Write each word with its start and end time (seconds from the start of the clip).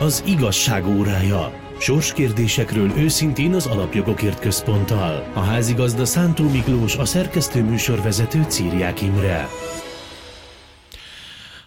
Az 0.00 0.22
igazság 0.26 0.86
órája. 0.86 1.52
Sorskérdésekről 1.78 2.90
őszintén 2.96 3.54
az 3.54 3.66
Alapjogokért 3.66 4.40
Központtal. 4.40 5.30
A 5.34 5.40
házigazda 5.40 6.04
Szántó 6.04 6.48
Miklós, 6.48 6.96
a 6.96 7.04
szerkesztő 7.04 7.62
műsorvezető 7.62 8.44
Círiák 8.48 9.02
Imre. 9.02 9.48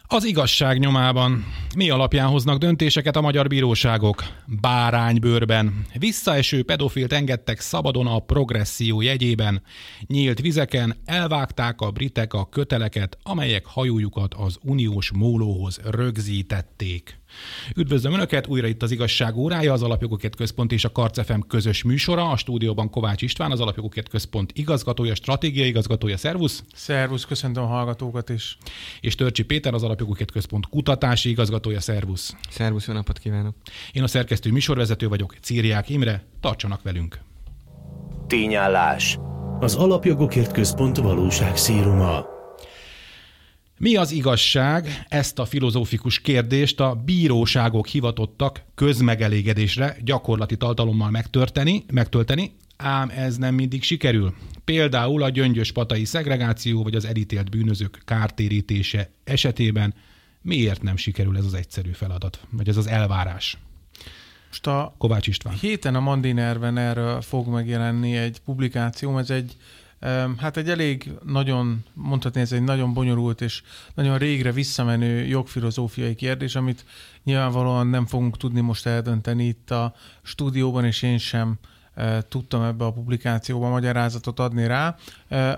Az 0.08 0.24
igazság 0.24 0.80
nyomában. 0.80 1.46
Mi 1.76 1.90
alapján 1.90 2.28
hoznak 2.28 2.58
döntéseket 2.58 3.16
a 3.16 3.22
magyar 3.22 3.48
bíróságok? 3.48 4.24
Báránybőrben. 4.62 5.86
Visszaeső 6.00 6.64
pedofilt 6.64 7.14
engedtek 7.14 7.60
szabadon 7.60 8.08
a 8.08 8.20
progresszió 8.20 9.02
jegyében. 9.02 9.62
Nyílt 10.08 10.40
vizeken 10.40 10.96
elvágták 11.06 11.82
a 11.82 11.92
britek 11.92 12.34
a 12.34 12.50
köteleket, 12.50 13.18
amelyek 13.24 13.66
hajójukat 13.66 14.34
az 14.34 14.58
uniós 14.62 15.12
mólóhoz 15.12 15.80
rögzítették. 15.84 17.20
Üdvözlöm 17.76 18.14
Önöket, 18.14 18.48
újra 18.48 18.68
itt 18.68 18.84
az 18.84 18.92
igazság 18.92 19.36
órája, 19.36 19.74
az 19.74 19.84
Alapjogokért 19.84 20.36
Központ 20.36 20.72
és 20.72 20.86
a 20.86 20.92
Karcefem 20.92 21.42
közös 21.42 21.84
műsora. 21.84 22.30
A 22.30 22.38
stúdióban 22.38 22.90
Kovács 22.90 23.22
István, 23.22 23.52
az 23.52 23.60
Alapjogokért 23.60 24.10
Központ 24.10 24.52
igazgatója, 24.56 25.16
stratégiai 25.16 25.68
igazgatója. 25.68 26.18
Szervusz! 26.18 26.64
Szervusz, 26.74 27.26
köszöntöm 27.26 27.64
a 27.64 27.68
hallgatókat 27.68 28.30
is. 28.30 28.58
És 29.00 29.16
Törcsi 29.16 29.44
Péter, 29.44 29.74
az 29.74 29.84
Alapjogokért 29.84 30.32
Központ 30.32 30.68
kutatási 30.70 31.30
igazgatója. 31.30 31.60
Szervusz! 31.78 32.36
Szervusz, 32.50 32.88
jó 32.88 32.94
napot 32.94 33.20
kívánok! 33.20 33.56
Én 33.92 34.04
a 34.04 34.08
szerkesztő 34.08 34.52
műsorvezető 34.52 35.08
vagyok, 35.08 35.36
Círiák 35.42 35.90
Imre, 35.90 36.24
tartsanak 36.40 36.82
velünk! 36.82 37.20
Tényállás. 38.28 39.20
Az 39.60 39.76
Alapjogokért 39.76 40.52
Központ 40.52 40.98
valóság 40.98 41.58
szíruma. 41.58 42.26
Mi 43.78 43.96
az 43.96 44.12
igazság? 44.12 45.06
Ezt 45.08 45.40
a 45.40 45.46
filozófikus 45.46 46.20
kérdést 46.20 46.80
a 46.80 47.02
bíróságok 47.06 47.88
hivatottak 47.88 48.64
közmegelégedésre 48.76 49.98
gyakorlati 50.02 50.58
tartalommal 50.58 51.10
megtörteni, 51.10 51.84
megtölteni, 51.94 52.52
ám 52.78 53.12
ez 53.16 53.38
nem 53.38 53.56
mindig 53.56 53.84
sikerül. 53.84 54.34
Például 54.66 55.24
a 55.24 55.30
gyöngyös 55.30 55.72
patai 55.72 56.06
szegregáció 56.06 56.84
vagy 56.84 56.96
az 56.96 57.06
elítélt 57.06 57.50
bűnözők 57.50 58.02
kártérítése 58.06 59.10
esetében 59.24 59.94
miért 60.42 60.82
nem 60.82 60.98
sikerül 60.98 61.38
ez 61.38 61.46
az 61.46 61.54
egyszerű 61.54 61.92
feladat, 61.92 62.40
vagy 62.50 62.70
ez 62.70 62.78
az 62.78 62.88
elvárás? 62.88 63.58
Most 64.48 64.68
a 64.68 64.96
Kovács 64.98 65.28
István. 65.28 65.54
héten 65.54 65.96
a 65.96 66.00
Mandinerven 66.00 66.78
erről 66.78 67.22
fog 67.22 67.48
megjelenni 67.48 68.18
egy 68.18 68.40
publikáció, 68.40 69.18
ez 69.18 69.30
egy 69.30 69.58
Hát 70.38 70.58
egy 70.58 70.70
elég 70.70 71.12
nagyon, 71.26 71.84
mondhatni 71.94 72.42
ez 72.42 72.52
egy 72.52 72.64
nagyon 72.64 72.94
bonyolult 72.94 73.42
és 73.42 73.62
nagyon 73.94 74.18
régre 74.18 74.52
visszamenő 74.52 75.26
jogfilozófiai 75.26 76.16
kérdés, 76.16 76.56
amit 76.56 76.86
nyilvánvalóan 77.24 77.88
nem 77.88 78.06
fogunk 78.06 78.38
tudni 78.38 78.62
most 78.62 78.86
eldönteni 78.86 79.46
itt 79.46 79.72
a 79.72 79.94
stúdióban, 80.22 80.86
és 80.86 81.02
én 81.02 81.18
sem 81.18 81.60
tudtam 82.28 82.64
ebbe 82.64 82.86
a 82.86 82.92
publikációba 82.92 83.70
magyarázatot 83.70 84.40
adni 84.40 84.68
rá. 84.68 84.96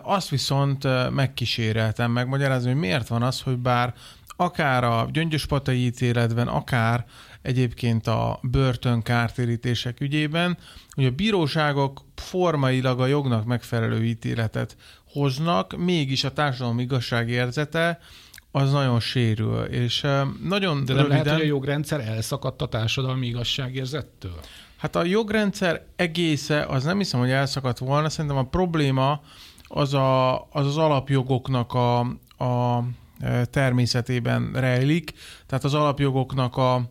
Azt 0.02 0.30
viszont 0.30 0.88
megkíséreltem 1.10 2.12
megmagyarázni, 2.12 2.72
hogy 2.72 2.80
miért 2.80 3.08
van 3.08 3.24
az, 3.24 3.42
hogy 3.42 3.58
bár 3.58 3.94
akár 4.36 4.84
a 4.84 5.10
gyöngyöspatai 5.12 5.86
ítéletben, 5.86 6.48
akár 6.48 7.06
egyébként 7.42 8.08
a 8.08 8.40
börtönkártérítések 8.42 10.00
ügyében, 10.00 10.58
hogy 10.90 11.06
a 11.06 11.12
bíróságok 11.12 12.02
formailag 12.16 13.00
a 13.00 13.06
jognak 13.06 13.46
megfelelő 13.46 14.04
ítéletet 14.04 14.76
hoznak, 15.08 15.78
mégis 15.78 16.24
a 16.24 16.34
társadalom 16.34 16.80
igazságérzete 16.80 18.00
az 18.52 18.72
nagyon 18.72 19.00
sérül, 19.00 19.64
és 19.64 20.02
nagyon 20.44 20.86
De 20.86 20.94
nem 20.94 21.04
röviden... 21.04 21.08
lehet, 21.08 21.32
hogy 21.32 21.42
a 21.42 21.46
jogrendszer 21.46 22.00
elszakadt 22.00 22.62
a 22.62 22.68
társadalmi 22.68 23.28
igazságérzettől? 23.28 24.40
Hát 24.78 24.96
a 24.96 25.04
jogrendszer 25.04 25.86
egésze, 25.96 26.62
az 26.62 26.84
nem 26.84 26.98
hiszem, 26.98 27.20
hogy 27.20 27.30
elszakadt 27.30 27.78
volna, 27.78 28.10
szerintem 28.10 28.40
a 28.40 28.44
probléma 28.44 29.22
az 29.64 29.94
a, 29.94 30.34
az, 30.36 30.66
az 30.66 30.78
alapjogoknak 30.78 31.74
a, 31.74 32.00
a 32.38 32.84
természetében 33.50 34.52
rejlik, 34.54 35.14
tehát 35.46 35.64
az 35.64 35.74
alapjogoknak 35.74 36.58
a, 36.58 36.82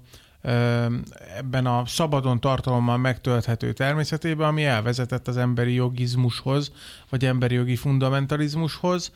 ebben 1.37 1.67
a 1.67 1.87
szabadon 1.87 2.41
tartalommal 2.41 2.97
megtölthető 2.97 3.73
természetében, 3.73 4.49
ami 4.49 4.65
elvezetett 4.65 5.29
az 5.29 5.37
emberi 5.37 5.73
jogizmushoz, 5.73 6.73
vagy 7.09 7.25
emberi 7.25 7.55
jogi 7.55 7.77
fundamentalizmushoz, 7.77 9.13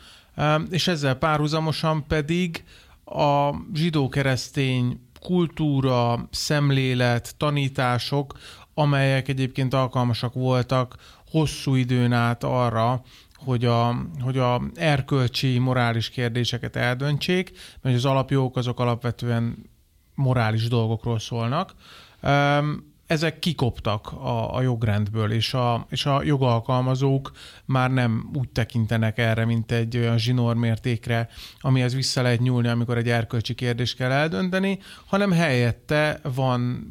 és 0.71 0.88
ezzel 0.88 1.15
párhuzamosan 1.15 2.06
pedig 2.06 2.65
a 3.04 3.50
zsidó-keresztény 3.75 5.00
kultúra, 5.21 6.28
szemlélet, 6.31 7.34
tanítások, 7.37 8.38
amelyek 8.75 9.28
egyébként 9.28 9.75
alkalmasak 9.75 10.34
voltak 10.34 10.97
hosszú 11.31 11.75
időn 11.75 12.12
át 12.12 12.44
arra, 12.44 13.03
hogy 13.46 13.64
a, 13.64 13.96
hogy 14.20 14.38
a 14.38 14.62
erkölcsi, 14.74 15.58
morális 15.58 16.08
kérdéseket 16.08 16.76
eldöntsék, 16.76 17.52
mert 17.80 17.96
az 17.96 18.04
alapjogok 18.04 18.56
azok 18.56 18.80
alapvetően 18.80 19.70
morális 20.14 20.68
dolgokról 20.68 21.18
szólnak. 21.18 21.74
Ezek 23.06 23.38
kikoptak 23.38 24.12
a, 24.12 24.54
a 24.54 24.62
jogrendből, 24.62 25.32
és 25.32 25.54
a, 25.54 25.86
és 25.90 26.06
a 26.06 26.22
jogalkalmazók 26.22 27.32
már 27.64 27.90
nem 27.90 28.30
úgy 28.34 28.48
tekintenek 28.48 29.18
erre, 29.18 29.44
mint 29.44 29.72
egy 29.72 29.96
olyan 29.96 30.18
zsinórmértékre, 30.18 31.28
amihez 31.60 31.94
vissza 31.94 32.22
lehet 32.22 32.40
nyúlni, 32.40 32.68
amikor 32.68 32.96
egy 32.96 33.08
erkölcsi 33.08 33.54
kérdést 33.54 33.96
kell 33.96 34.10
eldönteni, 34.10 34.78
hanem 35.06 35.32
helyette 35.32 36.20
van 36.34 36.88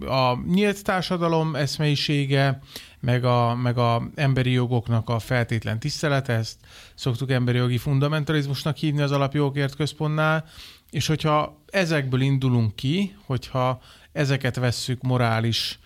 a 0.00 0.38
nyílt 0.46 0.84
társadalom 0.84 1.54
eszmeisége, 1.54 2.60
meg 3.02 3.24
a, 3.24 3.54
meg 3.54 3.78
a 3.78 4.02
emberi 4.14 4.50
jogoknak 4.50 5.08
a 5.08 5.18
feltétlen 5.18 5.78
tisztelete, 5.78 6.32
ezt 6.32 6.56
szoktuk 6.94 7.30
emberi 7.30 7.58
jogi 7.58 7.78
fundamentalizmusnak 7.78 8.76
hívni 8.76 9.02
az 9.02 9.12
alapjogokért 9.12 9.76
központnál, 9.76 10.44
és 10.90 11.06
hogyha 11.06 11.60
ezekből 11.70 12.20
indulunk 12.20 12.76
ki, 12.76 13.16
hogyha 13.26 13.80
ezeket 14.12 14.56
vesszük 14.56 15.02
morális 15.02 15.78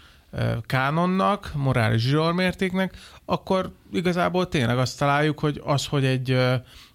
kánonnak, 0.66 1.52
morális 1.54 2.02
zsírmértéknek, 2.02 2.96
akkor 3.24 3.72
igazából 3.92 4.48
tényleg 4.48 4.78
azt 4.78 4.98
találjuk, 4.98 5.38
hogy 5.38 5.60
az, 5.64 5.86
hogy 5.86 6.04
egy 6.04 6.38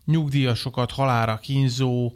nyugdíjasokat 0.06 0.92
halára 0.92 1.38
kínzó 1.38 2.14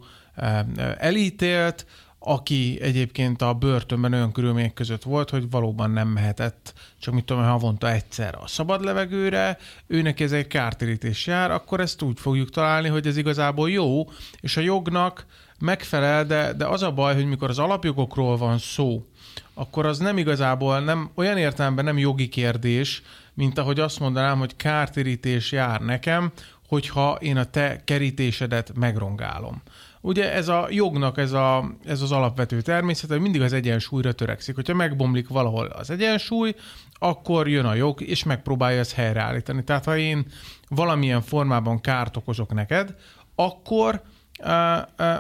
elítélt, 0.98 1.86
aki 2.28 2.78
egyébként 2.82 3.42
a 3.42 3.54
börtönben 3.54 4.14
olyan 4.14 4.32
körülmények 4.32 4.74
között 4.74 5.04
volt, 5.04 5.30
hogy 5.30 5.50
valóban 5.50 5.92
nem 5.92 6.08
mehetett, 6.08 6.74
csak 7.00 7.14
mit 7.14 7.26
tudom, 7.26 7.44
havonta 7.44 7.92
egyszer 7.92 8.38
a 8.42 8.48
szabad 8.48 8.84
levegőre, 8.84 9.58
őnek 9.88 10.20
ez 10.20 10.32
egy 10.32 10.48
kártérítés 10.48 11.28
jár, 11.28 11.52
akkor 11.52 11.80
ezt 11.80 12.02
úgy 12.02 12.20
fogjuk 12.20 12.50
találni, 12.50 12.88
hogy 12.88 13.08
ez 13.08 13.18
igazából 13.18 13.70
jó, 13.70 14.10
és 14.40 14.58
a 14.58 14.62
jognak 14.62 15.26
megfelel, 15.60 16.26
de, 16.26 16.54
de 16.54 16.66
az 16.66 16.82
a 16.82 16.92
baj, 16.92 17.16
hogy 17.16 17.26
mikor 17.26 17.50
az 17.50 17.60
alapjogokról 17.60 18.38
van 18.38 18.58
szó, 18.58 19.06
akkor 19.54 19.86
az 19.86 19.98
nem 19.98 20.18
igazából, 20.18 20.80
nem 20.80 21.10
olyan 21.16 21.38
értelemben 21.38 21.86
nem 21.86 21.98
jogi 21.98 22.30
kérdés, 22.30 23.02
mint 23.34 23.58
ahogy 23.58 23.80
azt 23.80 24.00
mondanám, 24.00 24.40
hogy 24.40 24.56
kártérítés 24.56 25.52
jár 25.52 25.82
nekem, 25.82 26.32
hogyha 26.68 27.18
én 27.22 27.38
a 27.38 27.44
te 27.44 27.82
kerítésedet 27.84 28.72
megrongálom. 28.76 29.62
Ugye 30.06 30.34
ez 30.34 30.48
a 30.48 30.68
jognak 30.70 31.18
ez, 31.18 31.32
a, 31.32 31.72
ez 31.86 32.02
az 32.02 32.12
alapvető 32.12 32.62
természet, 32.62 33.10
hogy 33.10 33.20
mindig 33.20 33.42
az 33.42 33.54
egyensúlyra 33.54 34.12
törekszik. 34.12 34.56
Hogyha 34.56 34.74
megbomlik 34.74 35.28
valahol 35.28 35.66
az 35.66 35.90
egyensúly, 35.90 36.54
akkor 36.94 37.48
jön 37.48 37.66
a 37.66 37.74
jog, 37.74 38.02
és 38.02 38.24
megpróbálja 38.24 38.80
ezt 38.80 38.94
helyreállítani. 38.94 39.64
Tehát 39.64 39.86
ha 39.86 39.98
én 39.98 40.26
valamilyen 40.70 41.22
formában 41.22 41.82
kárt 41.82 42.18
okozok 42.18 42.54
neked, 42.54 42.96
akkor 43.36 44.02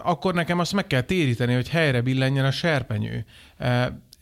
akkor 0.03 0.34
nekem 0.34 0.59
azt 0.59 0.73
meg 0.73 0.88
kell 0.88 1.02
téríteni, 1.02 1.53
hogy 1.53 1.69
helyre 1.69 2.02
billenjen 2.02 2.46
a 2.46 2.52
serpenyő. 2.52 3.25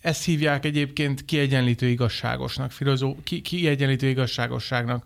Ezt 0.02 0.26
hívják 0.26 0.66
egyébként 0.66 1.26
kiegyenlítő 1.26 1.88
igazságosnak, 1.88 2.72
filozó, 2.72 3.16
ki, 3.24 3.42
kiegyenlítő 3.42 4.08
igazságosságnak 4.08 5.06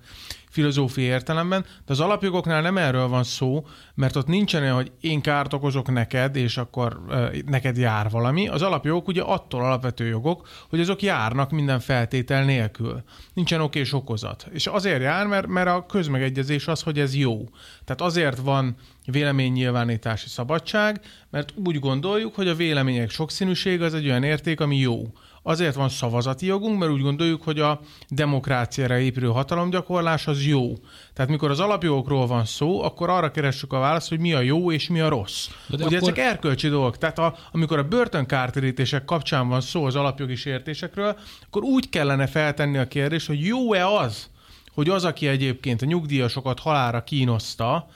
filozófiai 0.58 1.08
értelemben, 1.08 1.62
de 1.62 1.94
az 1.94 2.00
alapjogoknál 2.00 2.62
nem 2.62 2.78
erről 2.78 3.08
van 3.08 3.24
szó, 3.24 3.66
mert 3.96 4.16
ott 4.16 4.28
nincsen 4.28 4.62
olyan, 4.62 4.76
hogy 4.76 4.92
én 5.02 5.22
kárt 5.22 5.54
okozok 5.54 5.92
neked, 5.92 6.36
és 6.36 6.58
akkor 6.58 7.02
neked 7.46 7.78
jár 7.78 8.10
valami. 8.10 8.48
Az 8.48 8.62
alapjogok 8.62 9.08
ugye 9.08 9.22
attól 9.22 9.64
alapvető 9.64 10.06
jogok, 10.06 10.48
hogy 10.70 10.80
azok 10.80 11.02
járnak 11.02 11.52
minden 11.52 11.80
feltétel 11.80 12.44
nélkül. 12.44 13.04
Nincsen 13.34 13.62
ok 13.62 13.76
és 13.76 13.94
okozat. 13.94 14.48
És 14.52 14.68
azért 14.68 15.02
jár, 15.02 15.28
mert, 15.28 15.48
mert 15.48 15.68
a 15.68 15.86
közmegegyezés 15.86 16.68
az, 16.68 16.82
hogy 16.82 17.00
ez 17.00 17.16
jó. 17.16 17.50
Tehát 17.86 18.02
azért 18.02 18.38
van 18.38 18.76
véleménynyilvánítási 19.06 20.28
szabadság, 20.28 21.02
mert 21.30 21.54
úgy 21.66 21.80
gondoljuk, 21.80 22.36
hogy 22.36 22.48
a 22.48 22.56
vélemények 22.56 23.10
sokszínűség 23.10 23.82
az 23.82 23.94
egy 23.94 24.08
olyan 24.08 24.24
érték, 24.24 24.60
ami 24.60 24.78
jó 24.78 25.12
azért 25.48 25.76
van 25.76 25.90
szavazati 25.90 26.46
jogunk, 26.46 26.80
mert 26.80 26.92
úgy 26.92 27.02
gondoljuk, 27.02 27.44
hogy 27.44 27.60
a 27.60 27.80
demokráciára 28.10 28.98
épülő 28.98 29.28
hatalomgyakorlás 29.28 30.28
az 30.28 30.46
jó. 30.46 30.74
Tehát 31.14 31.32
mikor 31.32 31.50
az 31.50 31.60
alapjogokról 31.60 32.28
van 32.28 32.46
szó, 32.46 32.84
akkor 32.84 33.10
arra 33.10 33.32
keressük 33.32 33.74
a 33.74 33.80
választ, 33.80 34.10
hogy 34.10 34.20
mi 34.20 34.34
a 34.34 34.40
jó 34.40 34.72
és 34.72 34.88
mi 34.88 35.00
a 35.00 35.10
rossz. 35.10 35.48
De, 35.68 35.78
de 35.78 35.86
Ugye 35.86 35.98
akkor... 35.98 36.10
ezek 36.10 36.26
erkölcsi 36.26 36.70
dolgok. 36.70 36.98
Tehát 36.98 37.20
a, 37.20 37.36
amikor 37.52 37.78
a 37.80 37.84
börtönkártérítések 37.84 39.06
kapcsán 39.06 39.48
van 39.48 39.62
szó 39.62 39.86
az 39.86 39.96
alapjogi 39.96 40.36
sértésekről, 40.36 41.18
akkor 41.46 41.64
úgy 41.64 41.90
kellene 41.90 42.28
feltenni 42.28 42.78
a 42.78 42.88
kérdést, 42.88 43.28
hogy 43.28 43.46
jó-e 43.46 43.88
az, 43.88 44.30
hogy 44.74 44.90
az, 44.90 45.06
aki 45.06 45.28
egyébként 45.28 45.82
a 45.82 45.86
nyugdíjasokat 45.86 46.60
halára 46.60 47.04
kínoszta, 47.04 47.88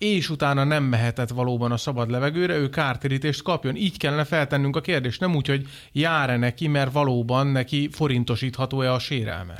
és 0.00 0.30
utána 0.30 0.64
nem 0.64 0.84
mehetett 0.84 1.28
valóban 1.28 1.72
a 1.72 1.76
szabad 1.76 2.10
levegőre, 2.10 2.56
ő 2.56 2.68
kártérítést 2.68 3.42
kapjon. 3.42 3.76
Így 3.76 3.96
kellene 3.96 4.24
feltennünk 4.24 4.76
a 4.76 4.80
kérdést, 4.80 5.20
nem 5.20 5.34
úgy, 5.34 5.46
hogy 5.46 5.66
jár-e 5.92 6.36
neki, 6.36 6.68
mert 6.68 6.92
valóban 6.92 7.46
neki 7.46 7.88
forintosítható-e 7.92 8.92
a 8.92 8.98
sérelme. 8.98 9.58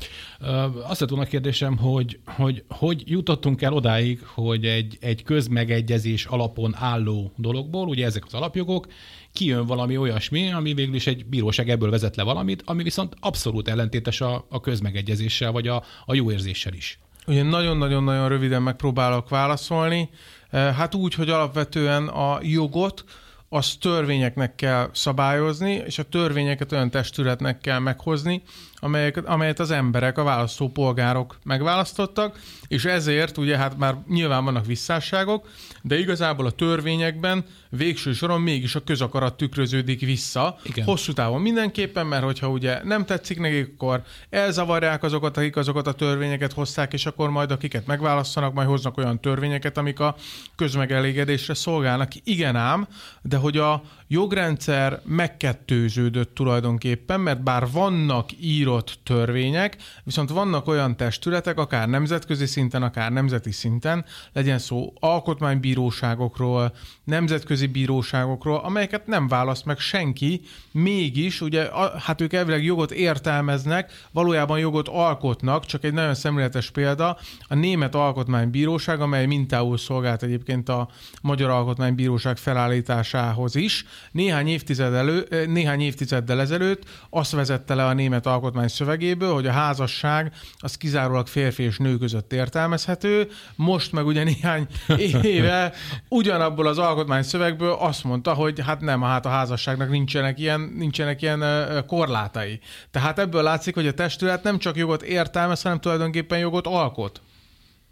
Azt 0.83 1.01
lett 1.01 1.09
volna 1.09 1.25
a 1.25 1.29
kérdésem, 1.29 1.77
hogy, 1.77 2.19
hogy 2.25 2.65
hogy 2.69 3.03
jutottunk 3.07 3.63
el 3.63 3.73
odáig, 3.73 4.21
hogy 4.25 4.65
egy, 4.65 4.99
egy 5.01 5.23
közmegegyezés 5.23 6.25
alapon 6.25 6.75
álló 6.79 7.33
dologból, 7.37 7.89
ugye 7.89 8.07
ezek 8.07 8.25
az 8.27 8.35
alapjogok, 8.35 8.87
kijön 9.33 9.67
valami 9.67 9.97
olyasmi, 9.97 10.53
ami 10.53 10.75
végül 10.75 10.95
is 10.95 11.07
egy 11.07 11.27
bíróság 11.27 11.71
ebből 11.71 11.91
vezet 11.91 12.17
le 12.17 12.23
valamit, 12.23 12.63
ami 12.65 12.83
viszont 12.83 13.17
abszolút 13.21 13.69
ellentétes 13.69 14.21
a, 14.21 14.47
a 14.49 14.61
közmegegyezéssel, 14.61 15.53
vagy 15.53 15.69
a, 15.69 15.83
a 16.05 16.15
jó 16.15 16.31
érzéssel 16.31 16.73
is. 16.73 16.99
Ugye 17.27 17.43
nagyon-nagyon-nagyon 17.43 18.29
röviden 18.29 18.63
megpróbálok 18.63 19.29
válaszolni. 19.29 20.11
Eh, 20.51 20.75
hát 20.75 20.95
úgy, 20.95 21.15
hogy 21.15 21.31
alapvetően 21.31 22.09
a 22.09 22.39
jogot 22.43 23.05
az 23.49 23.77
törvényeknek 23.81 24.55
kell 24.55 24.91
szabályozni, 24.93 25.73
és 25.73 25.99
a 25.99 26.03
törvényeket 26.03 26.73
olyan 26.73 26.91
testületnek 26.91 27.61
kell 27.61 27.79
meghozni, 27.79 28.43
amelyek, 28.81 29.27
amelyet 29.27 29.59
az 29.59 29.71
emberek, 29.71 30.19
a 30.19 30.23
választópolgárok 30.23 31.39
megválasztottak, 31.45 32.39
és 32.69 32.85
ezért 32.85 33.39
ugye 33.39 33.57
hát 33.57 33.79
már 33.79 33.97
nyilván 34.09 34.45
vannak 34.45 34.67
visszásságok, 34.67 35.49
de 35.83 35.99
igazából 35.99 36.47
a 36.47 36.51
törvényekben 36.51 37.45
végső 37.69 38.13
soron 38.13 38.41
mégis 38.41 38.75
a 38.75 38.85
közakarat 38.85 39.37
tükröződik 39.37 40.01
vissza. 40.01 40.57
Igen. 40.63 40.85
Hosszú 40.85 41.13
távon 41.13 41.41
mindenképpen, 41.41 42.07
mert 42.07 42.25
hogyha 42.25 42.49
ugye 42.49 42.85
nem 42.85 43.05
tetszik 43.05 43.39
nekik, 43.41 43.73
akkor 43.75 44.03
elzavarják 44.31 45.03
azokat, 45.03 45.37
akik 45.37 45.57
azokat 45.57 45.87
a 45.87 45.93
törvényeket 45.93 46.53
hozták, 46.53 46.93
és 46.93 47.07
akkor 47.07 47.31
majd 47.31 47.51
akiket 47.51 47.87
megválasztanak, 47.87 48.55
majd 48.55 48.69
hoznak 48.69 48.97
olyan 48.97 49.21
törvényeket, 49.21 49.79
amik 49.79 50.01
a 50.01 50.17
közmegelégedésre 50.57 51.55
szolgálnak. 51.55 52.11
Igen 52.25 52.57
ám, 52.57 52.89
de 53.23 53.37
hogy 53.37 53.57
a 53.57 53.83
jogrendszer 54.13 55.01
megkettőződött 55.05 56.35
tulajdonképpen, 56.35 57.21
mert 57.21 57.43
bár 57.43 57.67
vannak 57.73 58.31
írott 58.41 58.99
törvények, 59.05 59.77
viszont 60.05 60.31
vannak 60.31 60.67
olyan 60.67 60.97
testületek, 60.97 61.59
akár 61.59 61.89
nemzetközi 61.89 62.47
szinten, 62.47 62.83
akár 62.83 63.13
nemzeti 63.13 63.51
szinten, 63.51 64.05
legyen 64.33 64.59
szó 64.59 64.93
alkotmánybíróságokról, 65.01 66.73
nemzetközi 67.05 67.67
bíróságokról, 67.67 68.57
amelyeket 68.57 69.07
nem 69.07 69.29
választ 69.29 69.65
meg 69.65 69.79
senki, 69.79 70.41
mégis, 70.73 71.41
ugye, 71.41 71.69
hát 71.99 72.21
ők 72.21 72.33
elvileg 72.33 72.65
jogot 72.65 72.91
értelmeznek, 72.91 73.93
valójában 74.11 74.59
jogot 74.59 74.89
alkotnak, 74.89 75.67
csak 75.67 75.85
egy 75.85 75.93
nagyon 75.93 76.15
szemléletes 76.15 76.71
példa, 76.71 77.19
a 77.49 77.55
Német 77.55 77.95
Alkotmánybíróság, 77.95 79.01
amely 79.01 79.27
mintául 79.27 79.79
szolgált 79.79 80.23
egyébként 80.23 80.69
a 80.69 80.89
Magyar 81.23 81.51
Alkotmánybíróság 81.51 82.37
felállításához 82.37 83.55
is, 83.55 83.85
néhány, 84.13 84.49
évtized 84.49 84.95
elő, 84.95 85.47
néhány 85.47 85.81
évtizeddel 85.81 86.41
ezelőtt 86.41 86.83
azt 87.11 87.33
vezette 87.33 87.75
le 87.75 87.87
a 87.87 87.93
német 87.93 88.27
alkotmány 88.27 88.69
szövegéből, 88.69 89.33
hogy 89.33 89.47
a 89.47 89.53
házasság 89.53 90.33
az 90.59 90.77
kizárólag 90.77 91.27
férfi 91.27 91.63
és 91.63 91.79
nő 91.79 91.97
között 91.97 92.33
értelmezhető, 92.33 93.29
most 93.57 93.93
meg 93.93 94.07
ugye 94.07 94.25
néhány 94.25 94.67
éve 95.23 95.73
ugyanabból 96.09 96.67
az 96.67 96.79
alkotmány 96.79 97.23
szövegből 97.23 97.73
azt 97.73 98.05
mondta, 98.05 98.35
hogy 98.35 98.61
hát 98.61 98.81
nem, 98.81 99.03
hát 99.03 99.27
a 99.27 99.29
házasságnak 99.29 99.91
nincsenek 99.91 100.39
ilyen, 100.39 100.61
nincsenek 100.61 101.23
ilyen 101.23 101.45
korlátai. 101.87 102.61
Tehát 102.91 103.19
ebből 103.19 103.43
látszik, 103.43 103.75
hogy 103.75 103.87
a 103.87 103.95
testület 103.95 104.43
nem 104.43 104.59
csak 104.59 104.77
jogot 104.77 105.03
értelmez, 105.03 105.63
hanem 105.63 105.81
tulajdonképpen 105.81 106.39
jogot 106.39 106.67
alkot. 106.67 107.21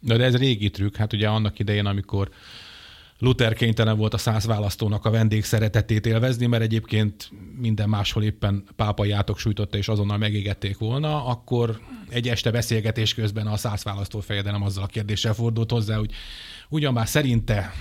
De, 0.00 0.16
de 0.16 0.24
ez 0.24 0.36
régi 0.36 0.70
trükk, 0.70 0.96
hát 0.96 1.12
ugye 1.12 1.28
annak 1.28 1.58
idején, 1.58 1.86
amikor 1.86 2.28
Luther 3.18 3.54
kénytelen 3.54 3.96
volt 3.96 4.14
a 4.14 4.18
száz 4.18 4.46
választónak 4.46 5.04
a 5.04 5.10
vendég 5.10 5.44
szeretetét 5.44 6.06
élvezni, 6.06 6.46
mert 6.46 6.62
egyébként 6.62 7.30
minden 7.56 7.88
máshol 7.88 8.22
éppen 8.22 8.64
pápai 8.76 9.10
átok 9.10 9.38
sújtotta, 9.38 9.76
és 9.76 9.88
azonnal 9.88 10.18
megégették 10.18 10.78
volna, 10.78 11.26
akkor 11.26 11.80
egy 12.08 12.28
este 12.28 12.50
beszélgetés 12.50 13.14
közben 13.14 13.46
a 13.46 13.56
száz 13.56 13.82
választó 13.82 14.20
fejedelem 14.20 14.62
azzal 14.62 14.84
a 14.84 14.86
kérdéssel 14.86 15.34
fordult 15.34 15.70
hozzá, 15.70 15.96
hogy 15.96 16.12
ugyan 16.68 16.92
már 16.92 17.08
szerinte 17.08 17.72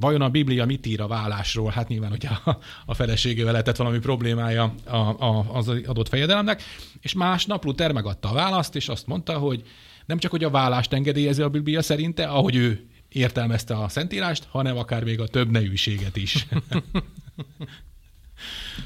vajon 0.00 0.20
a 0.20 0.28
Biblia 0.28 0.64
mit 0.64 0.86
ír 0.86 1.00
a 1.00 1.06
vállásról? 1.06 1.70
Hát 1.70 1.88
nyilván, 1.88 2.10
hogy 2.10 2.26
a, 2.26 2.58
a 2.86 2.94
feleségével 2.94 3.52
lehetett 3.52 3.76
valami 3.76 3.98
problémája 3.98 4.74
a, 4.84 4.96
a, 4.96 5.46
az 5.52 5.68
adott 5.68 6.08
fejedelemnek, 6.08 6.62
és 7.00 7.12
másnap 7.12 7.64
Luther 7.64 7.92
megadta 7.92 8.30
a 8.30 8.34
választ, 8.34 8.76
és 8.76 8.88
azt 8.88 9.06
mondta, 9.06 9.38
hogy 9.38 9.62
nem 10.06 10.18
csak, 10.18 10.30
hogy 10.30 10.44
a 10.44 10.50
vállást 10.50 10.92
engedélyezi 10.92 11.42
a 11.42 11.48
Biblia 11.48 11.82
szerinte, 11.82 12.24
ahogy 12.24 12.56
ő 12.56 12.88
értelmezte 13.14 13.76
a 13.76 13.88
Szentírást, 13.88 14.46
hanem 14.50 14.76
akár 14.76 15.04
még 15.04 15.20
a 15.20 15.26
több 15.26 15.50
nejűséget 15.50 16.16
is. 16.16 16.44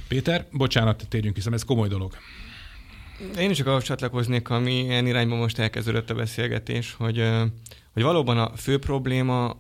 Péter, 0.09 0.47
bocsánat, 0.51 1.07
térjünk 1.09 1.37
vissza, 1.37 1.53
ez 1.53 1.65
komoly 1.65 1.89
dolog. 1.89 2.17
Én 3.39 3.51
is 3.51 3.57
csak 3.57 3.67
ahhoz 3.67 3.85
csatlakoznék, 3.85 4.49
ami 4.49 4.79
ilyen 4.79 5.07
irányban 5.07 5.39
most 5.39 5.59
elkezdődött 5.59 6.11
a 6.11 6.15
beszélgetés, 6.15 6.95
hogy, 6.95 7.29
hogy 7.93 8.03
valóban 8.03 8.39
a 8.39 8.57
fő 8.57 8.79
probléma 8.79 9.57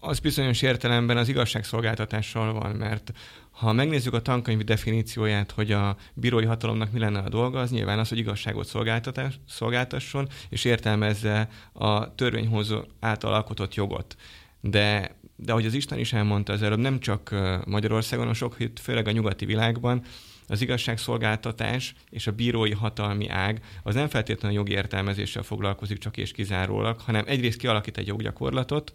az 0.00 0.18
bizonyos 0.18 0.62
értelemben 0.62 1.16
az 1.16 1.28
igazságszolgáltatással 1.28 2.52
van, 2.52 2.70
mert 2.70 3.12
ha 3.50 3.72
megnézzük 3.72 4.14
a 4.14 4.22
tankönyv 4.22 4.64
definícióját, 4.64 5.50
hogy 5.50 5.72
a 5.72 5.96
bírói 6.14 6.44
hatalomnak 6.44 6.92
mi 6.92 6.98
lenne 6.98 7.18
a 7.18 7.28
dolga, 7.28 7.60
az 7.60 7.70
nyilván 7.70 7.98
az, 7.98 8.08
hogy 8.08 8.18
igazságot 8.18 8.74
szolgáltasson, 9.46 10.28
és 10.48 10.64
értelmezze 10.64 11.48
a 11.72 12.14
törvényhozó 12.14 12.80
által 13.00 13.32
alkotott 13.32 13.74
jogot. 13.74 14.16
De, 14.60 15.16
de 15.36 15.52
ahogy 15.52 15.66
az 15.66 15.74
Isten 15.74 15.98
is 15.98 16.12
elmondta 16.12 16.52
az 16.52 16.62
előbb, 16.62 16.78
nem 16.78 17.00
csak 17.00 17.34
Magyarországon, 17.66 18.24
hanem 18.24 18.34
sok, 18.34 18.56
főleg 18.80 19.06
a 19.06 19.10
nyugati 19.10 19.44
világban, 19.44 20.02
az 20.46 20.60
igazságszolgáltatás 20.60 21.94
és 22.10 22.26
a 22.26 22.32
bírói 22.32 22.72
hatalmi 22.72 23.28
ág 23.28 23.62
az 23.82 23.94
nem 23.94 24.08
feltétlenül 24.08 24.56
a 24.56 24.60
jogi 24.60 24.72
értelmezéssel 24.72 25.42
foglalkozik 25.42 25.98
csak 25.98 26.16
és 26.16 26.32
kizárólag, 26.32 27.00
hanem 27.00 27.24
egyrészt 27.26 27.58
kialakít 27.58 27.98
egy 27.98 28.06
joggyakorlatot, 28.06 28.94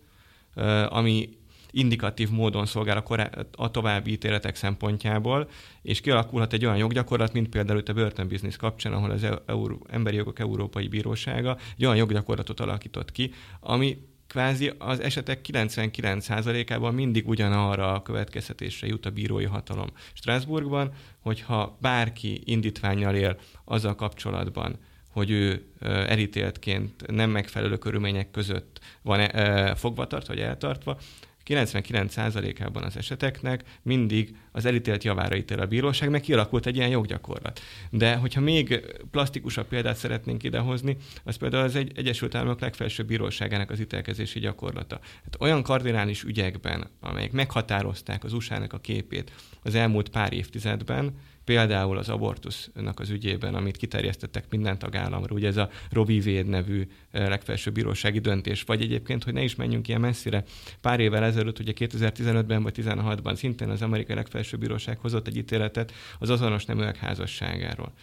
ami 0.89 1.29
indikatív 1.73 2.29
módon 2.29 2.65
szolgál 2.65 2.97
a, 2.97 3.01
korá- 3.01 3.47
a 3.55 3.71
további 3.71 4.11
ítéletek 4.11 4.55
szempontjából, 4.55 5.49
és 5.81 6.01
kialakulhat 6.01 6.53
egy 6.53 6.65
olyan 6.65 6.77
joggyakorlat, 6.77 7.33
mint 7.33 7.49
például 7.49 7.79
itt 7.79 7.89
a 7.89 7.93
börtönbiznisz 7.93 8.55
kapcsán, 8.55 8.93
ahol 8.93 9.11
az 9.11 9.25
Euró- 9.45 9.87
Emberi 9.89 10.15
Jogok 10.15 10.39
Európai 10.39 10.87
Bírósága 10.87 11.57
egy 11.77 11.85
olyan 11.85 11.97
joggyakorlatot 11.97 12.59
alakított 12.59 13.11
ki, 13.11 13.31
ami 13.59 13.97
kvázi 14.27 14.71
az 14.77 14.99
esetek 14.99 15.45
99%-ában 15.51 16.93
mindig 16.93 17.27
ugyanarra 17.27 17.93
a 17.93 18.01
következtetésre 18.01 18.87
jut 18.87 19.05
a 19.05 19.11
bírói 19.11 19.45
hatalom. 19.45 19.87
Strasbourgban, 20.13 20.91
hogyha 21.19 21.77
bárki 21.81 22.41
indítványjal 22.45 23.15
él 23.15 23.39
azzal 23.65 23.95
kapcsolatban, 23.95 24.77
hogy 25.13 25.31
ő 25.31 25.65
elítéltként 25.81 27.11
nem 27.11 27.29
megfelelő 27.29 27.77
körülmények 27.77 28.31
között 28.31 28.79
van 29.01 29.29
fogvatartva 29.75 30.33
vagy 30.33 30.43
eltartva, 30.43 30.97
99%-ában 31.45 32.83
az 32.83 32.97
eseteknek 32.97 33.63
mindig 33.81 34.35
az 34.51 34.65
elítélt 34.65 35.03
javára 35.03 35.35
ítél 35.35 35.59
a 35.59 35.65
bíróság, 35.65 36.09
meg 36.09 36.21
kialakult 36.21 36.65
egy 36.65 36.75
ilyen 36.75 36.89
joggyakorlat. 36.89 37.61
De 37.89 38.15
hogyha 38.15 38.41
még 38.41 38.85
plastikusabb 39.11 39.67
példát 39.67 39.95
szeretnénk 39.95 40.43
idehozni, 40.43 40.97
az 41.23 41.35
például 41.35 41.63
az 41.63 41.75
egy 41.75 41.91
Egyesült 41.95 42.35
Államok 42.35 42.59
legfelsőbb 42.59 43.07
bíróságának 43.07 43.69
az 43.69 43.79
ítélkezési 43.79 44.39
gyakorlata. 44.39 44.99
Hát 45.23 45.35
olyan 45.39 45.63
kardinális 45.63 46.23
ügyekben, 46.23 46.87
amelyek 46.99 47.31
meghatározták 47.31 48.23
az 48.23 48.33
USA-nak 48.33 48.73
a 48.73 48.79
képét 48.79 49.31
az 49.63 49.75
elmúlt 49.75 50.09
pár 50.09 50.33
évtizedben, 50.33 51.13
például 51.43 51.97
az 51.97 52.09
abortusznak 52.09 52.99
az 52.99 53.09
ügyében, 53.09 53.55
amit 53.55 53.77
kiterjesztettek 53.77 54.45
minden 54.49 54.79
tagállamra, 54.79 55.35
ugye 55.35 55.47
ez 55.47 55.57
a 55.57 55.69
Roe 55.91 56.21
Wade 56.25 56.49
nevű 56.49 56.87
legfelsőbb 57.11 57.73
bírósági 57.73 58.19
döntés, 58.19 58.61
vagy 58.61 58.81
egyébként, 58.81 59.23
hogy 59.23 59.33
ne 59.33 59.43
is 59.43 59.55
menjünk 59.55 59.87
ilyen 59.87 60.01
messzire. 60.01 60.43
Pár 60.81 60.99
évvel 60.99 61.23
ezelőtt, 61.23 61.59
ugye 61.59 61.73
2015-ben 61.75 62.63
vagy 62.63 62.73
2016-ban 62.77 63.35
szintén 63.35 63.69
az 63.69 63.81
amerikai 63.81 64.15
legfelsőbb 64.15 64.59
bíróság 64.59 64.97
hozott 64.97 65.27
egy 65.27 65.37
ítéletet 65.37 65.93
az 66.19 66.29
azonos 66.29 66.65
neműek 66.65 66.97
házasságáról 66.97 67.93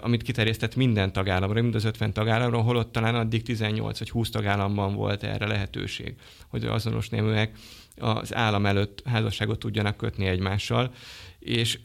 amit 0.00 0.22
kiterjesztett 0.22 0.76
minden 0.76 1.12
tagállamra, 1.12 1.62
mind 1.62 1.74
az 1.74 1.84
50 1.84 2.12
tagállamra, 2.12 2.60
holott 2.60 2.92
talán 2.92 3.14
addig 3.14 3.42
18 3.42 3.98
vagy 3.98 4.10
20 4.10 4.30
tagállamban 4.30 4.94
volt 4.94 5.22
erre 5.22 5.46
lehetőség, 5.46 6.14
hogy 6.48 6.64
azonos 6.64 7.08
neműek 7.08 7.56
az 7.96 8.34
állam 8.34 8.66
előtt 8.66 9.02
házasságot 9.04 9.58
tudjanak 9.58 9.96
kötni 9.96 10.26
egymással, 10.26 10.92
és 11.38 11.78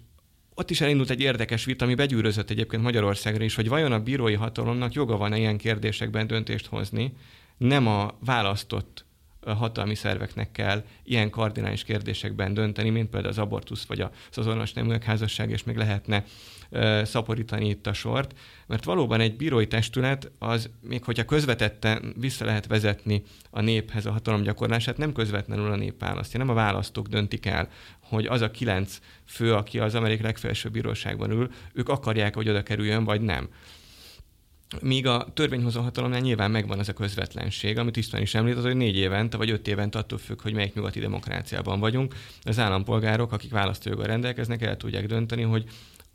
ott 0.60 0.70
is 0.70 0.82
elindult 0.82 1.10
egy 1.10 1.22
érdekes 1.22 1.66
vita, 1.66 1.86
ami 1.86 1.96
begyűrözött 1.96 2.50
egyébként 2.50 2.84
Magyarországra 2.84 3.44
is, 3.44 3.56
hogy 3.56 3.68
vajon 3.68 3.92
a 3.92 4.00
bírói 4.00 4.34
hatalomnak 4.34 4.94
joga 4.94 5.18
van-e 5.18 5.38
ilyen 5.38 5.58
kérdésekben 5.58 6.28
döntést 6.28 6.66
hozni, 6.66 7.14
nem 7.58 7.88
a 7.88 8.18
választott 8.26 9.06
hatalmi 9.54 9.96
szerveknek 9.96 10.52
kell 10.52 10.84
ilyen 11.04 11.30
kardinális 11.30 11.84
kérdésekben 11.84 12.54
dönteni, 12.54 12.90
mint 12.90 13.10
például 13.10 13.32
az 13.32 13.40
abortusz 13.40 13.86
vagy 13.86 14.02
az 14.02 14.38
azonos 14.38 14.74
neműek 14.74 15.04
házasság, 15.04 15.50
és 15.50 15.64
még 15.64 15.76
lehetne 15.76 16.24
szaporítani 17.04 17.70
itt 17.70 17.88
a 17.88 17.94
sort, 17.94 18.34
mert 18.68 18.84
valóban 18.84 19.20
egy 19.20 19.36
bírói 19.36 19.68
testület 19.68 20.32
az, 20.40 20.70
még 20.82 21.04
hogyha 21.04 21.26
közvetetten 21.26 22.14
vissza 22.18 22.46
lehet 22.46 22.68
vezetni 22.68 23.24
a 23.50 23.62
néphez 23.62 24.06
a 24.06 24.12
hatalomgyakorlását, 24.12 24.98
nem 24.98 25.14
közvetlenül 25.14 25.72
a 25.72 25.76
nép 25.76 26.00
választja, 26.00 26.40
nem 26.40 26.50
a 26.50 26.54
választók 26.54 27.08
döntik 27.08 27.46
el, 27.46 27.70
hogy 28.00 28.26
az 28.26 28.42
a 28.42 28.52
kilenc 28.52 29.00
fő, 29.26 29.54
aki 29.54 29.80
az 29.80 29.96
amerikai 29.96 30.26
legfelsőbb 30.26 30.72
bíróságban 30.72 31.32
ül, 31.32 31.52
ők 31.74 31.90
akarják, 31.90 32.36
hogy 32.36 32.50
oda 32.50 32.64
kerüljön, 32.64 33.04
vagy 33.04 33.22
nem. 33.22 33.50
Míg 34.82 35.08
a 35.08 35.28
törvényhozó 35.34 35.82
hatalomnál 35.82 36.20
nyilván 36.20 36.52
megvan 36.52 36.80
az 36.80 36.90
a 36.90 36.94
közvetlenség, 36.94 37.78
amit 37.78 37.98
István 37.98 38.22
is 38.22 38.36
említ, 38.36 38.58
az, 38.58 38.64
hogy 38.64 38.76
négy 38.76 38.96
évente 38.96 39.38
vagy 39.38 39.50
öt 39.50 39.68
évente 39.68 40.00
attól 40.00 40.18
függ, 40.18 40.42
hogy 40.42 40.54
melyik 40.54 40.74
nyugati 40.74 41.00
demokráciában 41.00 41.80
vagyunk. 41.80 42.16
Az 42.42 42.60
állampolgárok, 42.60 43.32
akik 43.32 43.52
választójoggal 43.52 44.08
rendelkeznek, 44.08 44.62
el 44.62 44.78
tudják 44.78 45.06
dönteni, 45.06 45.42
hogy 45.42 45.70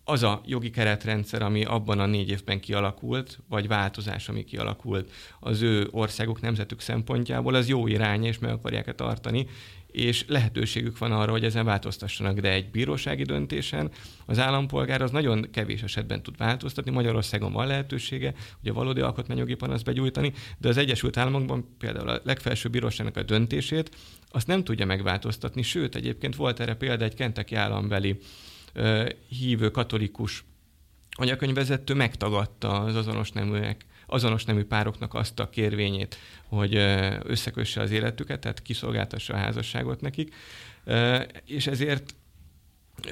az 0.04 0.23
a 0.23 0.40
jogi 0.47 0.71
keretrendszer, 0.71 1.42
ami 1.42 1.64
abban 1.64 1.99
a 1.99 2.06
négy 2.06 2.28
évben 2.28 2.61
kialakult, 2.61 3.38
vagy 3.49 3.68
változás, 3.68 4.28
ami 4.28 4.44
kialakult 4.44 5.11
az 5.40 5.62
ő 5.62 5.88
országuk 5.90 6.40
nemzetük 6.40 6.80
szempontjából, 6.80 7.54
az 7.54 7.68
jó 7.68 7.87
irány, 7.87 8.25
és 8.25 8.38
meg 8.38 8.50
akarják-e 8.50 8.94
tartani, 8.94 9.47
és 9.92 10.25
lehetőségük 10.28 10.99
van 10.99 11.12
arra, 11.12 11.30
hogy 11.30 11.44
ezen 11.44 11.64
változtassanak, 11.64 12.38
de 12.38 12.52
egy 12.52 12.70
bírósági 12.70 13.22
döntésen 13.22 13.90
az 14.26 14.38
állampolgár 14.38 15.02
az 15.02 15.11
nagyon 15.11 15.46
kevés 15.50 15.82
esetben 15.82 16.22
tud 16.22 16.37
változtatni. 16.37 16.90
Magyarországon 16.90 17.52
van 17.52 17.66
lehetősége, 17.66 18.34
hogy 18.61 18.70
a 18.70 18.75
valódi 18.75 19.00
alkotmányjogi 19.00 19.54
panaszt 19.54 19.84
begyújtani, 19.84 20.32
de 20.58 20.68
az 20.68 20.76
Egyesült 20.76 21.16
Államokban 21.16 21.76
például 21.78 22.08
a 22.08 22.20
legfelsőbb 22.25 22.72
bíróságnak 22.72 23.16
a 23.16 23.22
döntését 23.22 23.96
azt 24.30 24.46
nem 24.46 24.64
tudja 24.64 24.87
megváltoztatni, 24.87 25.62
sőt, 25.62 25.94
egyébként 25.94 26.37
volt 26.37 26.61
erre 26.61 26.75
példa 26.75 27.04
egy 27.04 27.14
Kentucky 27.14 27.54
állambeli 27.54 28.18
hívő 29.28 29.70
katolikus 29.70 30.44
anyakönyvvezető 31.11 31.94
megtagadta 31.94 32.80
az 32.80 32.96
azonos 32.96 33.30
neműek 33.30 33.84
azonos 34.12 34.45
nemű 34.45 34.64
pároknak 34.64 35.14
azt 35.14 35.40
a 35.40 35.49
kérvényét, 35.49 36.16
hogy 36.45 36.75
összekösse 37.23 37.81
az 37.81 37.90
életüket, 37.90 38.40
tehát 38.40 38.62
kiszolgáltassa 38.62 39.35
a 39.35 39.37
házasságot 39.37 40.00
nekik, 40.00 40.35
és 41.47 41.66
ezért 41.66 42.14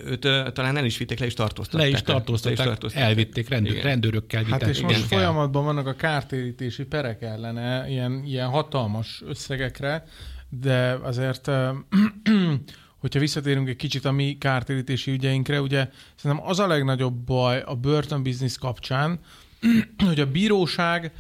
őt 0.05 0.21
talán 0.53 0.77
el 0.77 0.85
is 0.85 0.99
vitték, 0.99 1.19
le 1.19 1.27
is 1.27 1.35
tartóztatták. 1.35 1.91
Le 1.91 1.97
is 1.97 2.03
tartóztatták, 2.03 2.59
le 2.59 2.65
is 2.65 2.71
tartóztatták. 2.71 3.09
elvitték, 3.09 3.49
rendőr, 3.49 3.73
igen. 3.73 3.85
rendőrökkel 3.85 4.43
vittek. 4.45 4.61
Hát 4.61 4.71
és 4.71 4.81
most 4.81 4.97
igen. 4.97 5.09
folyamatban 5.09 5.65
vannak 5.65 5.87
a 5.87 5.95
kártérítési 5.95 6.85
perek 6.85 7.23
ellene, 7.23 7.89
ilyen, 7.89 8.23
ilyen 8.25 8.49
hatalmas 8.49 9.23
összegekre, 9.27 10.05
de 10.49 10.99
azért 11.03 11.51
hogyha 13.01 13.21
visszatérünk 13.21 13.69
egy 13.69 13.77
kicsit 13.77 14.05
a 14.05 14.13
mi 14.13 14.37
kártérítési 14.39 15.11
ügyeinkre, 15.11 15.61
ugye 15.61 15.89
szerintem 16.15 16.47
az 16.47 16.59
a 16.59 16.67
legnagyobb 16.67 17.15
baj 17.15 17.63
a 17.67 17.75
börtönbiznisz 17.75 18.57
kapcsán, 18.57 19.21
hogy 20.07 20.21
a 20.21 20.31
bíróság 20.31 21.13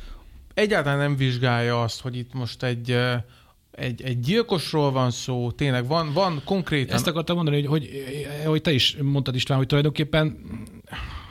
egyáltalán 0.55 0.99
nem 0.99 1.17
vizsgálja 1.17 1.83
azt, 1.83 2.01
hogy 2.01 2.17
itt 2.17 2.33
most 2.33 2.63
egy 2.63 2.97
egy, 3.71 4.03
egy 4.03 4.21
gyilkosról 4.21 4.91
van 4.91 5.11
szó, 5.11 5.51
tényleg 5.51 5.87
van, 5.87 6.13
van 6.13 6.43
konkrétan... 6.45 6.95
Ezt 6.95 7.07
akartam 7.07 7.37
mondani, 7.37 7.57
hogy, 7.57 7.67
hogy, 7.67 7.91
hogy 8.45 8.63
te 8.63 8.73
is 8.73 8.97
mondtad 9.03 9.35
István, 9.35 9.59
hogy 9.59 9.67
tulajdonképpen 9.67 10.39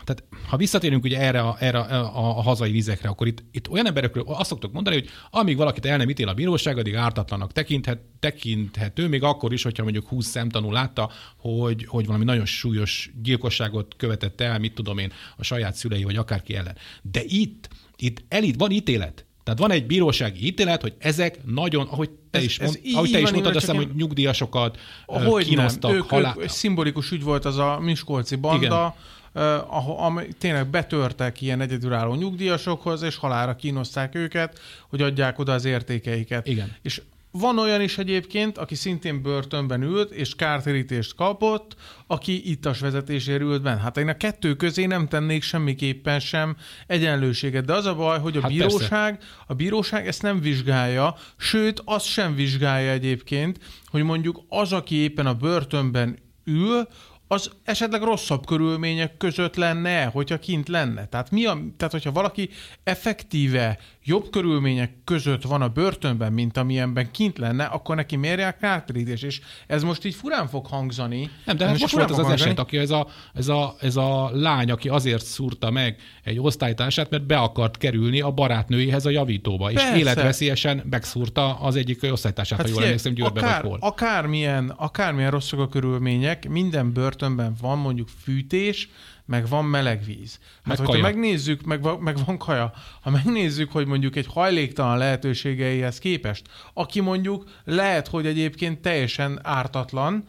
tehát 0.09 0.23
ha 0.47 0.57
visszatérünk 0.57 1.03
ugye 1.03 1.19
erre 1.19 1.41
a, 1.41 1.55
erre 1.59 1.79
a, 1.79 2.17
a, 2.17 2.37
a 2.37 2.41
hazai 2.41 2.71
vizekre, 2.71 3.09
akkor 3.09 3.27
itt, 3.27 3.43
itt 3.51 3.69
olyan 3.69 3.87
emberekről 3.87 4.23
azt 4.27 4.49
szoktuk 4.49 4.73
mondani, 4.73 4.95
hogy 4.95 5.09
amíg 5.29 5.57
valakit 5.57 5.85
el 5.85 5.97
nem 5.97 6.09
ítél 6.09 6.27
a 6.27 6.33
bíróság, 6.33 6.77
addig 6.77 6.95
ártatlanak 6.95 7.51
tekinthet, 7.51 7.99
tekinthető, 8.19 9.07
még 9.07 9.23
akkor 9.23 9.53
is, 9.53 9.63
hogyha 9.63 9.83
mondjuk 9.83 10.07
20 10.07 10.27
szemtanú 10.27 10.71
látta, 10.71 11.11
hogy, 11.37 11.85
hogy 11.87 12.05
valami 12.05 12.23
nagyon 12.23 12.45
súlyos 12.45 13.11
gyilkosságot 13.21 13.95
követett 13.97 14.41
el, 14.41 14.59
mit 14.59 14.73
tudom 14.73 14.97
én, 14.97 15.11
a 15.37 15.43
saját 15.43 15.75
szülei 15.75 16.03
vagy 16.03 16.15
akárki 16.15 16.55
ellen. 16.55 16.77
De 17.01 17.21
itt, 17.23 17.69
itt 17.95 18.23
elit, 18.27 18.55
van 18.57 18.71
ítélet. 18.71 19.25
Tehát 19.43 19.59
van 19.59 19.71
egy 19.71 19.85
bírósági 19.85 20.45
ítélet, 20.45 20.81
hogy 20.81 20.93
ezek 20.99 21.39
nagyon, 21.45 21.87
ahogy 21.87 22.09
te 22.31 22.37
ez, 22.37 22.43
is, 22.43 22.59
mond, 22.59 22.79
ez 22.83 22.93
ahogy 22.93 23.11
te 23.11 23.19
is 23.19 23.31
mondtad, 23.31 23.55
azt 23.55 23.69
hogy 23.69 23.89
nyugdíjasokat 23.95 24.77
hogy 25.05 25.45
kínoztak. 25.45 25.91
Nem. 25.91 25.99
Ők, 25.99 26.09
halál... 26.09 26.35
ők, 26.39 26.49
szimbolikus 26.49 27.11
ügy 27.11 27.23
volt 27.23 27.45
az 27.45 27.57
a 27.57 27.79
Miskolci 27.79 28.35
banda, 28.35 28.65
Igen 28.65 29.17
ahol, 29.67 29.97
ami, 29.97 30.27
tényleg 30.37 30.67
betörtek 30.67 31.41
ilyen 31.41 31.61
egyedülálló 31.61 32.15
nyugdíjasokhoz, 32.15 33.01
és 33.01 33.15
halára 33.15 33.55
kínozták 33.55 34.15
őket, 34.15 34.59
hogy 34.89 35.01
adják 35.01 35.39
oda 35.39 35.53
az 35.53 35.65
értékeiket. 35.65 36.47
Igen. 36.47 36.75
És 36.81 37.01
van 37.31 37.59
olyan 37.59 37.81
is 37.81 37.97
egyébként, 37.97 38.57
aki 38.57 38.75
szintén 38.75 39.21
börtönben 39.21 39.81
ült, 39.81 40.11
és 40.11 40.35
kártérítést 40.35 41.15
kapott, 41.15 41.75
aki 42.07 42.49
ittas 42.49 42.79
vezetésért 42.79 43.41
ült 43.41 43.61
benne. 43.61 43.79
Hát 43.79 43.97
én 43.97 44.07
a 44.07 44.17
kettő 44.17 44.55
közé 44.55 44.85
nem 44.85 45.07
tennék 45.07 45.43
semmiképpen 45.43 46.19
sem 46.19 46.55
egyenlőséget. 46.87 47.65
De 47.65 47.73
az 47.73 47.85
a 47.85 47.95
baj, 47.95 48.19
hogy 48.19 48.37
a 48.37 48.41
hát 48.41 48.51
bíróság, 48.51 49.23
a 49.47 49.53
bíróság 49.53 50.07
ezt 50.07 50.21
nem 50.21 50.39
vizsgálja, 50.39 51.15
sőt, 51.37 51.81
azt 51.85 52.05
sem 52.05 52.35
vizsgálja 52.35 52.91
egyébként, 52.91 53.59
hogy 53.85 54.03
mondjuk 54.03 54.43
az, 54.47 54.73
aki 54.73 54.95
éppen 54.95 55.25
a 55.25 55.33
börtönben 55.33 56.17
ül, 56.45 56.87
az 57.31 57.51
esetleg 57.63 58.01
rosszabb 58.01 58.45
körülmények 58.45 59.17
között 59.17 59.55
lenne, 59.55 60.05
hogyha 60.05 60.39
kint 60.39 60.67
lenne. 60.67 61.05
Tehát, 61.05 61.31
mi 61.31 61.45
a, 61.45 61.57
tehát 61.77 61.93
hogyha 61.93 62.11
valaki 62.11 62.49
effektíve 62.83 63.79
jobb 64.03 64.29
körülmények 64.29 64.91
között 65.03 65.43
van 65.43 65.61
a 65.61 65.67
börtönben, 65.67 66.33
mint 66.33 66.57
amilyenben 66.57 67.11
kint 67.11 67.37
lenne, 67.37 67.63
akkor 67.63 67.95
neki 67.95 68.15
mérják 68.15 68.57
kártérítés, 68.57 69.21
és 69.21 69.41
ez 69.67 69.83
most 69.83 70.05
így 70.05 70.15
furán 70.15 70.47
fog 70.47 70.65
hangzani. 70.65 71.29
Nem, 71.45 71.57
de 71.57 71.65
hát 71.65 71.79
most 71.79 71.93
volt 71.93 72.09
az 72.09 72.17
az 72.17 72.25
hangzani. 72.25 72.49
eset, 72.49 72.59
aki 72.59 72.77
ez 72.77 72.89
a, 72.89 73.07
ez, 73.33 73.47
a, 73.47 73.75
ez 73.79 73.95
a 73.95 74.29
lány, 74.33 74.71
aki 74.71 74.89
azért 74.89 75.25
szúrta 75.25 75.71
meg 75.71 75.97
egy 76.23 76.39
osztálytársát, 76.39 77.09
mert 77.09 77.25
be 77.25 77.37
akart 77.37 77.77
kerülni 77.77 78.21
a 78.21 78.31
barátnőjéhez 78.31 79.05
a 79.05 79.09
javítóba, 79.09 79.65
Persze. 79.65 79.95
és 79.95 79.99
életveszélyesen 79.99 80.83
megszúrta 80.89 81.59
az 81.59 81.75
egyik 81.75 82.03
osztálytársát, 82.11 82.57
hát 82.57 82.67
ha 82.67 82.73
jól 82.73 82.83
emlékszem, 82.83 83.13
Győrbe 83.13 83.39
akár, 83.39 83.61
vagy 83.61 83.69
hol. 83.69 83.79
Akármilyen, 83.81 84.69
akármilyen 84.69 85.31
rosszak 85.31 85.59
a 85.59 85.67
körülmények, 85.67 86.47
minden 86.47 86.93
börtönben 87.19 87.55
van 87.61 87.77
mondjuk 87.77 88.07
fűtés, 88.23 88.89
meg 89.25 89.47
van 89.47 89.65
meleg 89.65 90.03
víz. 90.03 90.39
Hát, 90.41 90.65
meg 90.65 90.77
hogyha 90.77 90.91
kaja. 90.91 91.03
megnézzük, 91.03 91.63
meg, 91.63 91.99
meg 91.99 92.17
van 92.25 92.37
kaja, 92.37 92.73
ha 93.01 93.09
megnézzük, 93.09 93.71
hogy 93.71 93.87
mondjuk 93.87 94.15
egy 94.15 94.27
hajléktalan 94.27 94.97
lehetőségeihez 94.97 95.99
képest, 95.99 96.47
aki 96.73 96.99
mondjuk 96.99 97.49
lehet, 97.63 98.07
hogy 98.07 98.25
egyébként 98.25 98.81
teljesen 98.81 99.39
ártatlan, 99.43 100.23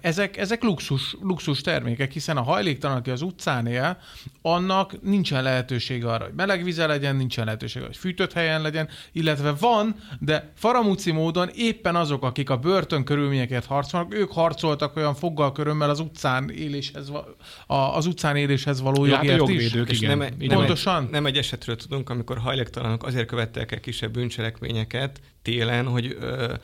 ezek, 0.00 0.36
ezek 0.36 0.62
luxus, 0.62 1.16
luxus 1.20 1.60
termékek, 1.60 2.12
hiszen 2.12 2.36
a 2.36 2.42
hajléktalan, 2.42 2.96
aki 2.96 3.10
az 3.10 3.22
utcán 3.22 3.66
él, 3.66 3.98
annak 4.42 5.02
nincsen 5.02 5.42
lehetőség 5.42 6.04
arra, 6.04 6.24
hogy 6.24 6.34
meleg 6.34 6.64
vize 6.64 6.86
legyen, 6.86 7.16
nincsen 7.16 7.44
lehetőség 7.44 7.82
arra, 7.82 7.90
hogy 7.90 8.00
fűtött 8.00 8.32
helyen 8.32 8.62
legyen, 8.62 8.88
illetve 9.12 9.52
van, 9.52 9.96
de 10.20 10.52
faramúci 10.56 11.10
módon 11.10 11.48
éppen 11.54 11.96
azok, 11.96 12.24
akik 12.24 12.50
a 12.50 12.56
börtön 12.56 13.04
körülményeket 13.04 13.64
harcolnak, 13.64 14.14
ők 14.14 14.32
harcoltak 14.32 14.96
olyan 14.96 15.14
foggal 15.14 15.52
körömmel 15.52 15.90
az 15.90 16.00
utcán 16.00 16.50
éléshez, 16.50 17.12
az 17.66 18.06
utcán 18.06 18.36
éléshez 18.36 18.80
való 18.80 19.04
ja, 19.04 19.14
jogért 19.14 19.38
jogvédők, 19.38 19.90
is. 19.90 20.00
Igen. 20.00 20.18
Nem, 20.18 20.28
nem, 20.38 20.58
Pontosan. 20.58 21.04
Egy, 21.04 21.10
nem 21.10 21.26
egy 21.26 21.36
esetről 21.36 21.76
tudunk, 21.76 22.10
amikor 22.10 22.38
hajléktalanok 22.38 23.04
azért 23.04 23.26
követtek 23.26 23.72
el 23.72 23.80
kisebb 23.80 24.12
bűncselekményeket 24.12 25.20
télen, 25.44 25.86
hogy, 25.86 26.16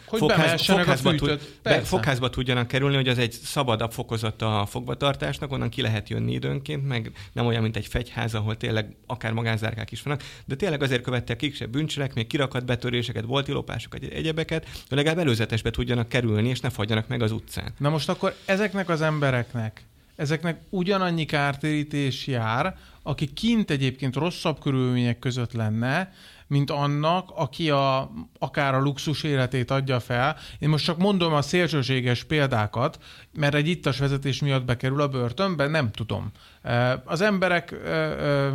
hogy 0.04 0.18
fogház, 0.18 0.64
fogházba, 0.64 1.14
tud, 1.14 1.40
be, 1.62 1.80
fogházba 1.80 2.30
tudjanak 2.30 2.68
kerülni, 2.68 2.94
hogy 2.94 3.08
az 3.08 3.18
egy 3.18 3.32
szabadabb 3.32 3.92
fokozata 3.92 4.60
a 4.60 4.66
fogvatartásnak, 4.66 5.52
onnan 5.52 5.68
ki 5.68 5.82
lehet 5.82 6.08
jönni 6.08 6.32
időnként, 6.32 6.88
meg 6.88 7.12
nem 7.32 7.46
olyan, 7.46 7.62
mint 7.62 7.76
egy 7.76 7.86
fegyház, 7.86 8.34
ahol 8.34 8.56
tényleg 8.56 8.96
akár 9.06 9.32
magánzárkák 9.32 9.90
is 9.90 10.02
vannak, 10.02 10.22
de 10.44 10.54
tényleg 10.54 10.82
azért 10.82 11.02
követtek 11.02 11.36
kisebb 11.36 11.70
bűncselek, 11.70 12.14
még 12.14 12.26
kirakat 12.26 12.64
betöréseket, 12.64 13.24
volt 13.24 13.48
lopásokat, 13.48 14.02
egyebeket, 14.02 14.68
hogy 14.88 14.96
legalább 14.96 15.18
előzetesbe 15.18 15.70
tudjanak 15.70 16.08
kerülni, 16.08 16.48
és 16.48 16.60
ne 16.60 16.70
fagyjanak 16.70 17.08
meg 17.08 17.22
az 17.22 17.32
utcán. 17.32 17.72
Na 17.78 17.88
most 17.88 18.08
akkor 18.08 18.34
ezeknek 18.44 18.88
az 18.88 19.00
embereknek, 19.00 19.84
ezeknek 20.16 20.60
ugyanannyi 20.68 21.24
kártérítés 21.24 22.26
jár, 22.26 22.76
aki 23.02 23.32
kint 23.32 23.70
egyébként 23.70 24.14
rosszabb 24.14 24.60
körülmények 24.60 25.18
között 25.18 25.52
lenne, 25.52 26.12
mint 26.50 26.70
annak, 26.70 27.30
aki 27.34 27.70
a, 27.70 28.10
akár 28.38 28.74
a 28.74 28.80
luxus 28.80 29.22
életét 29.22 29.70
adja 29.70 30.00
fel. 30.00 30.36
Én 30.58 30.68
most 30.68 30.84
csak 30.84 30.98
mondom 30.98 31.32
a 31.32 31.42
szélsőséges 31.42 32.24
példákat, 32.24 32.98
mert 33.32 33.54
egy 33.54 33.68
ittas 33.68 33.98
vezetés 33.98 34.40
miatt 34.40 34.64
bekerül 34.64 35.00
a 35.00 35.08
börtönbe, 35.08 35.66
nem 35.66 35.90
tudom. 35.90 36.30
Az 37.04 37.20
emberek, 37.20 37.74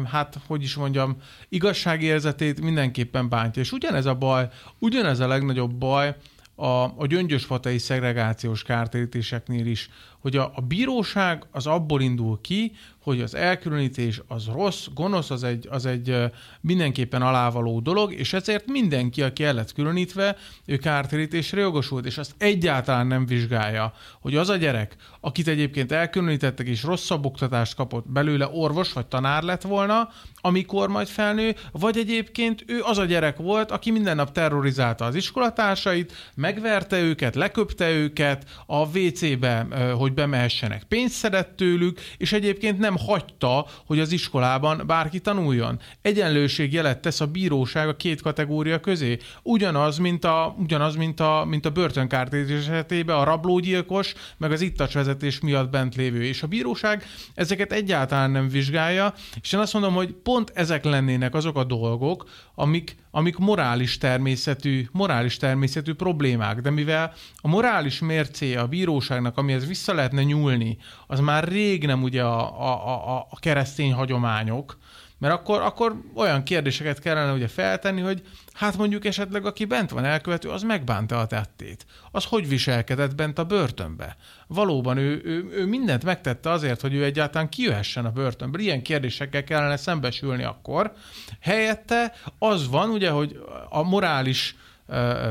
hát 0.06 0.40
hogy 0.48 0.64
is 0.64 0.75
mondjam, 0.75 1.18
igazságérzetét 1.50 2.62
mindenképpen 2.62 3.30
bántja. 3.30 3.62
És 3.62 3.72
ugyanez 3.72 4.06
a 4.06 4.16
baj, 4.16 4.48
ugyanez 4.80 5.20
a 5.20 5.28
legnagyobb 5.28 5.74
baj, 5.74 6.16
a, 6.56 6.84
a 6.84 7.06
gyöngyösfatai 7.08 7.78
szegregációs 7.78 8.64
kártérítéseknél 8.64 9.66
is, 9.66 9.90
hogy 10.25 10.36
a, 10.38 10.51
a 10.55 10.62
bíróság 10.62 11.46
az 11.51 11.67
abból 11.67 12.01
indul 12.01 12.39
ki, 12.41 12.72
hogy 13.05 13.22
az 13.22 13.36
elkülönítés 13.36 14.22
az 14.27 14.46
rossz, 14.46 14.88
gonosz, 14.94 15.29
az 15.29 15.44
egy, 15.44 15.67
az 15.70 15.86
egy 15.86 16.15
mindenképpen 16.62 17.22
alávaló 17.22 17.79
dolog, 17.79 18.13
és 18.13 18.34
ezért 18.34 18.65
mindenki, 18.67 19.22
aki 19.22 19.44
el 19.44 19.53
lett 19.53 19.74
különítve, 19.74 20.38
ő 20.65 20.77
kártérítésre 20.77 21.62
jogosult, 21.62 22.05
és 22.05 22.17
azt 22.17 22.36
egyáltalán 22.38 23.08
nem 23.08 23.25
vizsgálja, 23.25 23.94
hogy 24.22 24.36
az 24.36 24.50
a 24.50 24.55
gyerek, 24.55 24.96
akit 25.20 25.48
egyébként 25.48 25.91
elkülönítettek 25.91 26.67
és 26.67 26.84
rosszabb 26.84 27.25
oktatást 27.25 27.75
kapott 27.75 28.08
belőle, 28.08 28.50
orvos 28.53 28.94
vagy 28.94 29.05
tanár 29.05 29.44
lett 29.44 29.62
volna, 29.62 30.10
amikor 30.41 30.89
majd 30.89 31.08
felnő, 31.08 31.55
vagy 31.72 31.98
egyébként 31.98 32.63
ő 32.67 32.82
az 32.84 32.98
a 32.98 33.05
gyerek 33.05 33.38
volt, 33.38 33.72
aki 33.72 33.91
minden 33.91 34.15
nap 34.15 34.32
terrorizálta 34.32 35.05
az 35.05 35.15
iskolatársait, 35.15 36.32
megverte 36.36 37.00
őket, 37.00 37.36
leköpte 37.36 37.91
őket, 37.91 38.46
a 38.65 38.98
WC-be, 38.98 39.67
hogy 39.98 40.13
bemehessenek, 40.15 40.84
pénzt 40.84 41.15
szedett 41.15 41.55
tőlük, 41.55 42.00
és 42.17 42.31
egyébként 42.31 42.79
nem 42.79 42.98
hagyta, 42.98 43.65
hogy 43.86 44.00
az 44.00 44.12
iskolában 44.12 44.84
bárki 44.88 45.19
tanuljon. 45.19 45.79
Egyenlőség 46.01 46.74
jelet 46.74 47.00
tesz 47.00 47.22
a 47.22 47.27
bíróság 47.27 47.88
a 47.88 47.95
két 47.95 48.22
kategória 48.22 48.79
közé. 48.79 49.17
Ugyanaz, 49.43 49.98
mint 49.98 50.25
a, 50.25 50.55
ugyanaz, 50.60 50.95
mint 50.95 51.19
a, 51.19 51.45
mint 51.48 51.65
a 51.65 51.69
börtönkártérítés 51.69 52.67
esetében 52.67 53.15
a 53.15 53.24
rablógyilkos, 53.24 54.13
meg 54.38 54.51
az 54.51 54.62
ittacsvezetés 54.62 55.39
miatt 55.39 55.69
bent 55.69 55.95
lévő. 55.95 56.24
És 56.24 56.43
a 56.43 56.48
bíróság 56.48 57.03
ezeket 57.34 57.72
egyáltalán 57.72 58.31
nem 58.31 58.50
vizsgálja, 58.50 59.13
és 59.41 59.53
én 59.53 59.60
azt 59.60 59.74
mondom, 59.74 59.93
hogy 59.93 60.13
pont 60.24 60.51
ezek 60.53 60.84
lennének 60.84 61.34
azok 61.34 61.57
a 61.57 61.63
dolgok, 61.63 62.25
amik, 62.56 62.96
amik 63.12 63.38
morális 63.38 63.98
természetű, 63.98 64.88
morális 64.92 65.38
természetű 65.38 65.94
problémák. 65.94 66.62
De 66.62 66.70
mivel 66.70 67.14
a 67.36 67.48
morális 67.48 68.00
mércéje 68.00 68.60
a 68.60 68.68
bíróságnak, 68.68 69.38
amihez 69.38 69.68
vissza 69.68 69.94
lehetne 69.94 70.24
nyúlni, 70.24 70.78
az 71.08 71.20
már 71.20 71.48
rég 71.48 71.86
nem 71.86 72.04
ugye 72.04 72.24
a, 72.24 72.62
a, 72.62 73.16
a, 73.16 73.28
a 73.30 73.40
keresztény 73.40 73.94
hagyományok, 73.94 74.78
mert 75.17 75.34
akkor, 75.34 75.62
akkor 75.62 76.01
olyan 76.15 76.43
kérdéseket 76.43 77.00
kellene 77.00 77.34
ugye 77.34 77.48
feltenni, 77.48 78.01
hogy 78.01 78.22
hát 78.53 78.77
mondjuk 78.77 79.05
esetleg 79.05 79.45
aki 79.45 79.65
bent 79.65 79.89
van 79.89 80.05
elkövető, 80.05 80.50
az 80.50 80.63
megbánta 80.63 81.19
a 81.19 81.27
tettét. 81.27 81.86
Az 82.12 82.25
hogy 82.25 82.48
viselkedett 82.48 83.15
bent 83.15 83.39
a 83.39 83.45
börtönbe? 83.45 84.15
Valóban 84.48 84.98
ő, 84.98 85.22
ő, 85.24 85.50
ő 85.51 85.65
mindent 85.65 86.03
megtette 86.03 86.50
azért, 86.50 86.81
hogy 86.81 86.93
ő 86.93 87.03
egyáltalán 87.03 87.50
kijöhessen 87.50 88.05
a 88.05 88.12
börtönbe. 88.12 88.60
Ilyen 88.60 88.81
kérdésekkel 88.81 89.43
kellene 89.43 89.77
szembesülni 89.77 90.43
akkor. 90.43 90.93
Helyette 91.39 92.13
az 92.39 92.69
van, 92.69 92.89
ugye, 92.89 93.10
hogy 93.10 93.39
a 93.69 93.84
morális 93.84 94.55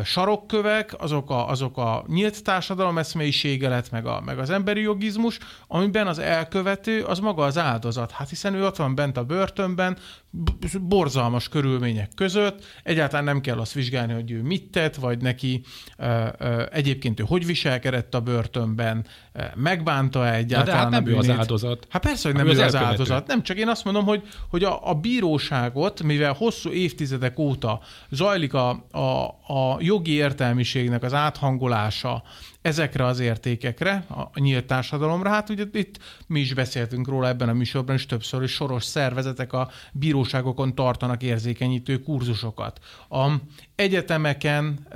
sarokkövek, 0.04 0.94
azok 0.98 1.30
a, 1.30 1.48
azok 1.48 1.78
a 1.78 2.04
nyílt 2.06 2.42
társadalom 2.42 2.98
eszmélyisége 2.98 3.68
lett, 3.68 3.90
meg, 3.90 4.06
a, 4.06 4.20
meg 4.24 4.38
az 4.38 4.50
emberi 4.50 4.80
jogizmus, 4.80 5.38
amiben 5.68 6.06
az 6.06 6.18
elkövető 6.18 7.02
az 7.02 7.18
maga 7.18 7.44
az 7.44 7.58
áldozat. 7.58 8.10
Hát 8.10 8.28
hiszen 8.28 8.54
ő 8.54 8.64
ott 8.64 8.76
van 8.76 8.94
bent 8.94 9.16
a 9.16 9.24
börtönben, 9.24 9.96
borzalmas 10.80 11.48
körülmények 11.48 12.10
között, 12.14 12.64
egyáltalán 12.82 13.24
nem 13.24 13.40
kell 13.40 13.58
azt 13.58 13.72
vizsgálni, 13.72 14.12
hogy 14.12 14.30
ő 14.30 14.42
mit 14.42 14.70
tett, 14.70 14.94
vagy 14.94 15.22
neki 15.22 15.62
ö, 15.98 16.26
ö, 16.38 16.62
egyébként 16.70 17.20
ő 17.20 17.24
hogy 17.26 17.46
viselkedett 17.46 18.14
a 18.14 18.20
börtönben, 18.20 19.06
megbánta-e 19.54 20.34
egyáltalán 20.34 20.90
de 20.90 20.96
hát 20.96 21.04
nem 21.04 21.14
ő 21.14 21.16
az 21.16 21.30
áldozat. 21.30 21.86
Hát 21.90 22.02
persze, 22.02 22.28
hogy 22.28 22.36
nem 22.36 22.46
ő 22.46 22.50
az, 22.50 22.58
az 22.58 22.74
áldozat. 22.74 23.26
Nem, 23.26 23.42
csak 23.42 23.56
én 23.56 23.68
azt 23.68 23.84
mondom, 23.84 24.04
hogy, 24.04 24.22
hogy 24.48 24.64
a, 24.64 24.88
a 24.88 24.94
bíróságot, 24.94 26.02
mivel 26.02 26.32
hosszú 26.32 26.70
évtizedek 26.70 27.38
óta 27.38 27.80
zajlik 28.10 28.54
a, 28.54 28.68
a, 28.90 29.24
a 29.46 29.76
jogi 29.78 30.12
értelmiségnek 30.12 31.02
az 31.02 31.14
áthangolása, 31.14 32.22
ezekre 32.62 33.04
az 33.04 33.20
értékekre, 33.20 34.04
a 34.08 34.40
nyílt 34.40 34.66
társadalomra. 34.66 35.30
Hát 35.30 35.50
ugye 35.50 35.64
itt 35.72 35.98
mi 36.26 36.40
is 36.40 36.54
beszéltünk 36.54 37.08
róla 37.08 37.28
ebben 37.28 37.48
a 37.48 37.52
műsorban, 37.52 37.94
és 37.94 38.06
többször 38.06 38.42
is 38.42 38.52
soros 38.52 38.84
szervezetek 38.84 39.52
a 39.52 39.70
bíróságokon 39.92 40.74
tartanak 40.74 41.22
érzékenyítő 41.22 42.00
kurzusokat. 42.00 42.80
A 43.08 43.30
egyetemeken 43.76 44.86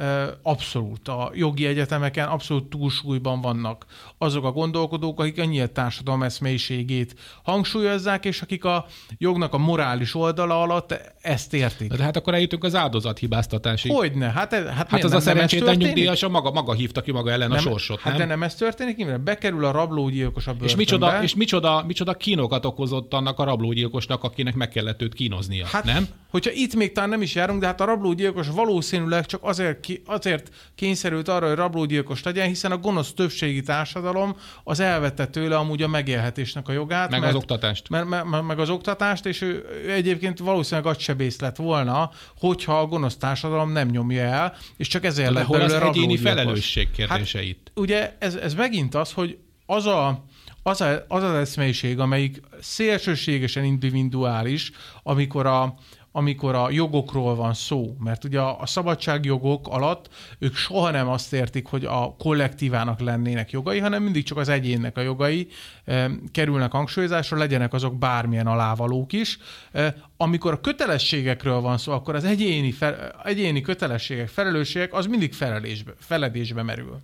abszolút, 0.42 1.08
a 1.08 1.30
jogi 1.34 1.66
egyetemeken 1.66 2.28
abszolút 2.28 2.64
túlsúlyban 2.64 3.40
vannak 3.40 3.86
azok 4.18 4.44
a 4.44 4.52
gondolkodók, 4.52 5.20
akik 5.20 5.38
a 5.38 5.44
nyílt 5.44 5.70
társadalom 5.70 6.22
eszmélyiségét 6.22 7.14
hangsúlyozzák, 7.42 8.24
és 8.24 8.42
akik 8.42 8.64
a 8.64 8.86
jognak 9.18 9.54
a 9.54 9.58
morális 9.58 10.14
oldala 10.14 10.62
alatt 10.62 10.94
ezt 11.20 11.54
értik. 11.54 11.92
De 11.92 12.02
hát 12.02 12.16
akkor 12.16 12.34
eljutunk 12.34 12.64
az 12.64 12.74
áldozathibáztatásig. 12.74 13.92
Hogyne? 13.92 14.30
Hát, 14.30 14.54
hát, 14.54 14.88
hát 14.88 15.04
az 15.04 15.12
a 15.12 15.20
szerencsétlen 15.20 15.76
nyugdíjas 15.76 16.22
a 16.22 16.28
maga, 16.28 16.50
maga 16.50 16.72
hívta 16.72 17.00
ki 17.00 17.12
maga 17.12 17.30
ellen 17.30 17.48
nem, 17.48 17.58
a 17.58 17.60
sorsot, 17.60 18.00
Hát 18.00 18.12
nem? 18.12 18.20
de 18.20 18.26
nem 18.26 18.42
ez 18.42 18.54
történik, 18.54 19.06
mert 19.06 19.20
bekerül 19.20 19.64
a 19.64 19.70
rablógyilkos 19.70 20.46
a 20.46 20.50
börtönbe. 20.50 20.72
És 20.72 20.76
micsoda, 20.76 21.22
és 21.22 21.34
micsoda, 21.34 21.84
micsoda 21.86 22.14
kínokat 22.14 22.64
okozott 22.64 23.14
annak 23.14 23.38
a 23.38 23.44
rablógyilkosnak, 23.44 24.24
akinek 24.24 24.54
meg 24.54 24.68
kellett 24.68 25.02
őt 25.02 25.14
kínoznia, 25.14 25.66
hát, 25.66 25.84
nem? 25.84 26.06
Hogyha 26.30 26.50
itt 26.54 26.74
még 26.74 26.92
talán 26.92 27.08
nem 27.08 27.22
is 27.22 27.34
járunk, 27.34 27.60
de 27.60 27.66
hát 27.66 27.80
a 27.80 27.84
rablógyilkos 27.84 28.48
valószínűleg 28.68 29.26
csak 29.26 29.40
azért, 29.42 29.80
ki, 29.80 30.02
azért 30.06 30.50
kényszerült 30.74 31.28
arra, 31.28 31.46
hogy 31.46 31.56
rablógyilkos 31.56 32.22
legyen, 32.22 32.46
hiszen 32.46 32.72
a 32.72 32.78
gonosz 32.78 33.12
többségi 33.12 33.62
társadalom 33.62 34.36
az 34.64 34.80
elvette 34.80 35.26
tőle 35.26 35.56
amúgy 35.56 35.82
a 35.82 35.88
megélhetésnek 35.88 36.68
a 36.68 36.72
jogát. 36.72 37.10
Meg 37.10 37.20
mert, 37.20 37.34
az 37.34 37.38
oktatást. 37.38 37.88
Mert, 37.88 38.08
meg, 38.08 38.44
meg 38.44 38.58
az 38.58 38.70
oktatást, 38.70 39.26
és 39.26 39.40
ő, 39.40 39.64
ő 39.84 39.92
egyébként 39.92 40.38
valószínűleg 40.38 40.86
agysebész 40.92 41.40
lett 41.40 41.56
volna, 41.56 42.10
hogyha 42.38 42.78
a 42.80 42.86
gonosz 42.86 43.16
társadalom 43.16 43.72
nem 43.72 43.88
nyomja 43.88 44.22
el, 44.22 44.56
és 44.76 44.88
csak 44.88 45.04
ezért 45.04 45.28
de 45.28 45.38
lett 45.38 45.46
hol 45.46 45.60
az 45.60 45.72
egyéni 45.72 46.16
felelősség 46.16 46.90
kérdése 46.90 47.38
hát, 47.38 47.46
itt? 47.46 47.70
Ugye 47.74 48.16
ez, 48.18 48.34
ez 48.34 48.54
megint 48.54 48.94
az, 48.94 49.12
hogy 49.12 49.38
az 49.66 49.86
a, 49.86 50.24
az, 50.62 50.80
a, 50.80 51.04
az 51.08 51.22
az 51.22 51.34
eszmélyiség, 51.34 51.98
amelyik 51.98 52.40
szélsőségesen 52.60 53.64
individuális, 53.64 54.70
amikor 55.02 55.46
a, 55.46 55.74
amikor 56.12 56.54
a 56.54 56.70
jogokról 56.70 57.34
van 57.34 57.54
szó. 57.54 57.96
Mert 57.98 58.24
ugye 58.24 58.40
a, 58.40 58.66
szabadságjogok 58.66 59.68
alatt 59.68 60.08
ők 60.38 60.54
soha 60.54 60.90
nem 60.90 61.08
azt 61.08 61.32
értik, 61.32 61.66
hogy 61.66 61.84
a 61.84 62.14
kollektívának 62.18 63.00
lennének 63.00 63.50
jogai, 63.50 63.78
hanem 63.78 64.02
mindig 64.02 64.24
csak 64.24 64.38
az 64.38 64.48
egyénnek 64.48 64.96
a 64.96 65.00
jogai 65.00 65.48
e, 65.84 66.10
kerülnek 66.32 66.72
hangsúlyozásra, 66.72 67.36
legyenek 67.36 67.72
azok 67.72 67.98
bármilyen 67.98 68.46
alávalók 68.46 69.12
is. 69.12 69.38
E, 69.72 69.96
amikor 70.16 70.52
a 70.52 70.60
kötelességekről 70.60 71.60
van 71.60 71.78
szó, 71.78 71.92
akkor 71.92 72.14
az 72.14 72.24
egyéni, 72.24 72.72
fe, 72.72 73.14
egyéni 73.24 73.60
kötelességek, 73.60 74.28
felelősségek, 74.28 74.94
az 74.94 75.06
mindig 75.06 75.32
felelésbe, 75.32 75.92
feledésbe 75.98 76.62
merül. 76.62 77.00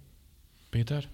Péter? 0.71 1.05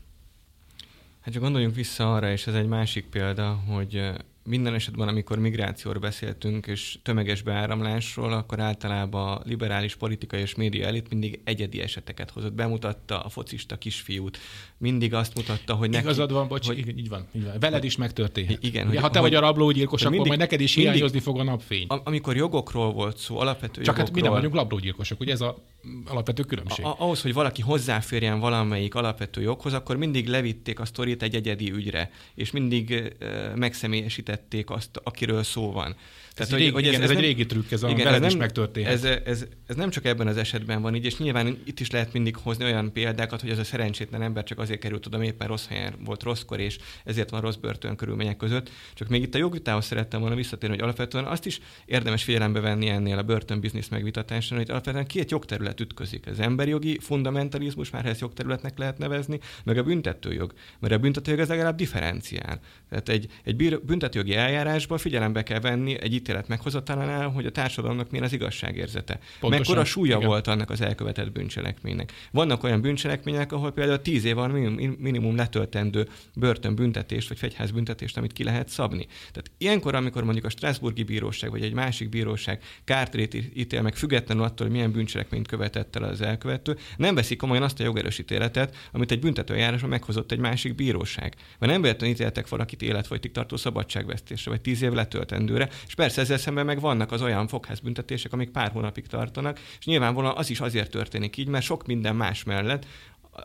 Hát 1.20 1.32
csak 1.32 1.42
gondoljunk 1.42 1.74
vissza 1.74 2.14
arra, 2.14 2.30
és 2.30 2.46
ez 2.46 2.54
egy 2.54 2.66
másik 2.66 3.04
példa, 3.04 3.60
hogy 3.66 4.12
minden 4.44 4.74
esetben, 4.74 5.08
amikor 5.08 5.38
migrációról 5.38 6.00
beszéltünk, 6.00 6.66
és 6.66 6.98
tömeges 7.02 7.42
beáramlásról, 7.42 8.32
akkor 8.32 8.60
általában 8.60 9.36
a 9.36 9.42
liberális 9.44 9.94
politikai 9.96 10.40
és 10.40 10.54
média 10.54 10.86
elit 10.86 11.10
mindig 11.10 11.40
egyedi 11.44 11.80
eseteket 11.80 12.30
hozott. 12.30 12.52
Bemutatta 12.52 13.20
a 13.20 13.28
focista 13.28 13.76
kisfiút, 13.76 14.38
mindig 14.76 15.14
azt 15.14 15.34
mutatta, 15.34 15.74
hogy 15.74 15.90
neki... 15.90 16.04
Igazad 16.04 16.32
van, 16.32 16.48
bocs, 16.48 16.66
hogy, 16.66 16.78
igen, 16.78 16.98
így 16.98 17.08
van, 17.08 17.26
így 17.32 17.44
van. 17.44 17.58
Veled 17.60 17.84
is 17.84 17.96
megtörténhet. 17.96 18.62
Igen. 18.62 18.86
Ugye, 18.86 18.94
hogy, 18.94 19.02
ha 19.02 19.10
te 19.10 19.18
hogy, 19.18 19.30
vagy 19.30 19.38
a 19.38 19.46
rablógyilkos, 19.46 20.00
akkor 20.00 20.12
mindig, 20.12 20.28
majd 20.28 20.40
neked 20.40 20.60
is 20.60 20.76
mindig, 20.76 20.92
hiányozni 20.94 21.20
fog 21.20 21.38
a 21.38 21.42
napfény. 21.42 21.84
Am- 21.88 22.00
amikor 22.04 22.36
jogokról 22.36 22.92
volt 22.92 23.18
szó, 23.18 23.38
alapvető 23.38 23.82
Csak 23.82 23.96
jogokról, 23.96 24.06
hát 24.06 24.14
mi 24.14 24.20
nem 24.20 24.32
vagyunk 24.32 24.54
rablógyilkosok, 24.54 25.20
ugye 25.20 25.32
ez 25.32 25.40
a 25.40 25.64
alapvető 26.04 26.42
különbség. 26.42 26.84
A- 26.84 26.96
ahhoz, 26.98 27.22
hogy 27.22 27.32
valaki 27.32 27.62
hozzáférjen 27.62 28.40
valamelyik 28.40 28.94
alapvető 28.94 29.40
joghoz, 29.40 29.72
akkor 29.72 29.96
mindig 29.96 30.28
levitték 30.28 30.80
a 30.80 30.84
sztorit 30.84 31.22
egy 31.22 31.34
egyedi 31.34 31.72
ügyre, 31.72 32.10
és 32.34 32.50
mindig 32.50 33.14
uh, 33.20 33.54
megszemélyesítették 33.54 34.29
azt, 34.70 35.00
akiről 35.02 35.42
szó 35.42 35.72
van. 35.72 35.96
Tehát, 36.34 36.52
ez, 36.52 36.58
hogy, 36.58 36.58
régi, 36.58 36.72
hogy 36.72 36.82
ez, 36.82 36.88
igen, 36.88 37.02
ez, 37.02 37.10
ez 37.10 37.16
egy 37.16 37.22
régi 37.22 37.46
trükk, 37.46 37.70
ez 37.70 37.82
a 37.82 37.88
igen, 37.88 38.04
veled 38.04 38.22
ez 38.22 38.32
is 38.32 38.38
megtörténhet. 38.38 38.92
Ez, 38.92 39.04
ez, 39.04 39.46
ez, 39.66 39.76
nem 39.76 39.90
csak 39.90 40.04
ebben 40.04 40.26
az 40.26 40.36
esetben 40.36 40.82
van 40.82 40.94
így, 40.94 41.04
és 41.04 41.18
nyilván 41.18 41.58
itt 41.64 41.80
is 41.80 41.90
lehet 41.90 42.12
mindig 42.12 42.36
hozni 42.36 42.64
olyan 42.64 42.92
példákat, 42.92 43.40
hogy 43.40 43.50
ez 43.50 43.58
a 43.58 43.64
szerencsétlen 43.64 44.22
ember 44.22 44.44
csak 44.44 44.58
azért 44.58 44.80
került 44.80 45.06
oda, 45.06 45.24
éppen 45.24 45.48
rossz 45.48 45.66
helyen 45.66 45.94
volt 46.04 46.22
rosszkor, 46.22 46.60
és 46.60 46.78
ezért 47.04 47.30
van 47.30 47.40
rossz 47.40 47.54
börtön 47.54 47.96
körülmények 47.96 48.36
között. 48.36 48.70
Csak 48.94 49.08
még 49.08 49.22
itt 49.22 49.34
a 49.34 49.38
jogvitához 49.38 49.84
szerettem 49.84 50.20
volna 50.20 50.34
visszatérni, 50.34 50.74
hogy 50.74 50.84
alapvetően 50.84 51.24
azt 51.24 51.46
is 51.46 51.60
érdemes 51.84 52.22
figyelembe 52.22 52.60
venni 52.60 52.88
ennél 52.88 53.18
a 53.18 53.22
börtönbiznisz 53.22 53.88
megvitatásán, 53.88 54.58
hogy 54.58 54.70
alapvetően 54.70 55.06
két 55.06 55.30
jogterület 55.30 55.80
ütközik. 55.80 56.26
Az 56.26 56.40
emberi 56.40 56.70
jogi 56.70 56.98
fundamentalizmus, 56.98 57.90
már 57.90 58.06
ezt 58.06 58.20
jogterületnek 58.20 58.78
lehet 58.78 58.98
nevezni, 58.98 59.40
meg 59.64 59.78
a 59.78 59.82
büntetőjog. 59.82 60.52
Mert 60.78 60.94
a 60.94 60.98
büntetőjog 60.98 61.40
ez 61.40 61.48
legalább 61.48 61.76
differenciál. 61.76 62.60
Tehát 62.88 63.08
egy, 63.08 63.26
egy 63.44 63.80
büntetőjogi 63.80 64.34
eljárásban 64.34 64.98
figyelembe 64.98 65.42
kell 65.42 65.60
venni 65.60 66.00
egy 66.00 66.12
ítélet 66.20 66.48
meghozatalánál, 66.48 67.28
hogy 67.28 67.46
a 67.46 67.50
társadalomnak 67.50 68.10
milyen 68.10 68.24
az 68.24 68.32
igazságérzete. 68.32 69.18
Pontosan, 69.40 69.66
Mekkora 69.66 69.84
súlya 69.84 70.16
igen. 70.16 70.28
volt 70.28 70.46
annak 70.46 70.70
az 70.70 70.80
elkövetett 70.80 71.32
bűncselekménynek. 71.32 72.12
Vannak 72.30 72.62
olyan 72.62 72.80
bűncselekmények, 72.80 73.52
ahol 73.52 73.72
például 73.72 74.02
10 74.02 74.24
év 74.24 74.34
van 74.34 74.50
minimum, 74.98 75.36
letöltendő 75.36 76.08
börtönbüntetést 76.34 77.28
vagy 77.28 77.38
fegyházbüntetést, 77.38 78.16
amit 78.16 78.32
ki 78.32 78.44
lehet 78.44 78.68
szabni. 78.68 79.06
Tehát 79.06 79.50
ilyenkor, 79.58 79.94
amikor 79.94 80.24
mondjuk 80.24 80.44
a 80.44 80.48
Strasburgi 80.48 81.02
Bíróság 81.02 81.50
vagy 81.50 81.62
egy 81.62 81.72
másik 81.72 82.08
bíróság 82.08 82.62
kártérét 82.84 83.34
ítél 83.54 83.82
meg 83.82 83.96
függetlenül 83.96 84.42
attól, 84.42 84.66
hogy 84.66 84.76
milyen 84.76 84.92
bűncselekményt 84.92 85.48
követett 85.48 85.96
el 85.96 86.02
az 86.02 86.20
elkövető, 86.20 86.76
nem 86.96 87.14
veszik 87.14 87.38
komolyan 87.38 87.62
azt 87.62 87.80
a 87.80 87.84
jogerős 87.84 88.18
ítéletet, 88.18 88.76
amit 88.92 89.10
egy 89.10 89.20
büntetőjárásban 89.20 89.90
meghozott 89.90 90.32
egy 90.32 90.38
másik 90.38 90.74
bíróság. 90.74 91.34
Mert 91.58 91.72
nem 91.72 91.82
véletlenül 91.82 92.14
ítéltek 92.14 92.48
valakit 92.48 92.82
életfolytig 92.82 93.32
tartó 93.32 93.56
szabadságvesztésre, 93.56 94.50
vagy 94.50 94.60
tíz 94.60 94.82
év 94.82 94.92
letöltendőre, 94.92 95.68
és 95.86 95.94
persze 95.94 96.09
ezzel 96.18 96.38
szemben 96.38 96.66
meg 96.66 96.80
vannak 96.80 97.12
az 97.12 97.22
olyan 97.22 97.48
fogházbüntetések, 97.48 98.32
amik 98.32 98.50
pár 98.50 98.70
hónapig 98.70 99.06
tartanak, 99.06 99.58
és 99.78 99.84
nyilvánvalóan 99.84 100.36
az 100.36 100.50
is 100.50 100.60
azért 100.60 100.90
történik 100.90 101.36
így, 101.36 101.48
mert 101.48 101.64
sok 101.64 101.86
minden 101.86 102.16
más 102.16 102.44
mellett 102.44 102.86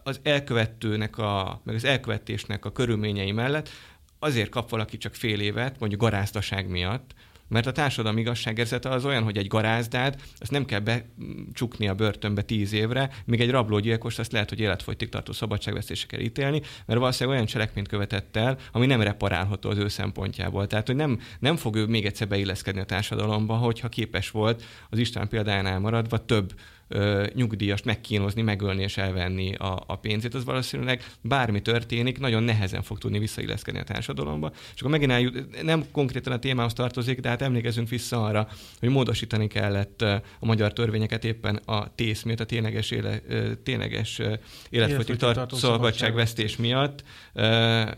az 0.04 0.19
elkövetőnek, 0.23 1.17
a, 1.17 1.62
meg 1.63 1.75
az 1.75 1.84
elkövetésnek 1.84 2.65
a 2.65 2.71
körülményei 2.71 3.32
mellett 3.32 3.69
azért 4.19 4.49
kap 4.49 4.69
valaki 4.69 4.97
csak 4.97 5.15
fél 5.15 5.39
évet, 5.39 5.80
mondjuk 5.80 6.01
garázdaság 6.01 6.69
miatt, 6.69 7.13
mert 7.47 7.65
a 7.65 7.71
társadalmi 7.71 8.21
igazságérzete 8.21 8.89
az 8.89 9.05
olyan, 9.05 9.23
hogy 9.23 9.38
egy 9.38 9.47
garázdát, 9.47 10.21
azt 10.38 10.51
nem 10.51 10.65
kell 10.65 10.79
becsukni 10.79 11.88
a 11.88 11.93
börtönbe 11.93 12.41
tíz 12.41 12.73
évre, 12.73 13.10
míg 13.25 13.41
egy 13.41 13.49
rablógyilkos 13.49 14.19
azt 14.19 14.31
lehet, 14.31 14.49
hogy 14.49 14.60
életfogytig 14.60 15.10
tartó 15.10 15.31
szabadságvesztése 15.31 16.08
kell 16.08 16.19
ítélni, 16.19 16.62
mert 16.86 16.99
valószínűleg 16.99 17.36
olyan 17.38 17.49
cselekményt 17.49 17.88
követett 17.88 18.36
el, 18.36 18.58
ami 18.71 18.86
nem 18.86 19.01
reparálható 19.01 19.69
az 19.69 19.77
ő 19.77 19.88
szempontjából. 19.88 20.67
Tehát, 20.67 20.88
hogy 20.88 20.95
nem, 20.95 21.19
nem 21.39 21.55
fog 21.55 21.75
ő 21.75 21.86
még 21.86 22.05
egyszer 22.05 22.27
beilleszkedni 22.27 22.79
a 22.79 22.86
társadalomba, 22.86 23.55
hogyha 23.55 23.89
képes 23.89 24.29
volt 24.29 24.63
az 24.89 24.97
Isten 24.97 25.27
példájánál 25.27 25.79
maradva 25.79 26.25
több 26.25 26.53
ö, 26.88 27.26
nyugdíjast 27.34 27.86
megkínozni, 27.86 28.41
megölni 28.41 28.82
és 28.82 28.98
elvenni 28.98 29.56
a, 29.56 29.84
a 29.88 29.95
pénzét, 29.95 30.34
az 30.34 30.45
valószínűleg 30.45 31.06
bármi 31.21 31.62
történik, 31.62 32.19
nagyon 32.19 32.43
nehezen 32.43 32.82
fog 32.82 32.98
tudni 32.98 33.19
visszailleszkedni 33.19 33.80
a 33.80 33.84
társadalomba. 33.84 34.52
És 34.74 34.80
akkor 34.80 34.91
megint 34.91 35.12
eljut, 35.12 35.63
nem 35.63 35.86
konkrétan 35.91 36.34
a 36.34 36.39
témához 36.39 36.74
tartozik, 36.74 37.19
de 37.19 37.30
hát 37.30 37.41
emlékezünk 37.41 37.89
vissza 37.89 38.24
arra, 38.24 38.48
hogy 38.80 38.89
módosítani 38.89 39.48
kellett 39.48 40.02
a 40.39 40.45
magyar 40.45 40.74
törvényeket 40.74 41.26
éppen 41.26 41.56
a 41.56 41.95
tész 41.95 42.24
miatt, 42.24 42.39
a 42.39 42.45
tényleges, 42.45 42.91
éle, 42.91 43.21
tényleges 43.63 44.21
életfogytig 44.69 45.15
tartó 45.15 45.56
szabadságvesztés 45.56 46.56
miatt, 46.56 47.04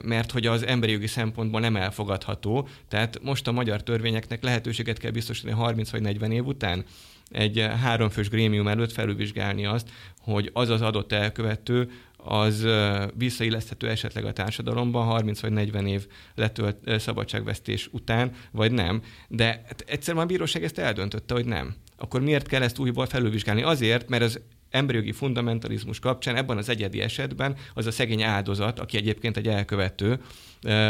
mert 0.03 0.31
hogy 0.31 0.45
az 0.45 0.65
emberi 0.65 0.91
jogi 0.91 1.07
szempontból 1.07 1.59
nem 1.59 1.75
elfogadható. 1.75 2.67
Tehát 2.87 3.19
most 3.23 3.47
a 3.47 3.51
magyar 3.51 3.83
törvényeknek 3.83 4.43
lehetőséget 4.43 4.97
kell 4.97 5.11
biztosítani 5.11 5.53
30 5.53 5.89
vagy 5.89 6.01
40 6.01 6.31
év 6.31 6.45
után, 6.45 6.85
egy 7.29 7.67
háromfős 7.81 8.29
grémium 8.29 8.67
előtt 8.67 8.91
felülvizsgálni 8.91 9.65
azt, 9.65 9.89
hogy 10.19 10.49
az 10.53 10.69
az 10.69 10.81
adott 10.81 11.11
elkövető 11.11 11.89
az 12.17 12.67
visszailleszthető 13.13 13.89
esetleg 13.89 14.25
a 14.25 14.33
társadalomban 14.33 15.05
30 15.05 15.39
vagy 15.39 15.51
40 15.51 15.87
év 15.87 16.07
letölt 16.35 16.99
szabadságvesztés 16.99 17.89
után, 17.91 18.31
vagy 18.51 18.71
nem. 18.71 19.01
De 19.27 19.45
hát 19.45 19.83
egyszerűen 19.87 20.23
a 20.23 20.27
bíróság 20.27 20.63
ezt 20.63 20.77
eldöntötte, 20.77 21.33
hogy 21.33 21.45
nem. 21.45 21.75
Akkor 21.97 22.21
miért 22.21 22.47
kell 22.47 22.61
ezt 22.61 22.79
újból 22.79 23.05
felülvizsgálni? 23.05 23.61
Azért, 23.61 24.09
mert 24.09 24.23
az 24.23 24.39
emberjogi 24.69 25.11
fundamentalizmus 25.11 25.99
kapcsán 25.99 26.35
ebben 26.35 26.57
az 26.57 26.69
egyedi 26.69 27.01
esetben 27.01 27.55
az 27.73 27.85
a 27.85 27.91
szegény 27.91 28.21
áldozat, 28.21 28.79
aki 28.79 28.97
egyébként 28.97 29.37
egy 29.37 29.47
elkövető, 29.47 30.21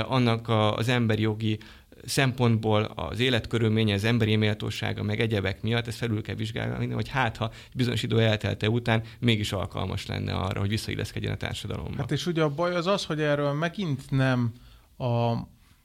annak 0.07 0.49
az 0.49 0.87
emberi 0.87 1.21
jogi 1.21 1.57
szempontból 2.05 2.83
az 2.83 3.19
életkörülménye, 3.19 3.93
az 3.93 4.03
emberi 4.03 4.35
méltósága, 4.35 5.03
meg 5.03 5.19
egyebek 5.19 5.61
miatt 5.61 5.87
ezt 5.87 5.97
felül 5.97 6.21
kell 6.21 6.35
vizsgálni, 6.35 6.93
hogy 6.93 7.07
hát 7.07 7.37
ha 7.37 7.51
bizonyos 7.73 8.03
idő 8.03 8.21
eltelte 8.21 8.69
után 8.69 9.03
mégis 9.19 9.51
alkalmas 9.51 10.05
lenne 10.05 10.33
arra, 10.33 10.59
hogy 10.59 10.69
visszailleszkedjen 10.69 11.33
a 11.33 11.37
társadalomba. 11.37 11.97
Hát 11.97 12.11
és 12.11 12.25
ugye 12.25 12.43
a 12.43 12.49
baj 12.49 12.75
az 12.75 12.87
az, 12.87 13.05
hogy 13.05 13.21
erről 13.21 13.53
megint 13.53 14.11
nem 14.11 14.51
a 14.97 15.33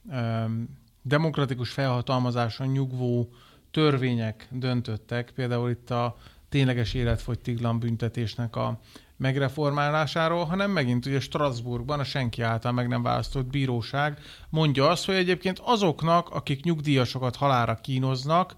um, 0.03 0.81
demokratikus 1.03 1.71
felhatalmazáson 1.71 2.67
nyugvó 2.67 3.33
törvények 3.71 4.49
döntöttek, 4.51 5.31
például 5.35 5.71
itt 5.71 5.91
a 5.91 6.17
tényleges 6.49 6.95
életfogytiglan 6.95 7.79
büntetésnek 7.79 8.57
a 8.57 8.81
megreformálásáról, 9.23 10.45
hanem 10.45 10.71
megint 10.71 11.07
ugye 11.07 11.21
Strasbourgban 11.21 12.01
a 12.01 12.05
senki 12.05 12.43
által 12.43 12.73
meg 12.73 12.89
nem 12.89 13.03
választott 13.03 13.47
bíróság 13.47 14.19
mondja 14.49 14.89
azt, 14.89 15.05
hogy 15.05 15.15
egyébként 15.15 15.59
azoknak, 15.59 16.29
akik 16.29 16.65
nyugdíjasokat 16.65 17.37
halára 17.37 17.75
kínoznak, 17.75 18.55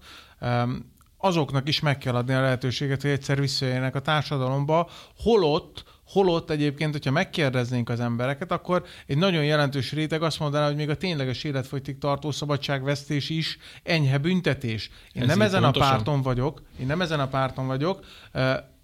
azoknak 1.17 1.67
is 1.67 1.79
meg 1.79 1.97
kell 1.97 2.15
adni 2.15 2.33
a 2.33 2.41
lehetőséget, 2.41 3.01
hogy 3.01 3.11
egyszer 3.11 3.39
visszajöjjenek 3.39 3.95
a 3.95 4.01
társadalomba, 4.01 4.89
holott 5.17 5.83
Holott 6.07 6.49
egyébként, 6.49 6.91
hogyha 6.91 7.11
megkérdeznénk 7.11 7.89
az 7.89 7.99
embereket, 7.99 8.51
akkor 8.51 8.83
egy 9.07 9.17
nagyon 9.17 9.43
jelentős 9.43 9.91
réteg 9.91 10.21
azt 10.21 10.39
mondaná, 10.39 10.65
hogy 10.65 10.75
még 10.75 10.89
a 10.89 10.95
tényleges 10.95 11.43
életfogytig 11.43 11.97
tartó 11.97 12.31
szabadságvesztés 12.31 13.29
is 13.29 13.57
enyhe 13.83 14.17
büntetés. 14.17 14.89
Én 15.11 15.21
Ez 15.21 15.27
nem 15.27 15.41
ezen 15.41 15.61
pontosan. 15.61 15.87
a 15.87 15.91
párton 15.91 16.21
vagyok, 16.21 16.61
én 16.79 16.85
nem 16.85 17.01
ezen 17.01 17.19
a 17.19 17.27
párton 17.27 17.67
vagyok, 17.67 18.05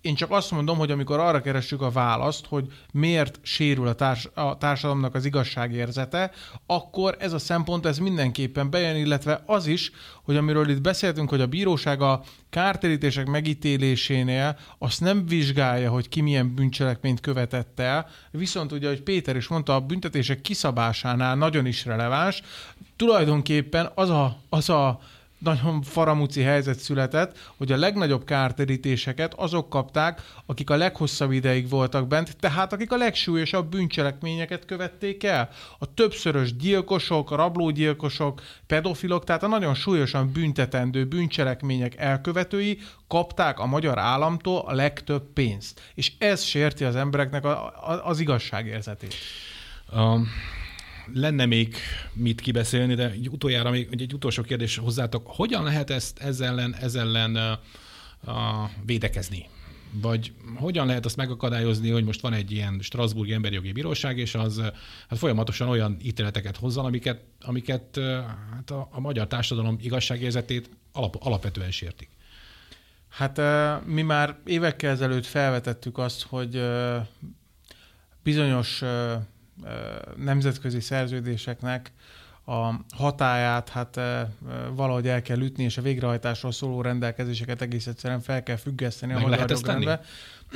én 0.02 0.16
csak 0.16 0.32
azt 0.32 0.52
mondom, 0.52 0.78
hogy 0.78 0.92
amikor 0.92 1.20
arra 1.20 1.42
keressük 1.42 1.82
a 1.82 1.90
választ, 1.90 2.46
hogy 2.46 2.68
miért 2.92 3.40
sérül 3.42 3.88
a, 3.88 3.94
társ, 3.94 4.30
a 4.34 4.58
társadalomnak 4.58 5.16
az 5.16 5.26
igazságérzete, 5.26 6.32
akkor 6.66 7.16
ez 7.20 7.34
a 7.34 7.40
szempont 7.40 7.86
ez 7.86 7.98
mindenképpen 7.98 8.70
bejön, 8.70 8.96
illetve 8.96 9.44
az 9.46 9.68
is, 9.68 9.92
hogy 10.24 10.36
amiről 10.36 10.70
itt 10.70 10.82
beszéltünk, 10.82 11.30
hogy 11.30 11.42
a 11.42 11.48
bíróság 11.48 12.02
a 12.02 12.24
kártérítések 12.50 13.26
megítélésénél 13.28 14.58
azt 14.78 15.02
nem 15.02 15.26
vizsgálja, 15.26 15.92
hogy 15.92 16.10
ki 16.10 16.22
milyen 16.22 16.56
bűncselekményt 16.56 17.20
követett 17.20 17.80
el, 17.80 18.10
viszont 18.32 18.72
ugye, 18.72 18.88
hogy 18.88 19.02
Péter 19.02 19.36
is 19.36 19.48
mondta, 19.48 19.76
a 19.76 19.80
büntetések 19.80 20.42
kiszabásánál 20.42 21.36
nagyon 21.36 21.66
is 21.66 21.86
releváns, 21.86 22.42
tulajdonképpen 22.96 23.92
az 23.96 24.10
a, 24.10 24.38
az 24.50 24.70
a 24.70 25.00
nagyon 25.44 25.82
faramúci 25.82 26.42
helyzet 26.42 26.80
született, 26.80 27.38
hogy 27.58 27.72
a 27.72 27.78
legnagyobb 27.78 28.24
kártérítéseket 28.24 29.34
azok 29.34 29.70
kapták, 29.70 30.22
akik 30.46 30.70
a 30.70 30.76
leghosszabb 30.76 31.32
ideig 31.32 31.70
voltak 31.70 32.08
bent, 32.08 32.38
tehát 32.38 32.74
akik 32.74 32.92
a 32.92 32.98
legsúlyosabb 32.98 33.70
bűncselekményeket 33.70 34.66
követték 34.66 35.24
el. 35.24 35.50
A 35.80 35.94
többszörös 35.94 36.56
gyilkosok, 36.56 37.32
rablógyilkosok, 37.32 38.42
pedofilok, 38.68 39.24
tehát 39.24 39.44
a 39.44 39.48
nagyon 39.48 39.74
súlyosan 39.74 40.32
büntetendő 40.32 41.06
bűncselekmények 41.06 41.96
elkövetői 41.96 42.80
kapták 43.08 43.60
a 43.60 43.66
magyar 43.66 44.00
államtól 44.00 44.60
a 44.66 44.74
legtöbb 44.74 45.24
pénzt. 45.34 45.82
És 45.94 46.12
ez 46.18 46.44
sérti 46.44 46.84
az 46.84 46.96
embereknek 46.96 47.46
a, 47.46 47.66
a, 47.66 48.06
az 48.06 48.20
igazságérzetét. 48.20 49.14
Um 49.96 50.28
lenne 51.14 51.46
még 51.46 51.76
mit 52.14 52.42
kibeszélni, 52.42 52.96
de 52.96 53.12
egy 53.12 53.30
utoljára 53.30 53.70
még 53.70 53.88
egy 53.92 54.14
utolsó 54.14 54.42
kérdés 54.42 54.78
hozzátok. 54.78 55.28
Hogyan 55.28 55.64
lehet 55.64 55.90
ezt 55.90 56.20
ezzel 56.20 56.48
ellen, 56.48 56.76
ezzel 56.76 57.18
ellen 57.18 57.60
uh, 58.24 58.34
uh, 58.34 58.70
védekezni? 58.86 59.50
Vagy 59.94 60.34
hogyan 60.56 60.88
lehet 60.88 61.06
azt 61.06 61.16
megakadályozni, 61.16 61.90
hogy 61.90 62.04
most 62.04 62.22
van 62.22 62.34
egy 62.34 62.52
ilyen 62.52 62.80
Strasburgi 62.82 63.34
Emberjogi 63.34 63.72
Bíróság, 63.72 64.18
és 64.18 64.36
az 64.36 64.62
hát 65.10 65.20
folyamatosan 65.20 65.68
olyan 65.68 65.98
ítéleteket 66.04 66.58
hozzon, 66.58 66.86
amiket, 66.86 67.24
amiket 67.42 68.00
hát 68.54 68.72
a, 68.72 68.88
a 68.92 69.00
magyar 69.00 69.28
társadalom 69.28 69.78
igazságérzetét 69.82 70.70
alap, 70.92 71.16
alapvetően 71.20 71.72
sértik? 71.72 72.10
Hát 73.10 73.42
mi 73.86 74.02
már 74.02 74.38
évekkel 74.46 74.92
ezelőtt 74.92 75.26
felvetettük 75.26 75.98
azt, 75.98 76.22
hogy 76.22 76.62
bizonyos 78.24 78.84
nemzetközi 80.16 80.80
szerződéseknek 80.80 81.92
a 82.46 82.74
hatáját 82.96 83.70
hát 83.70 84.00
valahogy 84.74 85.08
el 85.08 85.22
kell 85.22 85.40
ütni, 85.40 85.64
és 85.64 85.78
a 85.78 85.82
végrehajtásról 85.82 86.52
szóló 86.52 86.82
rendelkezéseket 86.82 87.62
egész 87.62 87.88
egyszerűen 87.88 88.22
fel 88.22 88.44
kell 88.44 88.56
függeszteni 88.56 89.14
meg 89.14 89.22
a 89.22 89.28
magyar 89.28 89.50
jogrendbe. 89.50 90.02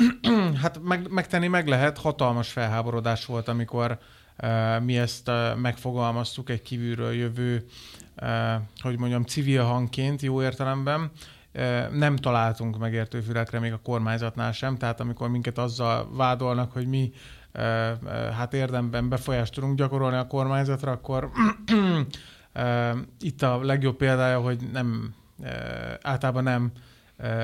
hát 0.62 0.80
meg, 0.84 1.12
megtenni 1.12 1.48
meg 1.48 1.68
lehet, 1.68 1.98
hatalmas 1.98 2.52
felháborodás 2.52 3.26
volt, 3.26 3.48
amikor 3.48 4.00
mi 4.82 4.98
ezt 4.98 5.32
megfogalmaztuk 5.62 6.50
egy 6.50 6.62
kívülről 6.62 7.14
jövő, 7.14 7.66
hogy 8.80 8.98
mondjam, 8.98 9.24
civil 9.24 9.64
hangként, 9.64 10.22
jó 10.22 10.42
értelemben, 10.42 11.12
nem 11.92 12.16
találtunk 12.16 12.78
megértő 12.78 13.20
fülekre 13.22 13.60
még 13.60 13.74
a 13.74 13.80
kormányzatnál 13.84 14.52
sem, 14.52 14.78
tehát 14.78 15.00
amikor 15.00 15.30
minket 15.30 15.58
azzal 15.58 16.16
vádolnak, 16.16 16.72
hogy 16.72 16.88
mi 16.88 17.14
hát 18.38 18.54
érdemben 18.54 19.10
befolyást 19.10 19.54
tudunk 19.54 19.78
gyakorolni 19.78 20.18
a 20.18 20.28
kormányzatra, 20.28 20.92
akkor 20.92 21.30
itt 23.20 23.42
a 23.42 23.64
legjobb 23.64 23.96
példája, 23.96 24.40
hogy 24.40 24.60
nem 24.72 25.14
általában 26.02 26.44
nem 26.44 26.72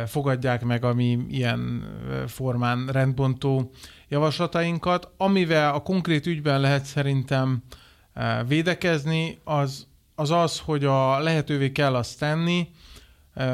fogadják 0.05 0.63
meg 0.63 0.83
a 0.83 0.93
mi 0.93 1.25
ilyen 1.29 1.83
formán 2.27 2.87
rendbontó 2.87 3.71
javaslatainkat. 4.07 5.11
Amivel 5.17 5.73
a 5.73 5.79
konkrét 5.79 6.25
ügyben 6.25 6.59
lehet 6.59 6.85
szerintem 6.85 7.63
védekezni, 8.47 9.39
az 9.43 9.89
az 10.15 10.31
az, 10.31 10.59
hogy 10.59 10.85
a 10.85 11.19
lehetővé 11.19 11.71
kell 11.71 11.95
azt 11.95 12.19
tenni, 12.19 12.67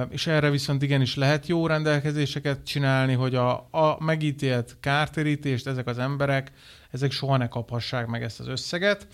és 0.09 0.27
erre 0.27 0.49
viszont 0.49 0.81
igenis 0.81 1.15
lehet 1.15 1.47
jó 1.47 1.67
rendelkezéseket 1.67 2.63
csinálni, 2.63 3.13
hogy 3.13 3.35
a, 3.35 3.67
a 3.71 3.97
megítélt 3.99 4.77
kártérítést 4.79 5.67
ezek 5.67 5.87
az 5.87 5.99
emberek, 5.99 6.51
ezek 6.91 7.11
soha 7.11 7.37
ne 7.37 7.47
kaphassák 7.47 8.07
meg 8.07 8.23
ezt 8.23 8.39
az 8.39 8.47
összeget, 8.47 9.07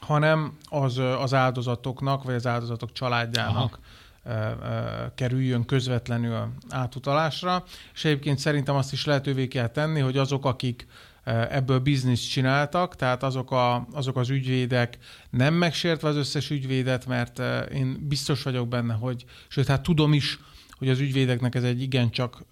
hanem 0.00 0.56
az, 0.64 0.98
az 0.98 1.34
áldozatoknak, 1.34 2.24
vagy 2.24 2.34
az 2.34 2.46
áldozatok 2.46 2.92
családjának 2.92 3.78
Aha. 4.24 5.12
kerüljön 5.14 5.64
közvetlenül 5.64 6.48
átutalásra, 6.70 7.64
és 7.94 8.04
egyébként 8.04 8.38
szerintem 8.38 8.74
azt 8.74 8.92
is 8.92 9.04
lehetővé 9.04 9.48
kell 9.48 9.68
tenni, 9.68 10.00
hogy 10.00 10.16
azok, 10.16 10.44
akik 10.44 10.86
ebből 11.26 11.78
bizniszt 11.78 12.30
csináltak, 12.30 12.96
tehát 12.96 13.22
azok, 13.22 13.50
a, 13.50 13.86
azok 13.92 14.16
az 14.16 14.30
ügyvédek 14.30 14.98
nem 15.30 15.54
megsértve 15.54 16.08
az 16.08 16.16
összes 16.16 16.50
ügyvédet, 16.50 17.06
mert 17.06 17.42
én 17.72 18.06
biztos 18.08 18.42
vagyok 18.42 18.68
benne, 18.68 18.94
hogy, 18.94 19.24
sőt, 19.48 19.66
hát 19.66 19.82
tudom 19.82 20.12
is, 20.12 20.38
hogy 20.78 20.88
az 20.88 20.98
ügyvédeknek 20.98 21.54
ez 21.54 21.62
egy 21.62 21.82
igencsak 21.82 22.44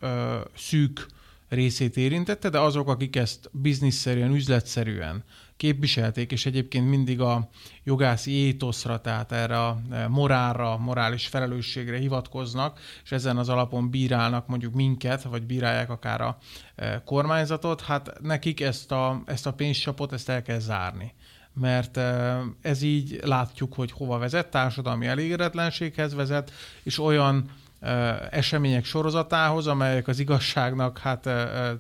szűk 0.57 1.07
részét 1.49 1.97
érintette, 1.97 2.49
de 2.49 2.59
azok, 2.59 2.89
akik 2.89 3.17
ezt 3.17 3.51
bizniszszerűen, 3.53 4.35
üzletszerűen 4.35 5.25
képviselték, 5.57 6.33
és 6.33 6.47
egyébként 6.47 6.89
mindig 6.89 7.21
a 7.21 7.49
jogászi 7.85 8.31
étoszra, 8.31 9.01
tehát 9.01 9.33
erre 9.33 9.65
a 9.65 9.81
morálra, 10.09 10.77
morális 10.77 11.27
felelősségre 11.27 11.99
hivatkoznak, 11.99 12.81
és 13.05 13.13
ezen 13.13 13.37
az 13.37 13.49
alapon 13.49 13.91
bírálnak 13.91 14.47
mondjuk 14.47 14.75
minket, 14.75 15.23
vagy 15.23 15.43
bírálják 15.43 15.91
akár 15.91 16.21
a 16.21 16.39
e, 16.75 17.03
kormányzatot, 17.05 17.81
hát 17.81 18.21
nekik 18.21 18.61
ezt 18.61 18.93
a, 18.93 19.23
ezt 19.27 19.47
a 19.47 19.53
pénzcsapot, 19.53 20.13
ezt 20.13 20.29
el 20.29 20.43
kell 20.43 20.59
zárni 20.59 21.13
mert 21.61 21.97
e, 21.97 22.41
ez 22.61 22.83
így 22.83 23.21
látjuk, 23.23 23.75
hogy 23.75 23.93
hova 23.93 24.19
vezet, 24.19 24.51
társadalmi 24.51 25.07
elégedetlenséghez 25.07 26.15
vezet, 26.15 26.53
és 26.83 26.99
olyan 26.99 27.51
e, 27.81 27.91
események 28.31 28.85
sorozatához, 28.85 29.67
amelyek 29.67 30.09
az 30.09 30.19
igazságnak 30.19 30.99
hát 30.99 31.29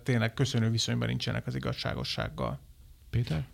tényleg 0.02 0.34
köszönő 0.34 0.70
viszonyban 0.70 1.08
nincsenek 1.08 1.46
az 1.46 1.54
igazságossággal. 1.54 2.58
Péter? 3.10 3.44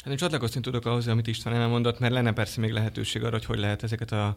Hát 0.00 0.12
én 0.12 0.16
csatlakozni 0.16 0.60
tudok 0.60 0.86
ahhoz, 0.86 1.08
amit 1.08 1.26
István 1.26 1.54
elmondott, 1.54 1.98
mert 1.98 2.12
lenne 2.12 2.32
persze 2.32 2.60
még 2.60 2.72
lehetőség 2.72 3.22
arra, 3.22 3.32
hogy 3.32 3.44
hogy 3.44 3.58
lehet 3.58 3.82
ezeket 3.82 4.12
a, 4.12 4.26
a 4.26 4.36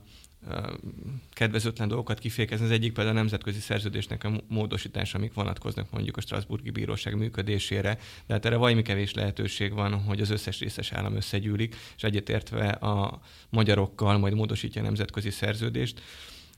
kedvezőtlen 1.32 1.88
dolgokat 1.88 2.20
kifékezni. 2.20 2.66
Az 2.66 2.72
egyik 2.72 2.94
például 2.94 3.16
a 3.16 3.20
nemzetközi 3.20 3.60
szerződésnek 3.60 4.24
a 4.24 4.32
módosítása, 4.48 5.18
amik 5.18 5.34
vonatkoznak 5.34 5.92
mondjuk 5.92 6.18
a 6.18 6.22
Strasburgi 6.22 6.70
Bíróság 6.70 7.18
működésére, 7.18 7.98
de 8.28 8.34
hát 8.34 8.46
erre 8.46 8.56
valami 8.56 8.82
kevés 8.82 9.14
lehetőség 9.14 9.74
van, 9.74 9.94
hogy 9.94 10.22
az 10.22 10.30
összes 10.30 10.60
részes 10.60 10.92
állam 10.92 11.16
összegyűlik, 11.16 11.76
és 11.96 12.04
egyetértve 12.04 12.68
a 12.68 13.22
magyarokkal 13.50 14.18
majd 14.18 14.34
módosítja 14.34 14.82
a 14.82 14.86
nemzetközi 14.86 15.30
szerződést. 15.30 16.02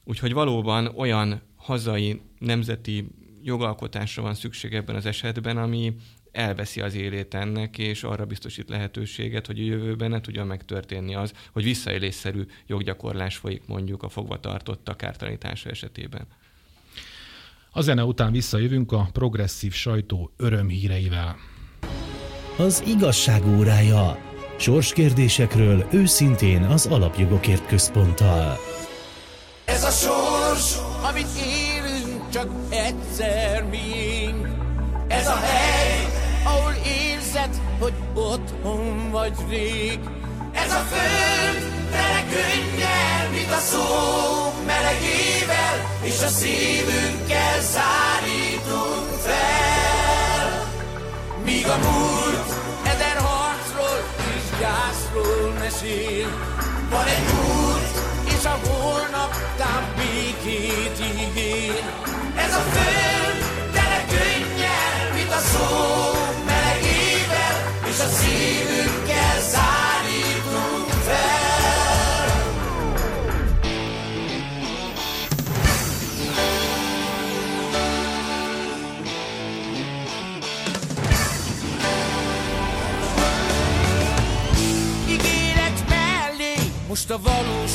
Úgyhogy 0.03 0.33
valóban 0.33 0.91
olyan 0.95 1.41
hazai 1.55 2.21
nemzeti 2.39 3.07
jogalkotásra 3.41 4.21
van 4.21 4.33
szükség 4.33 4.73
ebben 4.73 4.95
az 4.95 5.05
esetben, 5.05 5.57
ami 5.57 5.95
elveszi 6.35 6.81
az 6.81 6.95
élét 6.95 7.33
ennek, 7.33 7.77
és 7.77 8.03
arra 8.03 8.25
biztosít 8.25 8.69
lehetőséget, 8.69 9.45
hogy 9.45 9.59
a 9.59 9.63
jövőben 9.63 10.09
ne 10.09 10.21
tudjon 10.21 10.47
megtörténni 10.47 11.15
az, 11.15 11.33
hogy 11.51 11.63
visszaélésszerű 11.63 12.45
joggyakorlás 12.67 13.37
folyik 13.37 13.61
mondjuk 13.67 14.03
a 14.03 14.09
fogvatartottak 14.09 14.97
kártalanítása 14.97 15.69
esetében. 15.69 16.27
A 17.71 17.81
zene 17.81 18.03
után 18.03 18.31
visszajövünk 18.31 18.91
a 18.91 19.09
progresszív 19.11 19.73
sajtó 19.73 20.31
örömhíreivel. 20.37 21.35
Az 22.57 22.83
igazság 22.87 23.47
órája. 23.47 24.17
Sorskérdésekről 24.57 25.87
őszintén 25.91 26.61
az 26.61 26.85
Alapjogokért 26.85 27.67
Központtal. 27.67 28.57
Ez 29.65 29.83
a 29.83 29.89
sors, 29.89 30.75
amit 31.09 31.27
élünk, 31.45 32.29
csak 32.29 32.49
egyszer 32.69 33.63
miénk. 33.69 34.47
Ez 35.07 35.27
a 35.27 35.35
hely, 35.35 35.74
hogy 37.79 37.93
otthon 38.13 39.11
vagy 39.11 39.33
rég. 39.49 39.99
Ez 40.53 40.71
a 40.71 40.83
föld 40.91 41.63
tele 41.91 42.23
könnyel, 42.29 43.29
mint 43.31 43.51
a 43.51 43.59
szó 43.59 43.85
melegével, 44.65 45.75
és 46.01 46.21
a 46.21 46.27
szívünkkel 46.27 47.61
szárítunk 47.61 49.09
fel. 49.25 50.67
Míg 51.45 51.67
a 51.67 51.77
múlt 51.77 52.49
eder 52.83 53.17
harcról 53.17 54.03
és 54.35 54.59
gyászról 54.59 55.53
mesél, 55.59 56.27
van 56.89 57.05
egy 57.05 57.25
múlt, 57.33 57.95
és 58.37 58.45
a 58.45 58.59
holnap 58.67 59.31
tám 59.57 59.93
békét 59.95 60.99
ígér. 60.99 61.83
Ez 62.35 62.53
a 62.53 62.59
föld 62.59 63.44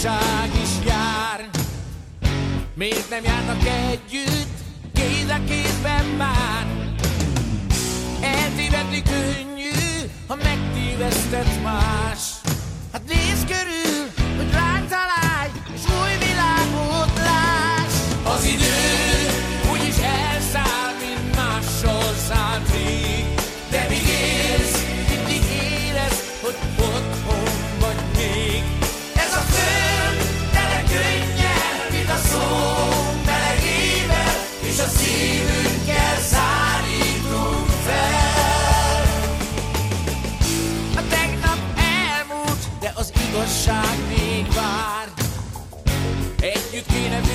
valóság 0.02 0.62
is 0.62 0.86
jár. 0.86 1.48
Miért 2.74 3.10
nem 3.10 3.24
járnak 3.24 3.64
együtt, 3.64 4.58
kéz 4.94 5.28
a 5.28 5.44
kézben 5.48 6.04
már? 6.04 6.66
Eltévedni 8.20 9.02
könnyű, 9.02 10.10
ha 10.26 10.34
megtévesztett 10.34 11.62
más. 11.62 12.39
you 46.81 46.87
can 46.87 47.12
have 47.12 47.30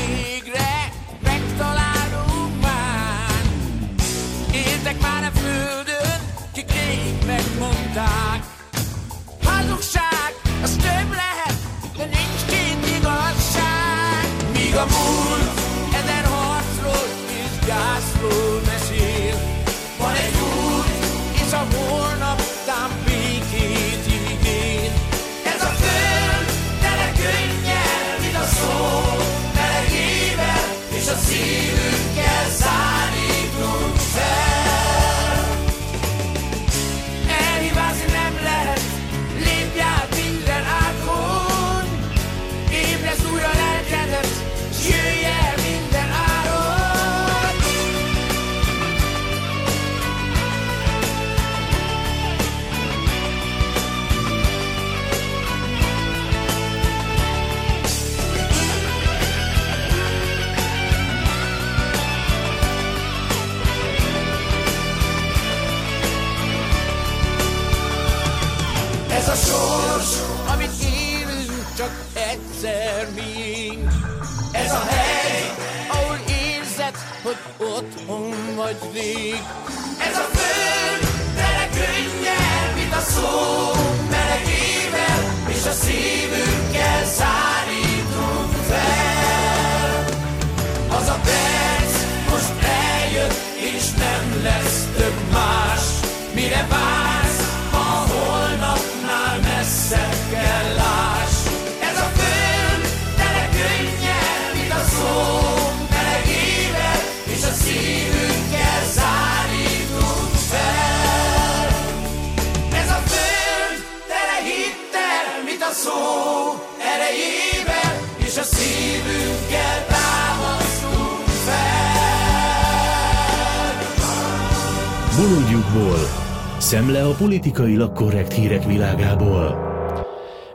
politikailag 127.56 127.96
korrekt 127.96 128.34
hírek 128.34 128.66
világából. 128.66 129.74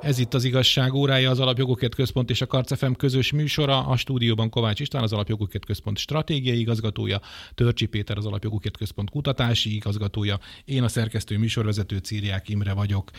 Ez 0.01 0.19
itt 0.19 0.35
az 0.35 0.45
igazság 0.45 0.95
órája, 0.95 1.31
az 1.31 1.41
Alapjogokért 1.41 1.95
Központ 1.95 2.31
és 2.31 2.41
a 2.41 2.47
Karcefem 2.47 2.95
közös 2.95 3.33
műsora. 3.33 3.87
A 3.87 3.97
stúdióban 3.97 4.51
Kovács 4.51 4.81
István, 4.81 5.03
az 5.03 5.13
Alapjogokért 5.13 5.65
Központ 5.65 5.99
stratégiai 5.99 6.59
igazgatója, 6.59 7.21
Törcsi 7.55 7.87
Péter, 7.87 8.17
az 8.17 8.27
Alapjogokért 8.27 8.77
Központ 8.77 9.11
kutatási 9.11 9.75
igazgatója, 9.75 10.39
én 10.65 10.83
a 10.83 10.89
szerkesztő 10.89 11.39
műsorvezető 11.39 11.97
Círiák 11.97 12.49
Imre 12.49 12.73
vagyok. 12.73 13.11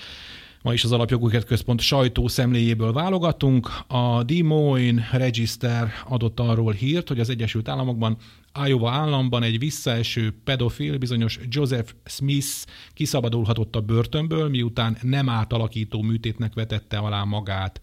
Ma 0.63 0.73
is 0.73 0.83
az 0.83 0.91
Alapjogokért 0.91 1.45
Központ 1.45 1.79
sajtó 1.79 2.27
szemléjéből 2.27 2.93
válogatunk. 2.93 3.69
A 3.87 4.23
Des 4.23 4.41
Moines 4.43 5.11
Register 5.11 5.91
adott 6.07 6.39
arról 6.39 6.71
hírt, 6.71 7.07
hogy 7.07 7.19
az 7.19 7.29
Egyesült 7.29 7.67
Államokban 7.67 8.17
Iowa 8.65 8.91
államban 8.91 9.43
egy 9.43 9.59
visszaeső 9.59 10.35
pedofil, 10.43 10.97
bizonyos 10.97 11.39
Joseph 11.49 11.91
Smith 12.05 12.65
kiszabadulhatott 12.93 13.75
a 13.75 13.81
börtönből, 13.81 14.49
miután 14.49 14.97
nem 15.01 15.29
átalakító 15.29 16.01
műtétnek 16.01 16.53
vetette 16.53 16.97
alá 16.97 17.23
magát. 17.23 17.81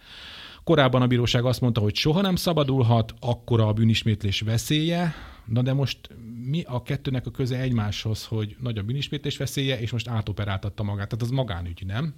Korábban 0.64 1.02
a 1.02 1.06
bíróság 1.06 1.44
azt 1.44 1.60
mondta, 1.60 1.80
hogy 1.80 1.94
soha 1.94 2.20
nem 2.20 2.36
szabadulhat, 2.36 3.14
akkora 3.20 3.66
a 3.66 3.72
bűnismétlés 3.72 4.40
veszélye, 4.40 5.14
Na 5.44 5.62
de 5.62 5.72
most 5.72 5.98
mi 6.44 6.62
a 6.66 6.82
kettőnek 6.82 7.26
a 7.26 7.30
köze 7.30 7.58
egymáshoz, 7.58 8.24
hogy 8.24 8.56
nagy 8.60 8.78
a 8.78 8.82
bűnismétlés 8.82 9.36
veszélye, 9.36 9.80
és 9.80 9.90
most 9.90 10.08
átoperáltatta 10.08 10.82
magát? 10.82 11.08
Tehát 11.08 11.24
az 11.24 11.30
magánügy, 11.30 11.82
nem? 11.86 12.14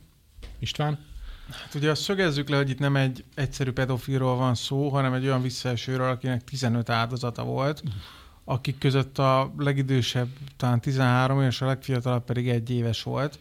István? 0.58 0.98
Hát 1.50 1.74
ugye 1.74 1.90
azt 1.90 2.02
szögezzük 2.02 2.48
le, 2.48 2.56
hogy 2.56 2.70
itt 2.70 2.78
nem 2.78 2.96
egy 2.96 3.24
egyszerű 3.34 3.72
pedofilról 3.72 4.36
van 4.36 4.54
szó, 4.54 4.88
hanem 4.88 5.12
egy 5.12 5.24
olyan 5.24 5.42
visszaesőről, 5.42 6.10
akinek 6.10 6.44
15 6.44 6.90
áldozata 6.90 7.44
volt, 7.44 7.82
akik 8.44 8.78
között 8.78 9.18
a 9.18 9.52
legidősebb 9.58 10.28
talán 10.56 10.80
13 10.80 11.42
és 11.42 11.60
a 11.60 11.66
legfiatalabb 11.66 12.24
pedig 12.24 12.48
egy 12.48 12.70
éves 12.70 13.02
volt. 13.02 13.38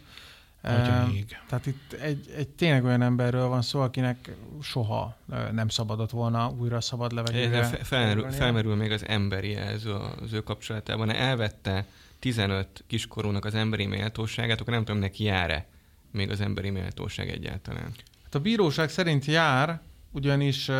Atya 0.62 0.92
Ehm, 0.92 1.10
még. 1.10 1.36
Tehát 1.48 1.66
itt 1.66 1.92
egy, 1.92 2.34
egy 2.36 2.48
tényleg 2.48 2.84
olyan 2.84 3.02
emberről 3.02 3.46
van 3.46 3.62
szó, 3.62 3.80
akinek 3.80 4.36
soha 4.62 5.16
nem 5.52 5.68
szabadott 5.68 6.10
volna 6.10 6.50
újra 6.58 6.80
szabad 6.80 7.12
levegőre. 7.12 7.62
Fe- 7.64 7.86
Felmerül, 7.86 8.30
felmerül 8.30 8.76
még 8.76 8.90
az 8.90 9.06
emberi 9.06 9.50
jelző 9.50 9.92
az 9.92 10.32
ő 10.32 10.40
kapcsolatában. 10.40 11.10
Elvette 11.10 11.86
15 12.18 12.84
kiskorúnak 12.86 13.44
az 13.44 13.54
emberi 13.54 13.86
méltóságát, 13.86 14.60
akkor 14.60 14.72
nem 14.72 14.84
tudom, 14.84 15.00
neki 15.00 15.24
jár-e 15.24 15.66
még 16.12 16.30
az 16.30 16.40
emberi 16.40 16.70
méltóság 16.70 17.28
egyáltalán. 17.28 17.92
Hát 18.22 18.34
a 18.34 18.40
bíróság 18.40 18.88
szerint 18.88 19.24
jár, 19.24 19.80
ugyanis 20.10 20.70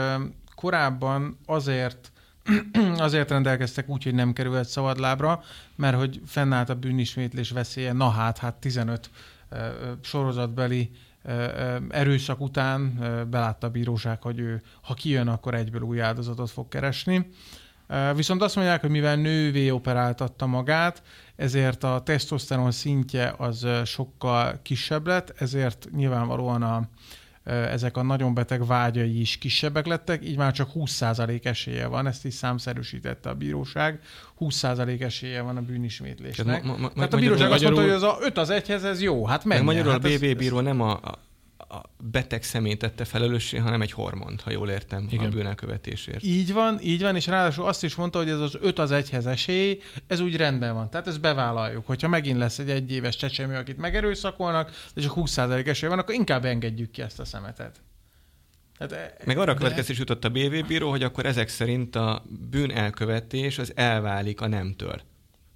korábban 0.55 1.39
azért 1.47 2.13
azért 2.97 3.31
rendelkeztek 3.31 3.89
úgy, 3.89 4.05
hogy 4.05 4.15
nem 4.15 4.33
kerülhet 4.33 4.69
szabadlábra, 4.69 5.43
mert 5.77 5.97
hogy 5.97 6.21
fennállt 6.27 6.69
a 6.69 6.75
bűnismétlés 6.75 7.51
veszélye, 7.51 7.93
na 7.93 8.09
hát, 8.09 8.39
hát 8.39 8.55
15 8.55 9.11
ö, 9.49 9.57
ö, 9.57 9.93
sorozatbeli 10.03 10.91
erőszak 11.89 12.41
után 12.41 12.99
belátta 13.31 13.67
a 13.67 13.71
bíróság, 13.71 14.23
hogy 14.23 14.39
ő, 14.39 14.63
ha 14.83 14.95
kijön, 14.95 15.29
akkor 15.29 15.55
egyből 15.55 15.81
új 15.81 16.01
áldozatot 16.01 16.51
fog 16.51 16.69
keresni. 16.69 17.31
Viszont 18.15 18.43
azt 18.43 18.57
mondják, 18.57 18.81
hogy 18.81 18.91
mivel 18.91 19.17
nővé 19.17 19.71
operáltatta 19.71 20.47
magát, 20.47 21.03
ezért 21.37 21.85
a 21.85 22.01
tesztoszteron 22.05 22.71
szintje 22.71 23.35
az 23.39 23.67
sokkal 23.85 24.61
kisebb 24.63 25.07
lett, 25.07 25.35
ezért 25.37 25.89
nyilvánvalóan 25.97 26.63
a, 26.63 26.89
ezek 27.51 27.97
a 27.97 28.03
nagyon 28.03 28.35
beteg 28.35 28.67
vágyai 28.67 29.21
is 29.21 29.39
kisebbek 29.39 29.87
lettek, 29.87 30.25
így 30.25 30.37
már 30.37 30.53
csak 30.53 30.69
20% 30.75 31.45
esélye 31.45 31.87
van, 31.87 32.07
ezt 32.07 32.25
is 32.25 32.35
számszerűsítette 32.35 33.29
a 33.29 33.35
bíróság, 33.35 34.01
20% 34.41 35.03
esélye 35.03 35.41
van 35.41 35.57
a 35.57 35.61
bűnismétlésnek. 35.61 36.47
Tehát 36.47 36.63
ma- 36.63 36.73
ma- 36.73 36.79
ma- 36.79 36.89
Tehát 36.93 37.13
a 37.13 37.17
magyarul- 37.17 37.21
bíróság 37.21 37.51
azt 37.53 37.63
mondta, 37.63 37.81
hogy 37.81 37.91
magyarul- 37.91 38.19
az 38.19 38.23
a 38.23 38.27
5 38.27 38.39
az 38.39 38.49
1-hez, 38.51 38.85
ez 38.85 39.03
jó, 39.03 39.27
hát 39.27 39.45
menjen. 39.45 39.65
magyarul 39.67 39.93
hát 39.93 40.05
a 40.05 40.09
BB 40.09 40.37
bíró 40.37 40.61
nem 40.61 40.81
a, 40.81 41.01
a, 41.71 41.83
beteg 41.99 42.43
személy 42.43 42.75
tette 42.75 43.05
felelőssé, 43.05 43.57
hanem 43.57 43.83
egy 43.83 43.93
hormont, 43.93 44.41
ha 44.41 44.51
jól 44.51 44.71
értem, 44.71 45.07
Igen. 45.11 45.25
A 45.25 45.29
bűnelkövetésért. 45.29 46.23
Így 46.25 46.53
van, 46.53 46.79
így 46.83 47.03
van, 47.03 47.17
és 47.17 47.27
ráadásul 47.27 47.67
azt 47.67 47.85
is 47.85 47.95
mondta, 47.95 48.19
hogy 48.19 48.29
ez 48.29 48.39
az 48.39 48.59
5 48.61 48.79
az 48.79 48.91
1-hez 48.93 49.27
esély, 49.27 49.81
ez 50.07 50.21
úgy 50.21 50.37
rendben 50.37 50.75
van. 50.75 50.91
Tehát 50.91 51.07
ezt 51.07 51.21
bevállaljuk. 51.21 51.87
Hogyha 51.87 52.09
megint 52.09 52.39
lesz 52.39 52.59
egy 52.59 52.71
egyéves 52.71 53.17
csecsemő, 53.17 53.57
akit 53.57 53.77
megerőszakolnak, 53.77 54.71
és 54.95 55.03
csak 55.03 55.13
20% 55.17 55.67
esély 55.67 55.89
van, 55.89 55.99
akkor 55.99 56.15
inkább 56.15 56.45
engedjük 56.45 56.91
ki 56.91 57.03
ezt 57.03 57.21
a 57.21 57.25
szemetet. 57.25 57.81
Tehát, 58.87 59.27
Meg 59.27 59.39
arra 59.39 59.53
a 59.53 59.55
következés 59.55 59.99
jutott 59.99 60.25
a 60.25 60.29
BV 60.29 60.67
bíró, 60.67 60.91
hogy 60.91 61.03
akkor 61.03 61.27
ezek 61.27 61.49
szerint 61.49 61.97
a 61.97 62.25
bűnelkövetés 62.51 63.59
az 63.59 63.73
elválik 63.75 64.41
a 64.41 64.47
nemtől. 64.47 65.01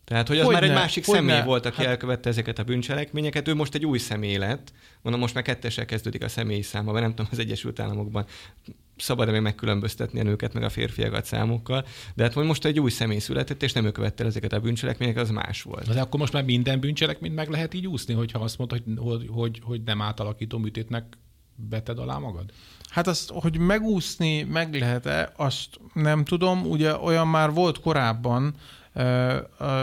Tehát, 0.05 0.29
hogy 0.29 0.38
az 0.38 0.45
Hogyne, 0.45 0.61
már 0.61 0.71
egy 0.71 0.77
másik 0.77 1.07
hogyne. 1.07 1.21
személy 1.33 1.45
volt, 1.45 1.67
aki 1.67 1.77
Hát- 1.77 1.87
elkövette 1.87 2.29
ezeket 2.29 2.59
a 2.59 2.62
bűncselekményeket, 2.64 3.49
ő 3.49 3.55
most 3.55 3.75
egy 3.75 3.87
új 3.87 3.99
személy 3.99 4.37
lett. 4.37 4.73
Mondom, 5.03 5.21
most 5.21 5.35
már 5.35 5.43
kettessel 5.43 5.85
kezdődik 5.85 6.23
a 6.25 6.29
személyi 6.29 6.62
száma, 6.62 6.93
mert 6.93 7.05
nem 7.05 7.14
tudom, 7.14 7.31
az 7.31 7.38
Egyesült 7.38 7.81
Államokban 7.81 8.27
szabad-e 8.97 9.31
még 9.31 9.40
megkülönböztetni 9.40 10.21
a 10.21 10.23
nőket, 10.23 10.53
meg 10.53 10.62
a 10.62 10.69
férfiakat 10.69 11.25
számokkal, 11.25 11.85
de 12.14 12.23
hát 12.23 12.33
hogy 12.33 12.45
most 12.47 12.64
egy 12.64 12.81
új 12.81 12.90
személy 12.90 13.19
született, 13.19 13.62
és 13.62 13.73
nem 13.73 13.85
ő 13.85 13.90
követte 13.90 14.23
el 14.23 14.29
ezeket 14.29 14.53
a 14.53 14.61
bűncselekményeket, 14.61 15.23
az 15.23 15.31
más 15.31 15.62
volt. 15.62 15.95
De 15.95 16.01
akkor 16.01 16.21
most 16.21 16.33
már 16.33 16.45
minden 16.45 16.81
bűncselekményt 16.81 17.35
meg 17.35 17.49
lehet 17.49 17.75
így 17.75 17.87
úszni, 17.87 18.14
hogyha 18.14 18.38
azt 18.38 18.59
mondod, 18.59 18.83
hogy, 18.85 18.97
hogy, 18.99 19.29
hogy, 19.31 19.61
hogy 19.62 19.83
nem 19.83 20.03
átalakító 20.03 20.59
műtétnek 20.59 21.19
veted 21.71 21.99
alá 21.99 22.19
magad? 22.19 22.51
Hát 22.88 23.07
azt, 23.07 23.31
hogy 23.31 23.59
megúszni 23.59 24.43
meg 24.43 24.75
lehet-e, 24.75 25.33
azt 25.37 25.69
nem 25.93 26.25
tudom. 26.25 26.67
Ugye 26.67 26.97
olyan 26.97 27.29
már 27.29 27.53
volt 27.53 27.81
korábban, 27.81 28.55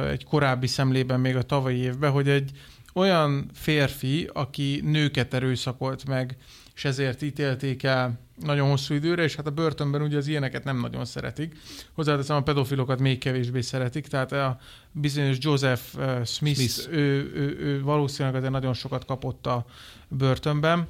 egy 0.09 0.23
korábbi 0.23 0.67
szemlében 0.67 1.19
még 1.19 1.35
a 1.35 1.41
tavalyi 1.41 1.77
évben, 1.77 2.11
hogy 2.11 2.29
egy 2.29 2.51
olyan 2.93 3.49
férfi, 3.53 4.29
aki 4.33 4.81
nőket 4.83 5.33
erőszakolt 5.33 6.07
meg, 6.07 6.37
és 6.75 6.85
ezért 6.85 7.21
ítélték 7.21 7.83
el 7.83 8.19
nagyon 8.41 8.69
hosszú 8.69 8.93
időre, 8.93 9.23
és 9.23 9.35
hát 9.35 9.47
a 9.47 9.51
börtönben 9.51 10.01
ugye 10.01 10.17
az 10.17 10.27
ilyeneket 10.27 10.63
nem 10.63 10.79
nagyon 10.79 11.05
szeretik. 11.05 11.57
Hozzáteszem, 11.93 12.35
a 12.35 12.41
pedofilokat 12.41 12.99
még 12.99 13.17
kevésbé 13.17 13.61
szeretik, 13.61 14.07
tehát 14.07 14.31
a 14.31 14.59
bizonyos 14.91 15.37
Joseph 15.39 15.81
Smith. 16.25 16.59
Smith. 16.59 16.87
Ő, 16.91 17.31
ő, 17.35 17.57
ő 17.59 17.81
valószínűleg 17.81 18.37
azért 18.37 18.51
nagyon 18.51 18.73
sokat 18.73 19.05
kapott 19.05 19.47
a 19.47 19.65
börtönben. 20.07 20.87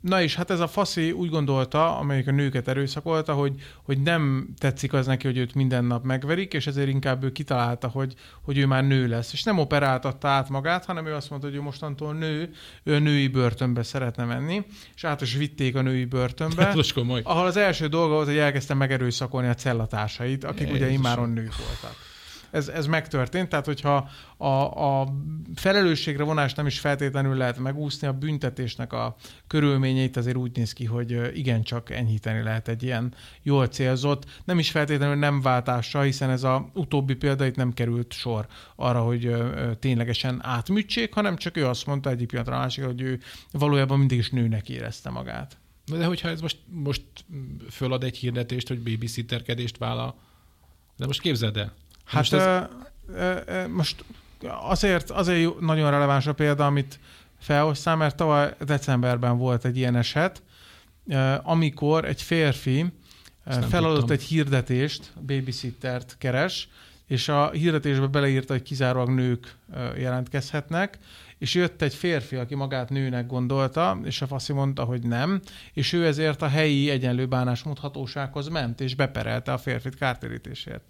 Na 0.00 0.22
és 0.22 0.34
hát 0.34 0.50
ez 0.50 0.60
a 0.60 0.66
faszi 0.66 1.12
úgy 1.12 1.30
gondolta, 1.30 1.98
amelyik 1.98 2.28
a 2.28 2.30
nőket 2.30 2.68
erőszakolta, 2.68 3.34
hogy, 3.34 3.54
hogy 3.82 4.02
nem 4.02 4.48
tetszik 4.58 4.92
az 4.92 5.06
neki, 5.06 5.26
hogy 5.26 5.36
őt 5.36 5.54
minden 5.54 5.84
nap 5.84 6.04
megverik, 6.04 6.52
és 6.52 6.66
ezért 6.66 6.88
inkább 6.88 7.24
ő 7.24 7.32
kitalálta, 7.32 7.88
hogy, 7.88 8.14
hogy 8.42 8.58
ő 8.58 8.66
már 8.66 8.86
nő 8.86 9.08
lesz. 9.08 9.32
És 9.32 9.42
nem 9.42 9.58
operáltatta 9.58 10.28
át 10.28 10.48
magát, 10.48 10.84
hanem 10.84 11.06
ő 11.06 11.14
azt 11.14 11.30
mondta, 11.30 11.48
hogy 11.48 11.56
ő 11.56 11.60
mostantól 11.60 12.14
nő, 12.14 12.50
ő 12.82 12.94
a 12.94 12.98
női 12.98 13.28
börtönbe 13.28 13.82
szeretne 13.82 14.24
menni, 14.24 14.64
és 14.94 15.04
át 15.04 15.20
is 15.20 15.34
vitték 15.34 15.76
a 15.76 15.82
női 15.82 16.04
börtönbe. 16.04 16.64
Hát 16.64 16.74
most 16.74 16.92
komoly. 16.92 17.20
ahol 17.24 17.46
az 17.46 17.56
első 17.56 17.86
dolga 17.86 18.14
volt, 18.14 18.26
hogy 18.26 18.38
elkezdte 18.38 18.74
megerőszakolni 18.74 19.48
a 19.48 19.54
cellatársait, 19.54 20.44
akik 20.44 20.70
ugye 20.70 20.86
Jézusom. 20.86 20.94
immáron 20.94 21.30
nők 21.30 21.56
voltak. 21.56 21.96
Ez, 22.50 22.68
ez 22.68 22.86
megtörtént, 22.86 23.48
tehát 23.48 23.64
hogyha 23.64 24.08
a, 24.36 24.46
a 25.00 25.14
felelősségre 25.54 26.22
vonást 26.22 26.56
nem 26.56 26.66
is 26.66 26.80
feltétlenül 26.80 27.36
lehet 27.36 27.58
megúszni, 27.58 28.06
a 28.06 28.12
büntetésnek 28.12 28.92
a 28.92 29.16
körülményeit 29.46 30.16
azért 30.16 30.36
úgy 30.36 30.56
néz 30.56 30.72
ki, 30.72 30.84
hogy 30.84 31.36
igencsak 31.38 31.90
enyhíteni 31.90 32.42
lehet 32.42 32.68
egy 32.68 32.82
ilyen 32.82 33.14
jól 33.42 33.66
célzott, 33.66 34.24
nem 34.44 34.58
is 34.58 34.70
feltétlenül 34.70 35.16
nem 35.16 35.40
váltással, 35.40 36.02
hiszen 36.02 36.30
ez 36.30 36.42
a 36.42 36.70
utóbbi 36.74 37.14
példa 37.14 37.46
itt 37.46 37.56
nem 37.56 37.72
került 37.72 38.12
sor 38.12 38.46
arra, 38.76 39.00
hogy 39.00 39.34
ténylegesen 39.78 40.38
átműtsék, 40.42 41.14
hanem 41.14 41.36
csak 41.36 41.56
ő 41.56 41.66
azt 41.66 41.86
mondta 41.86 42.10
egyik 42.10 42.28
pillanatra 42.28 42.56
a 42.56 42.58
másikra, 42.58 42.88
hogy 42.88 43.00
ő 43.00 43.20
valójában 43.52 43.98
mindig 43.98 44.18
is 44.18 44.30
nőnek 44.30 44.68
érezte 44.68 45.10
magát. 45.10 45.58
De 45.86 46.04
hogyha 46.04 46.28
ez 46.28 46.40
most, 46.40 46.58
most 46.66 47.02
fölad 47.70 48.04
egy 48.04 48.16
hirdetést, 48.16 48.68
hogy 48.68 48.82
babysitterkedést 48.82 49.78
vállal, 49.78 50.14
de 50.96 51.06
most 51.06 51.20
képzeld 51.20 51.56
el. 51.56 51.72
Hát 52.08 52.16
most 52.16 52.32
ez- 52.32 52.66
ö, 53.14 53.36
ö, 53.46 53.68
most 53.68 54.04
azért, 54.60 55.10
azért 55.10 55.60
nagyon 55.60 55.90
releváns 55.90 56.26
a 56.26 56.32
példa, 56.32 56.66
amit 56.66 56.98
felhoztál, 57.40 57.96
mert 57.96 58.16
tavaly 58.16 58.54
decemberben 58.64 59.36
volt 59.38 59.64
egy 59.64 59.76
ilyen 59.76 59.96
eset, 59.96 60.42
amikor 61.42 62.04
egy 62.04 62.22
férfi 62.22 62.92
feladott 63.68 63.98
tudtam. 63.98 64.16
egy 64.16 64.22
hirdetést, 64.22 65.12
babysittert 65.26 66.16
keres, 66.18 66.68
és 67.06 67.28
a 67.28 67.50
hirdetésbe 67.50 68.06
beleírta, 68.06 68.52
hogy 68.52 68.62
kizárólag 68.62 69.10
nők 69.14 69.56
jelentkezhetnek, 69.96 70.98
és 71.38 71.54
jött 71.54 71.82
egy 71.82 71.94
férfi, 71.94 72.36
aki 72.36 72.54
magát 72.54 72.88
nőnek 72.90 73.26
gondolta, 73.26 73.98
és 74.04 74.22
a 74.22 74.26
faszi 74.26 74.52
mondta, 74.52 74.84
hogy 74.84 75.02
nem, 75.02 75.40
és 75.72 75.92
ő 75.92 76.06
ezért 76.06 76.42
a 76.42 76.48
helyi 76.48 76.90
egyenlő 76.90 77.26
bánásmód 77.26 77.78
hatósághoz 77.78 78.48
ment, 78.48 78.80
és 78.80 78.94
beperelte 78.94 79.52
a 79.52 79.58
férfit 79.58 79.94
kártérítésért. 79.96 80.82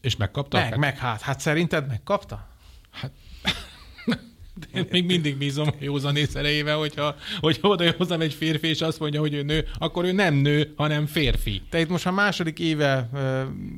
És 0.00 0.16
megkapta? 0.16 0.58
Meg, 0.58 0.76
meg 0.76 0.98
hát, 0.98 1.20
hát 1.20 1.40
szerinted 1.40 1.86
megkapta? 1.86 2.46
Én 4.74 4.86
még 4.90 5.04
mindig 5.04 5.36
bízom 5.36 5.68
a 5.68 5.74
józanész 5.78 6.34
erejével, 6.34 6.76
hogyha, 6.76 7.14
hogyha 7.40 7.68
oda 7.68 7.92
hozzám 7.96 8.20
egy 8.20 8.34
férfi, 8.34 8.68
és 8.68 8.80
azt 8.80 9.00
mondja, 9.00 9.20
hogy 9.20 9.34
ő 9.34 9.42
nő, 9.42 9.64
akkor 9.78 10.04
ő 10.04 10.12
nem 10.12 10.34
nő, 10.34 10.72
hanem 10.76 11.06
férfi. 11.06 11.62
Te 11.70 11.80
itt 11.80 11.88
most 11.88 12.06
a 12.06 12.10
második 12.10 12.58
éve, 12.58 13.08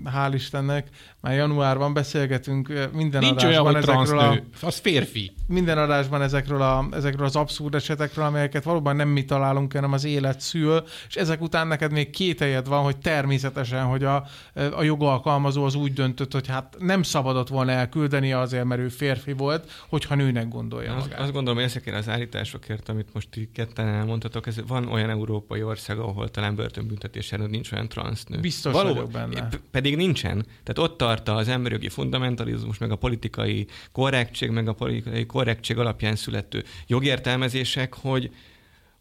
hál' 0.04 0.32
Istennek, 0.34 0.88
már 1.20 1.34
januárban 1.34 1.92
beszélgetünk 1.92 2.72
minden 2.92 3.20
Nincs 3.20 3.44
olyan, 3.44 3.66
adásban 3.66 3.96
hogy 3.96 4.04
ezekről, 4.04 4.18
a, 4.18 4.66
az 4.66 4.78
férfi. 4.78 5.32
minden 5.46 5.78
adásban 5.78 6.22
ezekről, 6.22 6.62
a, 6.62 6.88
ezekről 6.92 7.26
az 7.26 7.36
abszurd 7.36 7.74
esetekről, 7.74 8.24
amelyeket 8.24 8.64
valóban 8.64 8.96
nem 8.96 9.08
mi 9.08 9.24
találunk, 9.24 9.72
hanem 9.72 9.92
az 9.92 10.04
élet 10.04 10.40
szül, 10.40 10.82
és 11.08 11.16
ezek 11.16 11.40
után 11.40 11.66
neked 11.66 11.92
még 11.92 12.10
két 12.10 12.38
helyed 12.38 12.68
van, 12.68 12.82
hogy 12.82 12.96
természetesen, 12.96 13.84
hogy 13.84 14.04
a, 14.04 14.24
a 14.54 14.82
jogalkalmazó 14.82 15.64
az 15.64 15.74
úgy 15.74 15.92
döntött, 15.92 16.32
hogy 16.32 16.46
hát 16.46 16.76
nem 16.78 17.02
szabadott 17.02 17.48
volna 17.48 17.70
elküldeni 17.70 18.32
azért, 18.32 18.64
mert 18.64 18.80
ő 18.80 18.88
férfi 18.88 19.32
volt, 19.32 19.70
hogyha 19.88 20.14
nőnek 20.14 20.48
gondolja 20.70 20.96
Azt, 20.96 21.08
magát. 21.08 21.20
azt 21.20 21.32
gondolom, 21.32 21.58
hogy 21.58 21.68
ezekért 21.68 21.96
az 21.96 22.08
állításokért, 22.08 22.88
amit 22.88 23.14
most 23.14 23.28
ti 23.30 23.50
ketten 23.52 23.86
elmondhatok, 23.88 24.46
ez 24.46 24.56
van 24.66 24.88
olyan 24.88 25.10
európai 25.10 25.62
ország, 25.62 25.98
ahol 25.98 26.30
talán 26.30 26.54
börtönbüntetés 26.54 27.32
előtt 27.32 27.50
nincs 27.50 27.72
olyan 27.72 27.88
transznő. 27.88 28.38
Biztos 28.40 28.72
vagyok 28.72 29.10
benne. 29.10 29.48
Pedig 29.70 29.96
nincsen. 29.96 30.46
Tehát 30.62 30.90
ott 30.90 30.98
tart 30.98 31.28
az 31.28 31.48
emberjogi 31.48 31.88
fundamentalizmus, 31.88 32.78
meg 32.78 32.90
a 32.90 32.96
politikai 32.96 33.66
korrektség, 33.92 34.50
meg 34.50 34.68
a 34.68 34.72
politikai 34.72 35.26
korrektség 35.26 35.78
alapján 35.78 36.16
születő 36.16 36.64
jogértelmezések, 36.86 37.94
hogy, 37.94 38.30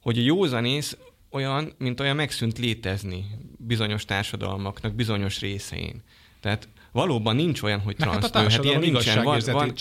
hogy 0.01 0.17
a 0.17 0.21
józanész 0.21 0.97
olyan, 1.31 1.73
mint 1.77 1.99
olyan 1.99 2.15
megszűnt 2.15 2.57
létezni 2.57 3.25
bizonyos 3.57 4.05
társadalmaknak, 4.05 4.95
bizonyos 4.95 5.39
részein. 5.39 6.03
Tehát 6.39 6.67
valóban 6.91 7.35
nincs 7.35 7.61
olyan, 7.61 7.79
hogy 7.79 7.95
Meg 7.97 8.09
hát 8.09 8.23
a 8.23 8.29
transznő. 8.29 8.41
Hát 8.41 8.49
társadalom 8.49 8.81
ilyen 8.81 8.93
nincsen. 8.93 9.23
Van, 9.23 9.39
van, 9.45 9.73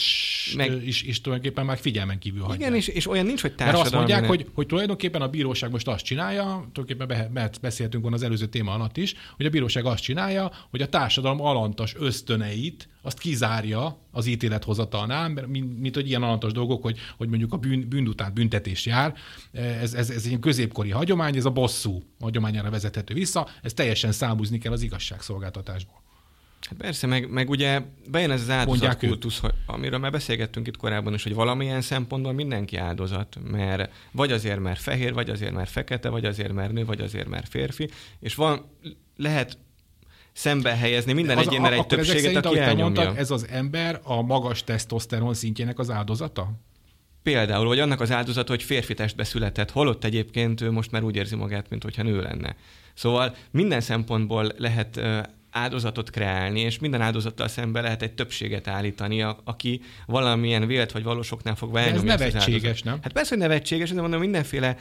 meg... 0.56 0.86
is, 0.86 1.02
is 1.02 1.20
tulajdonképpen 1.20 1.64
már 1.64 1.78
figyelmen 1.78 2.18
kívül 2.18 2.40
hagyják. 2.40 2.60
igen, 2.60 2.74
és, 2.74 2.88
és 2.88 3.08
olyan 3.08 3.26
nincs, 3.26 3.40
hogy 3.40 3.52
Mert 3.58 3.76
azt 3.76 3.92
mondják, 3.92 4.26
hogy, 4.26 4.46
hogy 4.54 4.66
tulajdonképpen 4.66 5.22
a 5.22 5.28
bíróság 5.28 5.70
most 5.70 5.88
azt 5.88 6.04
csinálja, 6.04 6.42
tulajdonképpen 6.42 7.06
be, 7.06 7.28
be, 7.32 7.50
beszéltünk 7.60 8.02
volna 8.02 8.16
az 8.16 8.22
előző 8.22 8.46
téma 8.46 8.72
alatt 8.72 8.96
is, 8.96 9.14
hogy 9.36 9.46
a 9.46 9.50
bíróság 9.50 9.84
azt 9.84 10.02
csinálja, 10.02 10.52
hogy 10.70 10.82
a 10.82 10.88
társadalom 10.88 11.40
alantas 11.40 11.94
ösztöneit 11.98 12.88
azt 13.02 13.18
kizárja 13.18 13.98
az 14.10 14.26
ítélethozatalnál, 14.26 15.28
mert 15.28 15.46
mint, 15.46 15.80
mint 15.80 15.94
hogy 15.94 16.08
ilyen 16.08 16.22
alantas 16.22 16.52
dolgok, 16.52 16.82
hogy, 16.82 16.98
hogy 17.16 17.28
mondjuk 17.28 17.52
a 17.52 17.56
bűn, 17.56 17.88
bűn 17.88 18.06
után 18.08 18.34
büntetés 18.34 18.86
jár, 18.86 19.14
ez, 19.52 19.94
ez, 19.94 20.10
ez 20.10 20.24
egy 20.24 20.38
középkori 20.38 20.90
hagyomány, 20.90 21.36
ez 21.36 21.44
a 21.44 21.50
bosszú 21.50 22.02
hagyományára 22.20 22.70
vezethető 22.70 23.14
vissza, 23.14 23.48
ez 23.62 23.72
teljesen 23.72 24.12
számúzni 24.12 24.58
kell 24.58 24.72
az 24.72 24.82
igazságszolgáltatásból. 24.82 25.97
Hát 26.60 26.78
persze, 26.78 27.06
meg, 27.06 27.30
meg 27.30 27.50
ugye 27.50 27.80
bejön 28.10 28.30
ez 28.30 28.40
az 28.40 28.50
áldozatkultusz, 28.50 29.40
amiről 29.66 29.98
már 29.98 30.10
beszélgettünk 30.10 30.66
itt 30.66 30.76
korábban 30.76 31.14
is, 31.14 31.22
hogy 31.22 31.34
valamilyen 31.34 31.80
szempontból 31.80 32.32
mindenki 32.32 32.76
áldozat, 32.76 33.36
mert 33.50 33.92
vagy 34.12 34.32
azért, 34.32 34.60
mert 34.60 34.80
fehér, 34.80 35.12
vagy 35.12 35.30
azért, 35.30 35.52
mert 35.52 35.70
fekete, 35.70 36.08
vagy 36.08 36.24
azért, 36.24 36.52
mert 36.52 36.72
nő, 36.72 36.84
vagy 36.84 37.00
azért, 37.00 37.28
mert 37.28 37.48
férfi, 37.48 37.88
és 38.20 38.34
van, 38.34 38.64
lehet 39.16 39.58
szembe 40.32 40.76
helyezni 40.76 41.12
minden 41.12 41.38
Az- 41.38 41.46
egyénnel 41.46 41.72
egy 41.72 41.86
többséget, 41.86 42.22
szerint, 42.22 42.46
aki 42.46 42.58
elnyomja. 42.58 42.84
mondtad, 42.84 43.16
ez 43.16 43.30
az 43.30 43.48
ember 43.48 44.00
a 44.02 44.22
magas 44.22 44.64
tesztoszteron 44.64 45.34
szintjének 45.34 45.78
az 45.78 45.90
áldozata? 45.90 46.52
Például, 47.22 47.66
vagy 47.66 47.78
annak 47.78 48.00
az 48.00 48.10
áldozata, 48.10 48.50
hogy 48.50 48.62
férfi 48.62 48.94
testbe 48.94 49.24
született, 49.24 49.70
holott 49.70 50.04
egyébként 50.04 50.60
ő 50.60 50.70
most 50.70 50.90
már 50.90 51.02
úgy 51.02 51.16
érzi 51.16 51.36
magát, 51.36 51.70
mint 51.70 51.82
hogyha 51.82 52.02
nő 52.02 52.20
lenne. 52.20 52.56
Szóval 52.94 53.34
minden 53.50 53.80
szempontból 53.80 54.52
lehet 54.56 55.00
áldozatot 55.50 56.10
kreálni, 56.10 56.60
és 56.60 56.78
minden 56.78 57.00
áldozattal 57.00 57.48
szemben 57.48 57.82
lehet 57.82 58.02
egy 58.02 58.12
többséget 58.12 58.68
állítani, 58.68 59.22
a- 59.22 59.38
aki 59.44 59.80
valamilyen 60.06 60.66
vélt 60.66 60.92
vagy 60.92 61.02
valósoknál 61.02 61.54
fogva 61.54 61.78
De 61.78 61.80
ez 61.80 61.86
elnyomja 61.86 62.12
az 62.12 62.20
nevetséges, 62.20 62.82
nem? 62.82 62.98
Hát 63.02 63.12
persze, 63.12 63.28
hogy 63.28 63.38
nevetséges, 63.38 63.90
de 63.90 64.00
mondom, 64.00 64.20
mindenféle, 64.20 64.76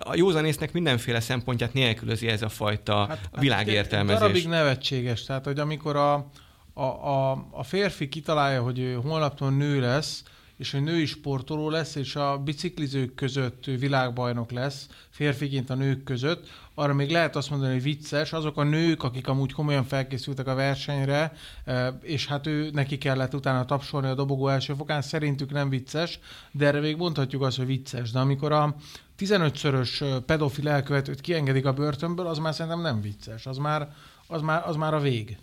a 0.00 0.16
józanésznek 0.16 0.72
mindenféle 0.72 1.20
szempontját 1.20 1.72
nélkülözi 1.72 2.26
ez 2.28 2.42
a 2.42 2.48
fajta 2.48 3.06
hát, 3.06 3.30
világértelmezés. 3.38 4.20
Darabig 4.20 4.48
nevetséges, 4.48 5.24
tehát 5.24 5.44
hogy 5.44 5.58
amikor 5.58 5.96
a, 5.96 6.30
a, 6.74 6.82
a, 6.82 7.46
a 7.50 7.62
férfi 7.62 8.08
kitalálja, 8.08 8.62
hogy 8.62 8.78
ő 8.78 8.94
holnaptól 8.94 9.50
nő 9.50 9.80
lesz, 9.80 10.22
és 10.56 10.70
hogy 10.70 10.82
női 10.82 11.06
sportoló 11.06 11.70
lesz, 11.70 11.94
és 11.94 12.16
a 12.16 12.38
biciklizők 12.38 13.14
között 13.14 13.64
világbajnok 13.64 14.50
lesz, 14.50 14.88
férfiként 15.10 15.70
a 15.70 15.74
nők 15.74 16.02
között, 16.04 16.48
arra 16.78 16.94
még 16.94 17.10
lehet 17.10 17.36
azt 17.36 17.50
mondani, 17.50 17.72
hogy 17.72 17.82
vicces, 17.82 18.32
azok 18.32 18.56
a 18.56 18.62
nők, 18.62 19.02
akik 19.02 19.28
amúgy 19.28 19.52
komolyan 19.52 19.84
felkészültek 19.84 20.46
a 20.46 20.54
versenyre, 20.54 21.32
eh, 21.64 21.88
és 22.02 22.26
hát 22.26 22.46
ő 22.46 22.70
neki 22.72 22.98
kellett 22.98 23.34
utána 23.34 23.64
tapsolni 23.64 24.08
a 24.08 24.14
dobogó 24.14 24.48
első 24.48 24.74
fokán, 24.74 25.02
szerintük 25.02 25.52
nem 25.52 25.68
vicces, 25.68 26.18
de 26.50 26.66
erre 26.66 26.80
még 26.80 26.96
mondhatjuk 26.96 27.42
azt, 27.42 27.56
hogy 27.56 27.66
vicces. 27.66 28.10
De 28.10 28.18
amikor 28.18 28.52
a 28.52 28.76
15-szörös 29.18 30.00
ö, 30.00 30.18
pedofil 30.20 30.68
elkövetőt 30.68 31.20
kiengedik 31.20 31.66
a 31.66 31.72
börtönből, 31.72 32.26
az 32.26 32.38
már 32.38 32.54
szerintem 32.54 32.80
nem 32.80 33.00
vicces, 33.00 33.46
az 33.46 33.56
már, 33.56 33.88
az 34.26 34.40
már, 34.40 34.62
az 34.66 34.76
már 34.76 34.94
a 34.94 35.00
vég. 35.00 35.36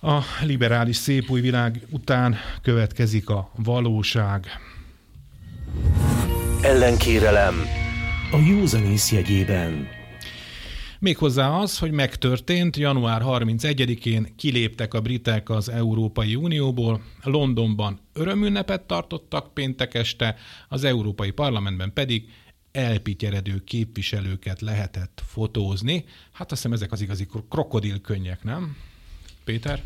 A 0.00 0.20
liberális 0.42 0.96
szép 0.96 1.30
új 1.30 1.40
világ 1.40 1.86
után 1.90 2.36
következik 2.62 3.28
a 3.28 3.50
valóság. 3.56 4.46
Ellenkérelem 6.62 7.54
a 8.30 8.38
józanész 8.38 9.12
jegyében. 9.12 9.88
Méghozzá 10.98 11.48
az, 11.50 11.78
hogy 11.78 11.90
megtörtént, 11.90 12.76
január 12.76 13.22
31-én 13.24 14.34
kiléptek 14.36 14.94
a 14.94 15.00
britek 15.00 15.50
az 15.50 15.68
Európai 15.68 16.34
Unióból, 16.34 17.02
Londonban 17.22 18.00
örömünnepet 18.12 18.82
tartottak 18.82 19.54
péntek 19.54 19.94
este, 19.94 20.36
az 20.68 20.84
Európai 20.84 21.30
Parlamentben 21.30 21.92
pedig 21.92 22.32
elpityeredő 22.72 23.64
képviselőket 23.64 24.60
lehetett 24.60 25.22
fotózni. 25.26 26.04
Hát 26.32 26.52
azt 26.52 26.62
hiszem 26.62 26.72
ezek 26.72 26.92
az 26.92 27.00
igazi 27.00 27.26
krokodilkönnyek, 27.48 28.42
nem? 28.44 28.76
Péter? 29.44 29.82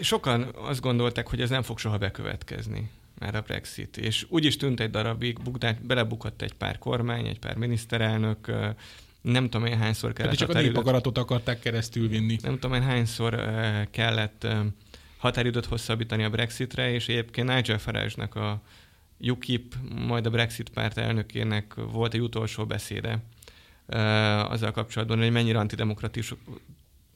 Sokan 0.00 0.42
azt 0.54 0.80
gondolták, 0.80 1.28
hogy 1.28 1.40
ez 1.40 1.50
nem 1.50 1.62
fog 1.62 1.78
soha 1.78 1.98
bekövetkezni, 1.98 2.90
már 3.18 3.34
a 3.34 3.40
Brexit. 3.40 3.96
És 3.96 4.26
úgy 4.28 4.44
is 4.44 4.56
tűnt 4.56 4.80
egy 4.80 4.90
darabig, 4.90 5.42
bukdát, 5.42 5.86
belebukott 5.86 6.42
egy 6.42 6.52
pár 6.52 6.78
kormány, 6.78 7.26
egy 7.26 7.38
pár 7.38 7.56
miniszterelnök, 7.56 8.52
nem 9.20 9.48
tudom 9.48 9.66
én 9.66 9.78
hányszor 9.78 10.12
kellett 10.12 10.30
Hát 10.30 10.48
csak 10.48 10.56
a 10.56 10.60
népakaratot 10.60 11.18
akarták 11.18 11.60
keresztül 11.60 12.08
vinni. 12.08 12.36
nem 12.42 12.52
tudom 12.52 12.76
én 12.76 12.82
hányszor 12.82 13.48
kellett 13.90 14.46
határidőt 15.18 15.66
hosszabbítani 15.66 16.24
a 16.24 16.30
Brexitre, 16.30 16.90
és 16.90 17.08
egyébként 17.08 17.54
Nigel 17.54 17.78
Farage-nak 17.78 18.34
a 18.34 18.62
UKIP, 19.18 19.74
majd 20.06 20.26
a 20.26 20.30
Brexit 20.30 20.68
párt 20.68 20.98
elnökének 20.98 21.74
volt 21.74 22.14
egy 22.14 22.20
utolsó 22.20 22.66
beszéde 22.66 23.22
azzal 24.48 24.70
kapcsolatban, 24.70 25.18
hogy 25.18 25.32
mennyire 25.32 25.58
antidemokratikus 25.58 26.34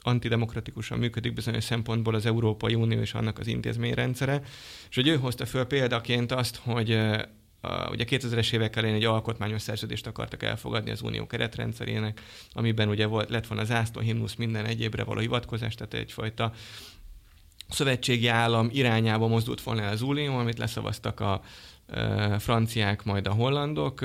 antidemokratikusan 0.02 0.98
működik 0.98 1.32
bizonyos 1.32 1.64
szempontból 1.64 2.14
az 2.14 2.26
Európai 2.26 2.74
Unió 2.74 3.00
és 3.00 3.14
annak 3.14 3.38
az 3.38 3.46
intézményrendszere, 3.46 4.42
és 4.88 4.94
hogy 4.94 5.08
ő 5.08 5.16
hozta 5.16 5.46
föl 5.46 5.64
példaként 5.64 6.32
azt, 6.32 6.56
hogy 6.56 6.90
a, 7.60 7.88
ugye 7.90 8.04
2000-es 8.08 8.52
évek 8.52 8.76
elején 8.76 8.96
egy 8.96 9.04
alkotmányos 9.04 9.62
szerződést 9.62 10.06
akartak 10.06 10.42
elfogadni 10.42 10.90
az 10.90 11.02
unió 11.02 11.26
keretrendszerének, 11.26 12.20
amiben 12.52 12.88
ugye 12.88 13.06
volt, 13.06 13.30
lett 13.30 13.46
volna 13.46 13.64
zászló, 13.64 14.00
himnusz, 14.00 14.34
minden 14.34 14.64
egyébre 14.64 15.04
való 15.04 15.20
hivatkozás, 15.20 15.74
tehát 15.74 15.94
egyfajta 15.94 16.52
szövetségi 17.68 18.26
állam 18.26 18.68
irányába 18.72 19.26
mozdult 19.26 19.62
volna 19.62 19.82
el 19.82 19.92
az 19.92 20.02
unió, 20.02 20.36
amit 20.36 20.58
leszavaztak 20.58 21.20
a 21.20 21.42
franciák, 22.38 23.04
majd 23.04 23.26
a 23.26 23.30
hollandok, 23.32 24.00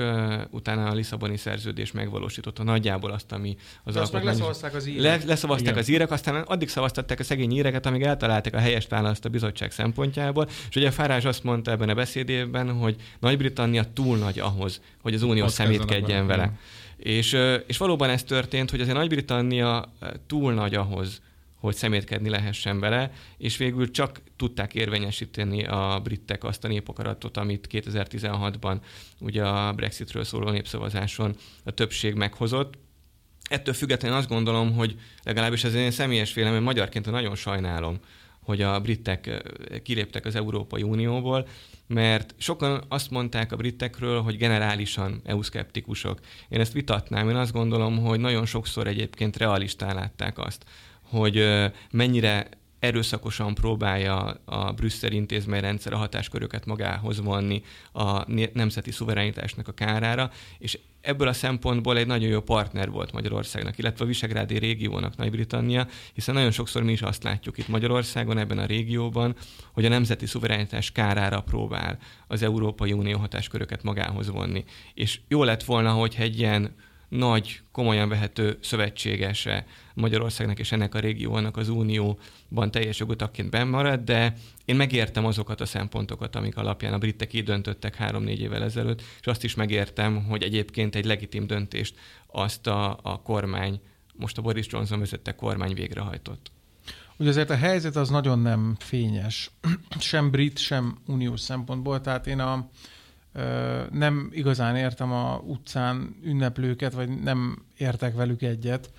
utána 0.50 0.86
a 0.86 0.94
Lisszaboni 0.94 1.36
szerződés 1.36 1.92
megvalósította 1.92 2.62
nagyjából 2.62 3.10
azt, 3.10 3.32
ami 3.32 3.56
az 3.84 3.94
De 3.94 4.00
azt 4.00 4.12
meg 4.12 4.24
leszavazták 4.24 4.74
az 4.74 4.86
írek. 4.86 5.02
le, 5.02 5.26
leszavazták 5.26 5.66
Igen. 5.68 5.78
az 5.78 5.88
írek, 5.88 6.10
aztán 6.10 6.42
addig 6.42 6.68
szavaztatták 6.68 7.20
a 7.20 7.24
szegény 7.24 7.52
íreket, 7.52 7.86
amíg 7.86 8.02
eltalálták 8.02 8.54
a 8.54 8.58
helyes 8.58 8.86
választ 8.88 9.24
a 9.24 9.28
bizottság 9.28 9.70
szempontjából. 9.72 10.48
És 10.68 10.76
ugye 10.76 10.90
Farage 10.90 11.28
azt 11.28 11.42
mondta 11.44 11.70
ebben 11.70 11.88
a 11.88 11.94
beszédében, 11.94 12.72
hogy 12.72 12.96
Nagy-Britannia 13.20 13.84
túl 13.92 14.16
nagy 14.16 14.38
ahhoz, 14.38 14.80
hogy 15.02 15.14
az 15.14 15.22
Unió 15.22 15.44
Azt 15.44 15.54
szemétkedjen 15.54 16.26
vele. 16.26 16.42
vele. 16.42 16.58
És, 16.96 17.36
és 17.66 17.76
valóban 17.78 18.10
ez 18.10 18.22
történt, 18.22 18.70
hogy 18.70 18.80
azért 18.80 18.96
Nagy-Britannia 18.96 19.92
túl 20.26 20.52
nagy 20.52 20.74
ahhoz, 20.74 21.20
hogy 21.58 21.74
szemétkedni 21.74 22.28
lehessen 22.28 22.80
vele, 22.80 23.12
és 23.36 23.56
végül 23.56 23.90
csak 23.90 24.20
tudták 24.36 24.74
érvényesíteni 24.74 25.64
a 25.64 26.00
britek 26.02 26.44
azt 26.44 26.64
a 26.64 26.68
népakaratot, 26.68 27.36
amit 27.36 27.68
2016-ban 27.70 28.80
ugye 29.20 29.46
a 29.46 29.72
Brexitről 29.72 30.24
szóló 30.24 30.50
népszavazáson 30.50 31.36
a 31.64 31.70
többség 31.70 32.14
meghozott. 32.14 32.74
Ettől 33.50 33.74
függetlenül 33.74 34.16
azt 34.16 34.28
gondolom, 34.28 34.72
hogy 34.74 34.96
legalábbis 35.22 35.64
ez 35.64 35.74
én 35.74 35.90
személyes 35.90 36.34
vélemény, 36.34 36.62
magyarként 36.62 37.10
nagyon 37.10 37.34
sajnálom, 37.34 37.98
hogy 38.42 38.62
a 38.62 38.80
britek 38.80 39.42
kiléptek 39.82 40.26
az 40.26 40.34
Európai 40.34 40.82
Unióból, 40.82 41.48
mert 41.86 42.34
sokan 42.38 42.84
azt 42.88 43.10
mondták 43.10 43.52
a 43.52 43.56
britekről, 43.56 44.20
hogy 44.20 44.36
generálisan 44.36 45.20
EU-szkeptikusok. 45.24 46.20
Én 46.48 46.60
ezt 46.60 46.72
vitatnám, 46.72 47.28
én 47.28 47.36
azt 47.36 47.52
gondolom, 47.52 47.98
hogy 47.98 48.20
nagyon 48.20 48.46
sokszor 48.46 48.86
egyébként 48.86 49.36
realistán 49.36 49.94
látták 49.94 50.38
azt, 50.38 50.64
hogy 51.10 51.44
mennyire 51.90 52.48
erőszakosan 52.78 53.54
próbálja 53.54 54.40
a 54.44 54.72
brüsszeli 54.72 55.16
intézményrendszer 55.16 55.92
a 55.92 55.96
hatásköröket 55.96 56.66
magához 56.66 57.20
vonni 57.20 57.62
a 57.92 58.32
nemzeti 58.52 58.90
szuverenitásnak 58.90 59.68
a 59.68 59.72
kárára, 59.72 60.30
és 60.58 60.78
ebből 61.00 61.28
a 61.28 61.32
szempontból 61.32 61.96
egy 61.96 62.06
nagyon 62.06 62.28
jó 62.28 62.40
partner 62.40 62.90
volt 62.90 63.12
Magyarországnak, 63.12 63.78
illetve 63.78 64.04
a 64.04 64.08
Visegrádi 64.08 64.58
régiónak 64.58 65.16
Nagy-Britannia, 65.16 65.86
hiszen 66.12 66.34
nagyon 66.34 66.50
sokszor 66.50 66.82
mi 66.82 66.92
is 66.92 67.02
azt 67.02 67.22
látjuk 67.22 67.58
itt 67.58 67.68
Magyarországon, 67.68 68.38
ebben 68.38 68.58
a 68.58 68.66
régióban, 68.66 69.36
hogy 69.72 69.84
a 69.84 69.88
nemzeti 69.88 70.26
szuverenitás 70.26 70.92
kárára 70.92 71.40
próbál 71.40 71.98
az 72.26 72.42
Európai 72.42 72.92
Unió 72.92 73.18
hatásköröket 73.18 73.82
magához 73.82 74.30
vonni. 74.30 74.64
És 74.94 75.20
jó 75.28 75.44
lett 75.44 75.64
volna, 75.64 75.90
hogyha 75.90 76.22
egy 76.22 76.38
ilyen 76.38 76.74
nagy, 77.08 77.60
komolyan 77.72 78.08
vehető 78.08 78.58
szövetségese 78.60 79.66
Magyarországnak 79.94 80.58
és 80.58 80.72
ennek 80.72 80.94
a 80.94 80.98
régiónak 80.98 81.56
az 81.56 81.68
Unióban 81.68 82.70
teljes 82.70 82.98
jogú 82.98 83.16
tagként 83.16 83.64
marad, 83.64 84.00
de 84.00 84.34
én 84.64 84.76
megértem 84.76 85.24
azokat 85.24 85.60
a 85.60 85.66
szempontokat, 85.66 86.36
amik 86.36 86.56
alapján 86.56 86.92
a 86.92 86.98
britek 86.98 87.32
így 87.32 87.44
döntöttek 87.44 87.94
három-négy 87.94 88.40
évvel 88.40 88.62
ezelőtt, 88.62 89.02
és 89.20 89.26
azt 89.26 89.44
is 89.44 89.54
megértem, 89.54 90.24
hogy 90.24 90.42
egyébként 90.42 90.94
egy 90.94 91.04
legitim 91.04 91.46
döntést 91.46 91.94
azt 92.26 92.66
a, 92.66 92.98
a 93.02 93.22
kormány, 93.22 93.80
most 94.14 94.38
a 94.38 94.42
Boris 94.42 94.66
Johnson 94.68 94.98
vezette 94.98 95.34
kormány 95.34 95.74
végrehajtott. 95.74 96.50
Ugye 97.16 97.28
azért 97.28 97.50
a 97.50 97.56
helyzet 97.56 97.96
az 97.96 98.08
nagyon 98.08 98.38
nem 98.38 98.76
fényes, 98.78 99.50
sem 99.98 100.30
brit, 100.30 100.58
sem 100.58 100.98
uniós 101.06 101.40
szempontból, 101.40 102.00
tehát 102.00 102.26
én 102.26 102.38
a, 102.38 102.68
nem 103.90 104.28
igazán 104.32 104.76
értem 104.76 105.12
a 105.12 105.42
utcán 105.46 106.16
ünneplőket, 106.24 106.92
vagy 106.92 107.08
nem 107.22 107.62
értek 107.76 108.14
velük 108.14 108.42
egyet, 108.42 108.90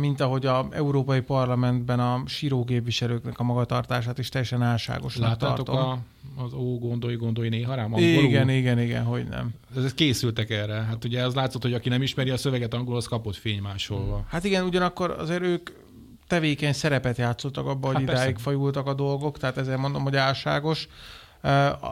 mint 0.00 0.20
ahogy 0.20 0.46
a 0.46 0.66
Európai 0.70 1.20
Parlamentben 1.20 2.00
a 2.00 2.22
sírógépviselőknek 2.26 3.38
a 3.38 3.42
magatartását 3.42 4.18
is 4.18 4.28
teljesen 4.28 4.62
álságosnak 4.62 5.28
Láttátok 5.28 5.66
tartom. 5.66 6.04
a, 6.36 6.42
az 6.42 6.52
ó, 6.52 6.78
gondolj, 6.78 7.16
gondolj 7.16 7.48
néha 7.48 7.74
rám 7.74 7.94
angolul? 7.94 8.24
Igen, 8.24 8.48
igen, 8.48 8.78
igen, 8.78 9.04
hogy 9.04 9.26
nem. 9.28 9.54
Ez 9.76 9.94
készültek 9.94 10.50
erre. 10.50 10.74
Hát 10.74 11.04
ugye 11.04 11.22
az 11.22 11.34
látszott, 11.34 11.62
hogy 11.62 11.74
aki 11.74 11.88
nem 11.88 12.02
ismeri 12.02 12.30
a 12.30 12.36
szöveget 12.36 12.74
angolul, 12.74 12.96
az 12.96 13.06
kapott 13.06 13.36
fénymásolva. 13.36 14.24
Hát 14.28 14.44
igen, 14.44 14.64
ugyanakkor 14.64 15.10
azért 15.10 15.42
ők 15.42 15.70
tevékeny 16.26 16.72
szerepet 16.72 17.16
játszottak 17.18 17.66
abban, 17.66 17.92
hogy 17.94 18.04
Hát 18.04 18.12
idáig 18.12 18.32
persze. 18.32 18.42
fajultak 18.42 18.86
a 18.86 18.94
dolgok, 18.94 19.38
tehát 19.38 19.56
ezért 19.56 19.78
mondom, 19.78 20.02
hogy 20.02 20.16
álságos. 20.16 20.88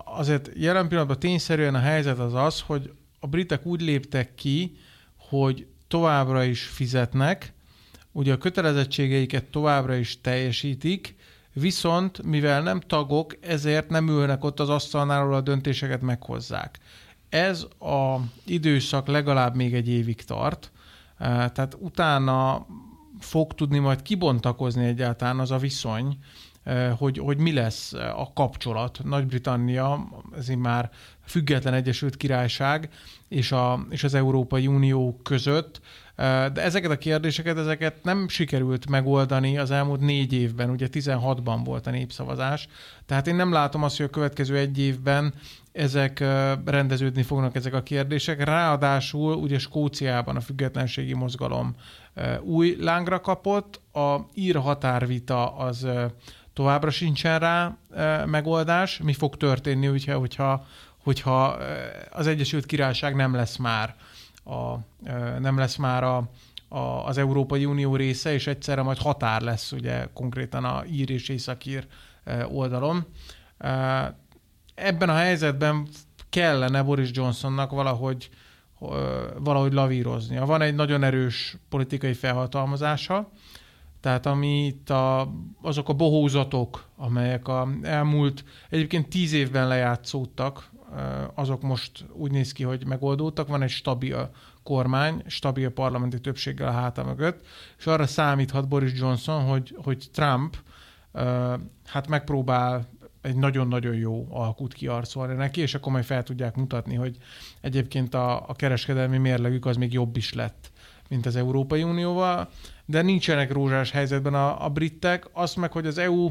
Azért 0.04 0.50
jelen 0.54 0.88
pillanatban 0.88 1.18
tényszerűen 1.18 1.74
a 1.74 1.78
helyzet 1.78 2.18
az 2.18 2.34
az, 2.34 2.60
hogy 2.60 2.92
a 3.20 3.26
britek 3.26 3.66
úgy 3.66 3.80
léptek 3.80 4.34
ki, 4.34 4.76
hogy 5.16 5.66
továbbra 5.88 6.44
is 6.44 6.62
fizetnek, 6.62 7.52
ugye 8.12 8.32
a 8.32 8.38
kötelezettségeiket 8.38 9.44
továbbra 9.44 9.94
is 9.94 10.20
teljesítik, 10.20 11.16
viszont 11.52 12.22
mivel 12.22 12.62
nem 12.62 12.80
tagok, 12.80 13.36
ezért 13.40 13.88
nem 13.88 14.08
ülnek 14.08 14.44
ott 14.44 14.60
az 14.60 14.68
asztalnál, 14.68 15.20
ahol 15.20 15.34
a 15.34 15.40
döntéseket 15.40 16.00
meghozzák. 16.02 16.78
Ez 17.28 17.66
a 17.78 18.16
időszak 18.44 19.06
legalább 19.06 19.56
még 19.56 19.74
egy 19.74 19.88
évig 19.88 20.24
tart, 20.24 20.72
Eh, 21.22 21.28
tehát 21.28 21.76
utána 21.78 22.66
fog 23.18 23.54
tudni 23.54 23.78
majd 23.78 24.02
kibontakozni 24.02 24.84
egyáltalán 24.84 25.38
az 25.38 25.50
a 25.50 25.56
viszony, 25.56 26.18
hogy, 26.98 27.18
hogy 27.18 27.38
mi 27.38 27.52
lesz 27.52 27.92
a 27.92 28.30
kapcsolat. 28.34 29.00
Nagy-Britannia, 29.04 30.08
ez 30.36 30.48
már 30.48 30.90
független 31.26 31.74
Egyesült 31.74 32.16
Királyság 32.16 32.88
és, 33.28 33.52
a, 33.52 33.86
és 33.90 34.04
az 34.04 34.14
Európai 34.14 34.66
Unió 34.66 35.20
között, 35.22 35.80
Eh, 36.22 36.48
de 36.48 36.62
ezeket 36.62 36.90
a 36.90 36.98
kérdéseket, 36.98 37.58
ezeket 37.58 38.04
nem 38.04 38.28
sikerült 38.28 38.88
megoldani 38.88 39.58
az 39.58 39.70
elmúlt 39.70 40.00
négy 40.00 40.32
évben, 40.32 40.70
ugye 40.70 40.88
16-ban 40.92 41.60
volt 41.64 41.86
a 41.86 41.90
népszavazás, 41.90 42.68
tehát 43.06 43.26
én 43.26 43.34
nem 43.34 43.52
látom 43.52 43.82
azt, 43.82 43.96
hogy 43.96 44.06
a 44.06 44.10
következő 44.10 44.56
egy 44.56 44.78
évben 44.78 45.34
ezek 45.72 46.20
eh, 46.20 46.52
rendeződni 46.64 47.22
fognak 47.22 47.54
ezek 47.56 47.74
a 47.74 47.82
kérdések. 47.82 48.44
Ráadásul 48.44 49.34
ugye 49.34 49.58
Skóciában 49.58 50.36
a 50.36 50.40
függetlenségi 50.40 51.14
mozgalom 51.14 51.74
eh, 52.14 52.42
új 52.42 52.76
lángra 52.80 53.20
kapott, 53.20 53.80
a 53.92 54.16
ír 54.34 54.56
határvita 54.56 55.56
az 55.56 55.84
eh, 55.84 56.04
továbbra 56.52 56.90
sincsen 56.90 57.38
rá 57.38 57.76
eh, 57.94 58.26
megoldás. 58.26 58.98
Mi 58.98 59.12
fog 59.12 59.36
történni, 59.36 59.86
hogyha, 59.86 60.18
hogyha, 60.18 60.66
hogyha 61.02 61.60
eh, 61.60 61.90
az 62.10 62.26
Egyesült 62.26 62.66
Királyság 62.66 63.14
nem 63.14 63.34
lesz 63.34 63.56
már 63.56 63.94
a, 64.44 64.74
eh, 65.04 65.38
nem 65.38 65.58
lesz 65.58 65.76
már 65.76 66.04
a, 66.04 66.16
a, 66.68 66.78
az 66.78 67.18
Európai 67.18 67.64
Unió 67.64 67.96
része, 67.96 68.32
és 68.32 68.46
egyszerre 68.46 68.82
majd 68.82 68.98
határ 68.98 69.40
lesz 69.40 69.72
ugye 69.72 70.06
konkrétan 70.12 70.64
a 70.64 70.84
ír 70.90 71.10
és 71.10 71.28
északír 71.28 71.86
oldalon. 72.48 73.06
Ebben 74.74 75.08
a 75.08 75.14
helyzetben 75.14 75.88
kellene 76.30 76.82
Boris 76.82 77.10
Johnsonnak 77.12 77.70
valahogy 77.70 78.30
valahogy 79.38 79.72
lavíroznia. 79.72 80.46
Van 80.46 80.62
egy 80.62 80.74
nagyon 80.74 81.02
erős 81.02 81.56
politikai 81.68 82.12
felhatalmazása, 82.12 83.30
tehát 84.02 84.26
amit 84.26 84.90
a, 84.90 85.32
azok 85.60 85.88
a 85.88 85.92
bohózatok, 85.92 86.88
amelyek 86.96 87.48
a 87.48 87.68
elmúlt 87.82 88.44
egyébként 88.70 89.08
tíz 89.08 89.32
évben 89.32 89.68
lejátszódtak, 89.68 90.70
ö, 90.96 91.00
azok 91.34 91.62
most 91.62 92.04
úgy 92.12 92.30
néz 92.30 92.52
ki, 92.52 92.62
hogy 92.62 92.86
megoldódtak. 92.86 93.48
Van 93.48 93.62
egy 93.62 93.70
stabil 93.70 94.30
kormány, 94.62 95.22
stabil 95.26 95.70
parlamenti 95.70 96.20
többséggel 96.20 96.68
a 96.68 96.72
háta 96.72 97.04
mögött, 97.04 97.46
és 97.78 97.86
arra 97.86 98.06
számíthat 98.06 98.68
Boris 98.68 98.92
Johnson, 98.98 99.42
hogy, 99.42 99.76
hogy 99.82 100.08
Trump 100.12 100.56
ö, 101.12 101.54
hát 101.86 102.08
megpróbál 102.08 102.88
egy 103.20 103.36
nagyon-nagyon 103.36 103.94
jó 103.94 104.26
alkut 104.30 104.72
kiarcolni 104.72 105.34
neki, 105.34 105.60
és 105.60 105.74
akkor 105.74 105.92
majd 105.92 106.04
fel 106.04 106.22
tudják 106.22 106.56
mutatni, 106.56 106.94
hogy 106.94 107.16
egyébként 107.60 108.14
a, 108.14 108.48
a 108.48 108.54
kereskedelmi 108.54 109.18
mérlegük 109.18 109.66
az 109.66 109.76
még 109.76 109.92
jobb 109.92 110.16
is 110.16 110.32
lett, 110.32 110.70
mint 111.08 111.26
az 111.26 111.36
Európai 111.36 111.82
Unióval, 111.82 112.48
de 112.92 113.02
nincsenek 113.02 113.52
rózsás 113.52 113.90
helyzetben 113.90 114.34
a, 114.34 114.64
a 114.64 114.68
britek, 114.68 115.24
azt 115.32 115.56
meg, 115.56 115.72
hogy 115.72 115.86
az 115.86 115.98
EU 115.98 116.30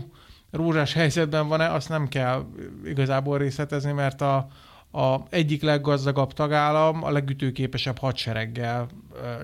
rózsás 0.52 0.94
helyzetben 0.94 1.48
van-e, 1.48 1.74
azt 1.74 1.90
nem 1.90 2.08
kell 2.08 2.46
igazából 2.86 3.38
részletezni, 3.38 3.92
mert 3.92 4.22
a, 4.22 4.48
a 4.92 5.20
egyik 5.30 5.62
leggazdagabb 5.62 6.34
tagállam 6.34 7.04
a 7.04 7.12
legütőképesebb 7.12 7.98
hadsereggel 7.98 8.88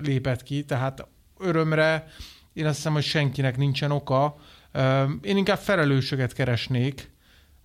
lépett 0.00 0.42
ki, 0.42 0.64
tehát 0.64 1.06
örömre 1.38 2.06
én 2.52 2.66
azt 2.66 2.76
hiszem, 2.76 2.92
hogy 2.92 3.02
senkinek 3.02 3.56
nincsen 3.56 3.90
oka. 3.90 4.36
Én 5.22 5.36
inkább 5.36 5.58
felelősöket 5.58 6.32
keresnék, 6.32 7.10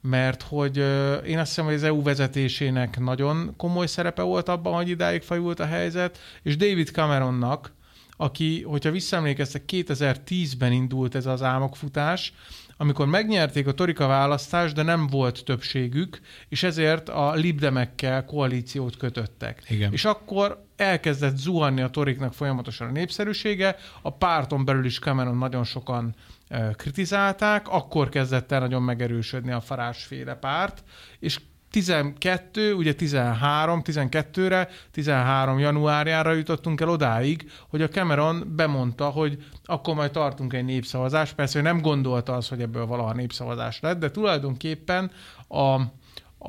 mert 0.02 0.42
hogy 0.42 0.78
én 1.26 1.40
azt 1.40 1.48
hiszem, 1.48 1.66
hogy 1.66 1.74
az 1.74 1.84
EU 1.84 2.02
vezetésének 2.02 3.00
nagyon 3.00 3.54
komoly 3.58 3.88
szerepe 3.88 4.22
volt 4.22 4.50
abban, 4.50 4.74
hogy 4.74 4.90
idáig 4.90 5.22
fajult 5.22 5.60
a 5.60 5.66
helyzet, 5.66 6.20
és 6.44 6.58
David 6.58 6.88
Cameronnak, 6.88 7.74
aki, 8.18 8.62
hogyha 8.62 8.92
visszaemlékeztek, 8.92 9.64
2010-ben 9.68 10.72
indult 10.72 11.16
ez 11.16 11.26
az 11.26 11.42
álmokfutás, 11.42 12.34
amikor 12.78 13.08
megnyerték 13.08 13.68
a 13.68 13.72
Torika 13.72 14.08
választást, 14.08 14.76
de 14.76 14.84
nem 14.84 15.08
volt 15.08 15.44
többségük, 15.46 16.20
és 16.50 16.64
ezért 16.64 17.10
a 17.10 17.34
libdemekkel 17.34 18.26
koalíciót 18.26 18.98
kötöttek. 18.98 19.64
Igen. 19.70 19.92
És 19.92 20.06
akkor 20.06 20.66
elkezdett 20.76 21.38
zuhanni 21.38 21.82
a 21.82 21.90
Toriknak 21.90 22.34
folyamatosan 22.34 22.88
a 22.88 22.92
népszerűsége, 22.92 23.76
a 24.02 24.10
párton 24.10 24.66
belül 24.66 24.86
is 24.86 25.00
Cameron 25.00 25.38
nagyon 25.38 25.64
sokan 25.64 26.16
ö, 26.50 26.70
kritizálták, 26.76 27.68
akkor 27.68 28.10
kezdett 28.10 28.52
el 28.52 28.60
nagyon 28.60 28.84
megerősödni 28.84 29.52
a 29.52 29.62
farásféle 29.62 30.36
párt, 30.36 30.84
és 31.20 31.40
12, 31.74 32.74
ugye 32.74 32.94
13, 32.94 33.82
12-re, 33.84 34.70
13 34.92 35.60
januárjára 35.60 36.32
jutottunk 36.32 36.82
el 36.82 36.90
odáig, 36.90 37.52
hogy 37.70 37.82
a 37.82 37.88
Cameron 37.88 38.54
bemondta, 38.56 39.10
hogy 39.10 39.44
akkor 39.64 39.96
majd 39.96 40.12
tartunk 40.12 40.54
egy 40.54 40.66
népszavazást. 40.66 41.36
Persze 41.36 41.60
ő 41.60 41.62
nem 41.62 41.82
gondolta 41.82 42.34
az, 42.34 42.48
hogy 42.48 42.62
ebből 42.62 42.86
valaha 42.86 43.14
népszavazás 43.14 43.80
lett, 43.80 44.00
de 44.00 44.12
tulajdonképpen 44.12 45.12
a, 45.48 45.82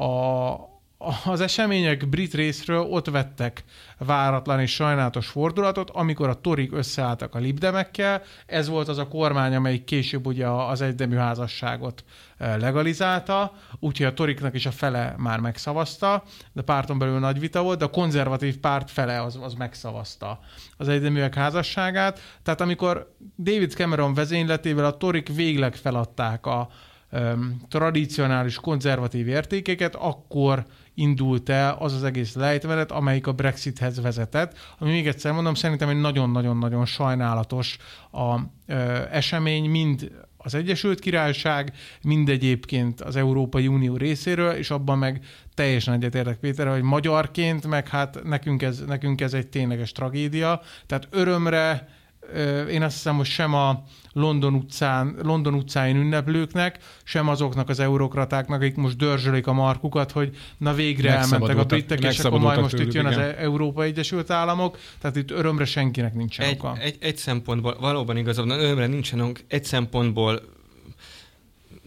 a, 0.02 0.73
az 1.24 1.40
események 1.40 2.08
brit 2.08 2.34
részről 2.34 2.80
ott 2.80 3.06
vettek 3.06 3.64
váratlan 3.98 4.60
és 4.60 4.74
sajnálatos 4.74 5.26
fordulatot, 5.26 5.90
amikor 5.90 6.28
a 6.28 6.40
torik 6.40 6.72
összeálltak 6.72 7.34
a 7.34 7.38
libdemekkel. 7.38 8.22
Ez 8.46 8.68
volt 8.68 8.88
az 8.88 8.98
a 8.98 9.08
kormány, 9.08 9.54
amelyik 9.54 9.84
később 9.84 10.26
ugye 10.26 10.48
az 10.48 10.80
egydemű 10.80 11.16
házasságot 11.16 12.04
eh, 12.38 12.58
legalizálta, 12.58 13.52
úgyhogy 13.80 14.06
a 14.06 14.14
toriknak 14.14 14.54
is 14.54 14.66
a 14.66 14.70
fele 14.70 15.14
már 15.18 15.40
megszavazta, 15.40 16.22
de 16.52 16.62
párton 16.62 16.98
belül 16.98 17.18
nagy 17.18 17.40
vita 17.40 17.62
volt, 17.62 17.78
de 17.78 17.84
a 17.84 17.90
konzervatív 17.90 18.58
párt 18.58 18.90
fele 18.90 19.22
az, 19.22 19.38
az 19.42 19.54
megszavazta 19.54 20.38
az 20.76 20.88
egydeműek 20.88 21.34
házasságát. 21.34 22.20
Tehát 22.42 22.60
amikor 22.60 23.14
David 23.38 23.72
Cameron 23.72 24.14
vezényletével 24.14 24.84
a 24.84 24.96
torik 24.96 25.28
végleg 25.34 25.74
feladták 25.74 26.46
a 26.46 26.68
tradicionális 27.68 28.56
konzervatív 28.56 29.28
értékeket, 29.28 29.94
akkor 29.94 30.64
indult 30.94 31.48
el 31.48 31.76
az 31.78 31.92
az 31.92 32.04
egész 32.04 32.34
lejtmenet, 32.34 32.90
amelyik 32.92 33.26
a 33.26 33.32
Brexithez 33.32 34.00
vezetett, 34.00 34.58
ami 34.78 34.90
még 34.90 35.06
egyszer 35.06 35.32
mondom, 35.32 35.54
szerintem 35.54 35.88
egy 35.88 36.00
nagyon-nagyon-nagyon 36.00 36.86
sajnálatos 36.86 37.76
a, 38.10 38.34
ö, 38.66 39.02
esemény, 39.10 39.70
mind 39.70 40.10
az 40.36 40.54
Egyesült 40.54 41.00
Királyság, 41.00 41.72
mind 42.02 42.28
egyébként 42.28 43.00
az 43.00 43.16
Európai 43.16 43.66
Unió 43.66 43.96
részéről, 43.96 44.52
és 44.52 44.70
abban 44.70 44.98
meg 44.98 45.24
teljesen 45.54 45.94
egyetértek 45.94 46.38
Péter, 46.38 46.68
hogy 46.68 46.82
magyarként, 46.82 47.66
meg 47.66 47.88
hát 47.88 48.22
nekünk 48.24 48.62
ez, 48.62 48.82
nekünk 48.86 49.20
ez 49.20 49.34
egy 49.34 49.46
tényleges 49.46 49.92
tragédia. 49.92 50.60
Tehát 50.86 51.08
örömre 51.10 51.88
én 52.70 52.82
azt 52.82 52.94
hiszem, 52.94 53.16
hogy 53.16 53.26
sem 53.26 53.54
a 53.54 53.82
London, 54.12 54.54
utcán, 54.54 55.16
London 55.22 55.54
utcáin 55.54 55.96
ünneplőknek, 55.96 56.78
sem 57.04 57.28
azoknak 57.28 57.68
az 57.68 57.78
eurokratáknak, 57.78 58.60
akik 58.60 58.76
most 58.76 58.96
dörzsölik 58.96 59.46
a 59.46 59.52
markukat, 59.52 60.12
hogy 60.12 60.36
na 60.58 60.74
végre 60.74 61.16
elmentek 61.16 61.56
a 61.56 61.64
britek, 61.64 62.02
és 62.04 62.18
akkor 62.18 62.40
majd 62.40 62.60
most 62.60 62.74
tőlük, 62.74 62.86
itt 62.86 62.94
jön 62.94 63.06
igen. 63.06 63.20
az 63.20 63.34
Európa 63.38 63.82
Egyesült 63.82 64.30
Államok, 64.30 64.78
tehát 65.00 65.16
itt 65.16 65.30
örömre 65.30 65.64
senkinek 65.64 66.14
nincsen 66.14 66.46
egy, 66.46 66.56
oka. 66.58 66.76
Egy, 66.80 66.96
egy 67.00 67.16
szempontból, 67.16 67.76
valóban 67.80 68.16
igazad, 68.16 68.50
örömre 68.50 68.86
nincsen 68.86 69.36
egy 69.48 69.64
szempontból 69.64 70.42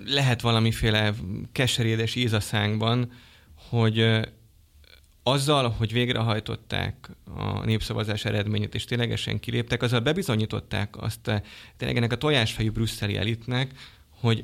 lehet 0.06 0.42
valamiféle 0.42 1.14
keserédes 1.52 2.16
íz 2.16 2.34
a 2.34 2.40
szánkban, 2.40 3.12
hogy 3.70 4.28
azzal, 5.28 5.70
hogy 5.70 5.92
végrehajtották 5.92 7.10
a 7.36 7.66
népszavazás 7.66 8.26
eredményét, 8.26 8.76
és 8.76 8.86
ténylegesen 8.86 9.40
kiléptek, 9.40 9.82
azzal 9.82 10.00
bebizonyították 10.00 11.02
azt 11.02 11.28
eh, 11.28 11.42
tényleg 11.78 11.98
ennek 11.98 12.12
a 12.12 12.18
tojásfejű 12.18 12.70
brüsszeli 12.70 13.18
elitnek, 13.18 13.72
hogy 14.20 14.44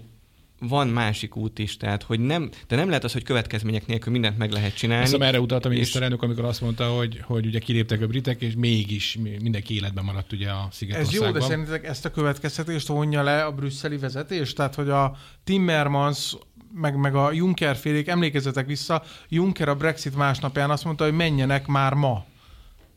van 0.60 0.88
másik 0.88 1.36
út 1.36 1.60
is, 1.60 1.78
tehát 1.78 2.04
hogy 2.04 2.20
nem, 2.20 2.50
de 2.68 2.76
nem 2.76 2.88
lehet 2.88 3.04
az, 3.04 3.14
hogy 3.14 3.24
következmények 3.24 3.86
nélkül 3.86 4.12
mindent 4.12 4.38
meg 4.38 4.52
lehet 4.52 4.76
csinálni. 4.76 5.04
Hiszem 5.04 5.22
erre 5.22 5.40
utalt 5.40 5.66
a 5.66 5.70
miniszterelnök, 5.70 6.18
és... 6.18 6.26
amikor 6.26 6.46
azt 6.46 6.62
mondta, 6.62 6.88
hogy, 6.88 7.22
hogy 7.26 7.46
ugye 7.46 7.60
kiléptek 7.60 8.02
a 8.02 8.08
britek, 8.08 8.42
és 8.42 8.54
mégis 8.58 9.18
mindenki 9.42 9.76
életben 9.76 10.04
maradt 10.04 10.32
ugye 10.32 10.50
a 10.50 10.68
Szigetországban. 10.72 11.28
Ez 11.28 11.34
jó, 11.34 11.40
de 11.40 11.46
szerintetek 11.46 11.86
ezt 11.86 12.06
a 12.06 12.12
következtetést 12.12 12.88
vonja 12.88 13.24
le 13.24 13.44
a 13.44 13.52
brüsszeli 13.52 13.98
vezetés? 13.98 14.54
Tehát, 14.54 14.76
hogy 14.76 14.90
a 14.90 15.18
Timmermans 15.44 16.36
meg, 16.74 16.96
meg 16.96 17.16
a 17.16 17.32
Juncker 17.32 17.76
félék, 17.76 18.08
emlékezzetek 18.08 18.66
vissza, 18.66 19.04
Juncker 19.30 19.68
a 19.68 19.76
Brexit 19.76 20.16
másnapján 20.16 20.70
azt 20.70 20.84
mondta, 20.84 21.04
hogy 21.04 21.14
menjenek 21.14 21.68
már 21.68 21.94
ma 21.94 22.26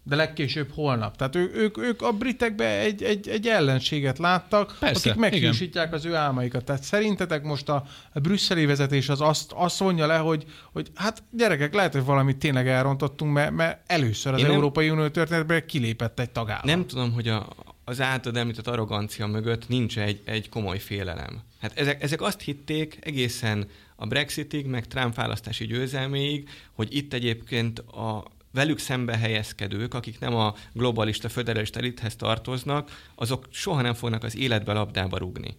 de 0.08 0.16
legkésőbb 0.16 0.70
holnap. 0.74 1.16
Tehát 1.16 1.36
ő, 1.36 1.50
ők, 1.54 1.78
ők 1.78 2.02
a 2.02 2.12
britekbe 2.12 2.78
egy, 2.78 3.02
egy, 3.02 3.28
egy 3.28 3.46
ellenséget 3.46 4.18
láttak, 4.18 4.76
Persze, 4.80 5.10
akik 5.10 5.20
meghiúsítják 5.20 5.92
az 5.92 6.04
ő 6.04 6.14
álmaikat. 6.14 6.64
Tehát 6.64 6.82
szerintetek 6.82 7.42
most 7.42 7.68
a, 7.68 7.84
a 8.12 8.20
brüsszeli 8.20 8.66
vezetés 8.66 9.08
az 9.08 9.20
azt, 9.20 9.52
azt 9.52 9.80
mondja 9.80 10.06
le, 10.06 10.16
hogy, 10.16 10.44
hogy 10.72 10.90
hát 10.94 11.22
gyerekek, 11.30 11.74
lehet, 11.74 11.92
hogy 11.92 12.04
valamit 12.04 12.36
tényleg 12.36 12.68
elrontottunk, 12.68 13.32
mert, 13.32 13.50
mert 13.50 13.80
először 13.86 14.32
az 14.34 14.40
Én 14.40 14.46
Európai 14.46 14.86
nem, 14.86 14.96
Unió 14.96 15.08
történetben 15.08 15.66
kilépett 15.66 16.20
egy 16.20 16.30
tagállam. 16.30 16.62
Nem 16.64 16.86
tudom, 16.86 17.12
hogy 17.12 17.28
a, 17.28 17.48
az 17.84 18.00
általad 18.00 18.38
említett 18.38 18.66
arrogancia 18.66 19.26
mögött 19.26 19.68
nincs 19.68 19.98
egy, 19.98 20.22
egy 20.24 20.48
komoly 20.48 20.78
félelem. 20.78 21.42
Hát 21.60 21.78
ezek, 21.78 22.02
ezek 22.02 22.20
azt 22.20 22.40
hitték 22.40 22.98
egészen 23.00 23.68
a 23.96 24.06
Brexitig, 24.06 24.66
meg 24.66 24.86
Trump 24.86 25.14
választási 25.14 25.66
győzelméig, 25.66 26.48
hogy 26.72 26.96
itt 26.96 27.12
egyébként 27.12 27.78
a 27.78 28.24
velük 28.50 28.78
szembe 28.78 29.16
helyezkedők, 29.16 29.94
akik 29.94 30.18
nem 30.18 30.34
a 30.34 30.54
globalista, 30.72 31.28
föderalista 31.28 31.78
elithez 31.78 32.16
tartoznak, 32.16 33.10
azok 33.14 33.46
soha 33.50 33.80
nem 33.80 33.94
fognak 33.94 34.22
az 34.24 34.36
életbe 34.36 34.72
labdába 34.72 35.18
rugni. 35.18 35.56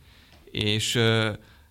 És 0.52 1.00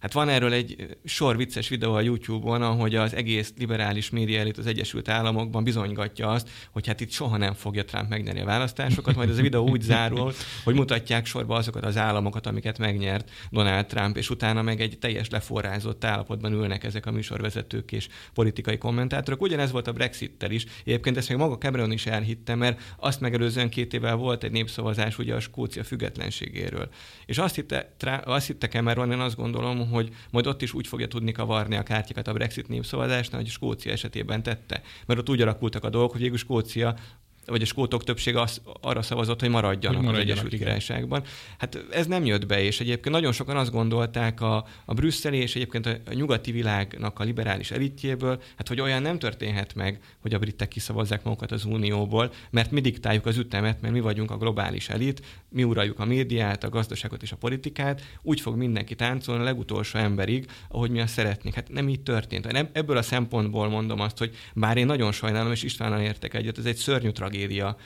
Hát 0.07 0.15
van 0.15 0.29
erről 0.29 0.53
egy 0.53 0.97
sor 1.05 1.37
vicces 1.37 1.69
videó 1.69 1.93
a 1.93 2.01
YouTube-on, 2.01 2.63
ahogy 2.63 2.95
az 2.95 3.15
egész 3.15 3.53
liberális 3.59 4.11
média 4.11 4.41
elit 4.41 4.59
az 4.59 4.67
Egyesült 4.67 5.09
Államokban 5.09 5.65
bizonygatja 5.65 6.29
azt, 6.29 6.49
hogy 6.71 6.87
hát 6.87 7.01
itt 7.01 7.11
soha 7.11 7.37
nem 7.37 7.55
fogja 7.55 7.85
Trump 7.85 8.09
megnyerni 8.09 8.41
a 8.41 8.45
választásokat, 8.45 9.17
majd 9.17 9.31
ez 9.31 9.39
a 9.39 9.43
videó 9.43 9.69
úgy 9.69 9.81
zárul, 9.81 10.33
hogy 10.65 10.75
mutatják 10.75 11.27
sorba 11.27 11.55
azokat 11.55 11.85
az 11.85 11.97
államokat, 11.97 12.47
amiket 12.47 12.79
megnyert 12.79 13.31
Donald 13.51 13.87
Trump, 13.87 14.17
és 14.17 14.31
utána 14.31 14.63
meg 14.63 14.81
egy 14.81 14.99
teljes 14.99 15.31
leforrázott 15.31 16.05
állapotban 16.05 16.53
ülnek 16.53 16.85
ezek 16.85 17.07
a 17.07 17.11
műsorvezetők 17.11 17.93
és 17.93 18.09
politikai 18.35 18.79
kommentátorok. 18.79 19.41
Ugyanez 19.41 19.71
volt 19.71 19.87
a 19.87 19.93
Brexit-tel 19.93 20.51
is. 20.51 20.67
Egyébként 20.85 21.17
ezt 21.17 21.29
még 21.29 21.39
maga 21.39 21.59
Cameron 21.59 21.93
is 21.93 22.07
elhitte, 22.07 22.55
mert 22.55 22.81
azt 22.97 23.21
megelőzően 23.21 23.71
két 23.71 23.95
évvel 23.95 24.17
volt 24.17 24.45
egy 24.45 24.53
népszavazás 24.53 25.19
ugye 25.19 25.35
a 25.35 25.41
Skócia 25.41 25.85
függetlenségéről. 25.85 26.89
És 27.25 27.39
azt 27.39 27.55
hitte, 27.55 27.93
azt 28.25 28.47
hitte 28.47 28.69
Cameron, 28.69 29.13
én 29.13 29.21
azt 29.21 29.37
gondolom, 29.37 29.95
hogy 29.97 30.15
majd 30.31 30.47
ott 30.47 30.63
is 30.63 30.73
úgy 30.73 30.87
fogja 30.87 31.09
tudni 31.09 31.33
kavarni 31.33 31.77
a 31.77 31.83
kártyákat 31.83 32.29
a 32.29 32.33
Brexit 32.33 32.69
népszavazásnál, 32.69 33.41
hogy 33.41 33.51
Skócia 33.51 33.93
esetében 33.93 34.43
tette. 34.43 34.83
Mert 35.07 35.21
ott 35.21 35.31
úgy 35.31 35.41
alakultak 35.41 35.85
a 35.85 35.91
dolgok, 35.91 36.13
hogy 36.13 36.21
végül 36.21 36.37
Skócia 36.37 36.97
vagy 37.47 37.63
a 37.63 37.65
skótok 37.65 38.05
többsége 38.05 38.41
az, 38.41 38.61
arra 38.81 39.03
szavazott, 39.03 39.41
hogy 39.41 39.49
maradjanak, 39.49 39.97
hogy 39.97 40.07
maradjanak 40.07 40.31
az 40.31 40.31
Egyesült 40.31 40.53
igen. 40.53 40.67
Királyságban. 40.67 41.23
Hát 41.59 41.85
ez 41.91 42.07
nem 42.07 42.25
jött 42.25 42.47
be, 42.47 42.63
és 42.63 42.81
egyébként 42.81 43.15
nagyon 43.15 43.33
sokan 43.33 43.57
azt 43.57 43.71
gondolták 43.71 44.41
a, 44.41 44.67
a 44.85 44.95
brüsszeli 44.95 45.37
és 45.37 45.57
egyébként 45.57 45.87
a, 45.87 45.91
a 46.07 46.13
nyugati 46.13 46.53
világnak 46.53 47.19
a 47.19 47.25
liberális 47.25 47.71
elitjéből, 47.71 48.43
hát 48.57 48.69
hogy 48.69 48.81
olyan 48.81 49.03
nem 49.03 49.19
történhet 49.19 49.75
meg, 49.75 50.01
hogy 50.21 50.35
a 50.35 50.39
britek 50.39 50.69
kiszavazzák 50.69 51.23
magukat 51.23 51.53
az 51.53 51.65
unióból, 51.65 52.33
mert 52.51 52.71
mi 52.71 52.81
diktáljuk 52.81 53.27
az 53.27 53.37
ütemet, 53.37 53.81
mert 53.81 53.95
mi 53.95 54.01
vagyunk 54.01 54.31
a 54.31 54.37
globális 54.37 54.89
elit, 54.89 55.23
mi 55.49 55.65
uraljuk 55.65 55.99
a 55.99 56.05
médiát, 56.05 56.65
a 56.65 56.69
gazdaságot 56.69 57.23
és 57.23 57.33
a 57.33 57.37
politikát, 57.37 58.03
úgy 58.23 58.41
fog 58.41 58.57
mindenki 58.57 58.95
táncolni 58.95 59.41
a 59.41 59.45
legutolsó 59.45 59.99
emberig, 59.99 60.47
ahogy 60.69 60.91
mi 60.91 61.01
azt 61.01 61.13
szeretnénk. 61.13 61.55
Hát 61.55 61.69
nem 61.69 61.89
így 61.89 62.01
történt. 62.01 62.47
Ebből 62.73 62.97
a 62.97 63.03
szempontból 63.03 63.69
mondom 63.69 64.01
azt, 64.01 64.19
hogy 64.19 64.37
bár 64.55 64.77
én 64.77 64.87
nagyon 64.87 65.13
sajnálom, 65.13 65.53
és 65.53 65.63
Istvánnal 65.63 66.01
értek 66.01 66.35
egyet, 66.35 66.59
ez 66.59 66.65
egy 66.65 66.77
szörnyű 66.77 67.11
tragédia, 67.11 67.36
tragédia 67.37 67.77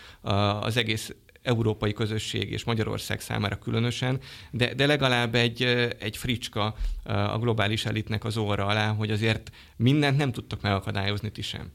az 0.60 0.76
egész 0.76 1.14
európai 1.42 1.92
közösség 1.92 2.52
és 2.52 2.64
Magyarország 2.64 3.20
számára 3.20 3.58
különösen, 3.58 4.20
de, 4.50 4.74
de 4.74 4.86
legalább 4.86 5.34
egy, 5.34 5.62
egy 5.98 6.16
fricska 6.16 6.74
a 7.04 7.38
globális 7.38 7.84
elitnek 7.84 8.24
az 8.24 8.36
óra 8.36 8.66
alá, 8.66 8.92
hogy 8.92 9.10
azért 9.10 9.50
mindent 9.76 10.16
nem 10.16 10.32
tudtok 10.32 10.60
megakadályozni 10.60 11.30
ti 11.30 11.42
sem. 11.42 11.72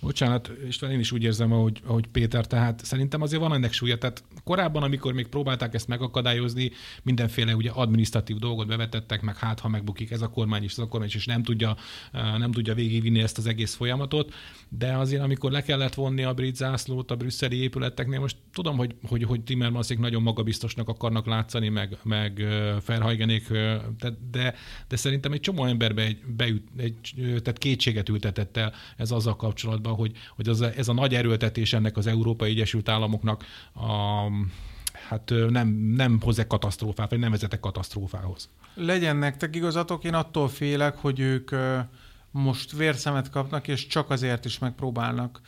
Bocsánat, 0.00 0.50
István, 0.66 0.90
én 0.90 0.98
is 0.98 1.12
úgy 1.12 1.22
érzem, 1.22 1.52
ahogy, 1.52 1.80
ahogy 1.84 2.06
Péter, 2.06 2.46
tehát 2.46 2.84
szerintem 2.84 3.22
azért 3.22 3.40
van 3.40 3.52
ennek 3.52 3.72
súlya. 3.72 3.98
Tehát 3.98 4.24
korábban, 4.44 4.82
amikor 4.82 5.12
még 5.12 5.26
próbálták 5.26 5.74
ezt 5.74 5.88
megakadályozni, 5.88 6.70
mindenféle 7.02 7.54
ugye 7.54 7.70
adminisztratív 7.70 8.36
dolgot 8.36 8.66
bevetettek, 8.66 9.22
meg 9.22 9.36
hát, 9.36 9.60
ha 9.60 9.68
megbukik 9.68 10.10
ez 10.10 10.22
a 10.22 10.28
kormány 10.28 10.62
is, 10.62 10.70
ez 10.70 10.78
a 10.78 10.88
kormány 10.88 11.08
is, 11.08 11.14
és 11.14 11.26
nem 11.26 11.42
tudja, 11.42 11.76
nem 12.38 12.52
tudja 12.52 12.74
végigvinni 12.74 13.20
ezt 13.20 13.38
az 13.38 13.46
egész 13.46 13.74
folyamatot, 13.74 14.34
de 14.68 14.92
azért, 14.92 15.22
amikor 15.22 15.50
le 15.50 15.62
kellett 15.62 15.94
vonni 15.94 16.22
a 16.22 16.34
brit 16.34 16.56
zászlót 16.56 17.10
a 17.10 17.16
brüsszeli 17.16 17.56
épületeknél, 17.56 18.20
most 18.20 18.36
tudom, 18.52 18.76
hogy, 18.76 18.94
hogy, 19.08 19.22
hogy 19.22 19.40
Timmermansék 19.40 19.98
nagyon 19.98 20.22
magabiztosnak 20.22 20.88
akarnak 20.88 21.26
látszani, 21.26 21.68
meg, 21.68 21.98
meg 22.02 22.44
Ferhajgenék, 22.80 23.48
de, 23.98 24.18
de, 24.30 24.54
de 24.88 24.96
szerintem 24.96 25.32
egy 25.32 25.40
csomó 25.40 25.64
emberbe 25.64 26.02
egy, 26.02 26.18
beüt, 26.36 26.62
egy, 26.76 27.14
tehát 27.16 27.58
kétséget 27.58 28.08
ültetett 28.08 28.56
el 28.56 28.72
ez 28.96 29.10
azzal 29.10 29.36
kapcsolatban, 29.36 29.55
hogy, 29.84 30.12
hogy 30.36 30.48
az, 30.48 30.60
ez 30.60 30.88
a 30.88 30.92
nagy 30.92 31.14
erőltetés 31.14 31.72
ennek 31.72 31.96
az 31.96 32.06
Európai 32.06 32.50
Egyesült 32.50 32.88
Államoknak 32.88 33.44
a, 33.74 34.22
hát 35.08 35.32
nem, 35.48 35.68
nem 35.96 36.20
hoz-e 36.20 36.46
katasztrófát, 36.46 37.10
vagy 37.10 37.18
nem 37.18 37.30
vezetek 37.30 37.60
katasztrófához. 37.60 38.48
Legyen 38.74 39.16
nektek 39.16 39.56
igazatok, 39.56 40.04
én 40.04 40.14
attól 40.14 40.48
félek, 40.48 40.96
hogy 40.96 41.20
ők 41.20 41.50
most 42.30 42.72
vérszemet 42.72 43.30
kapnak, 43.30 43.68
és 43.68 43.86
csak 43.86 44.10
azért 44.10 44.44
is 44.44 44.58
megpróbálnak 44.58 45.40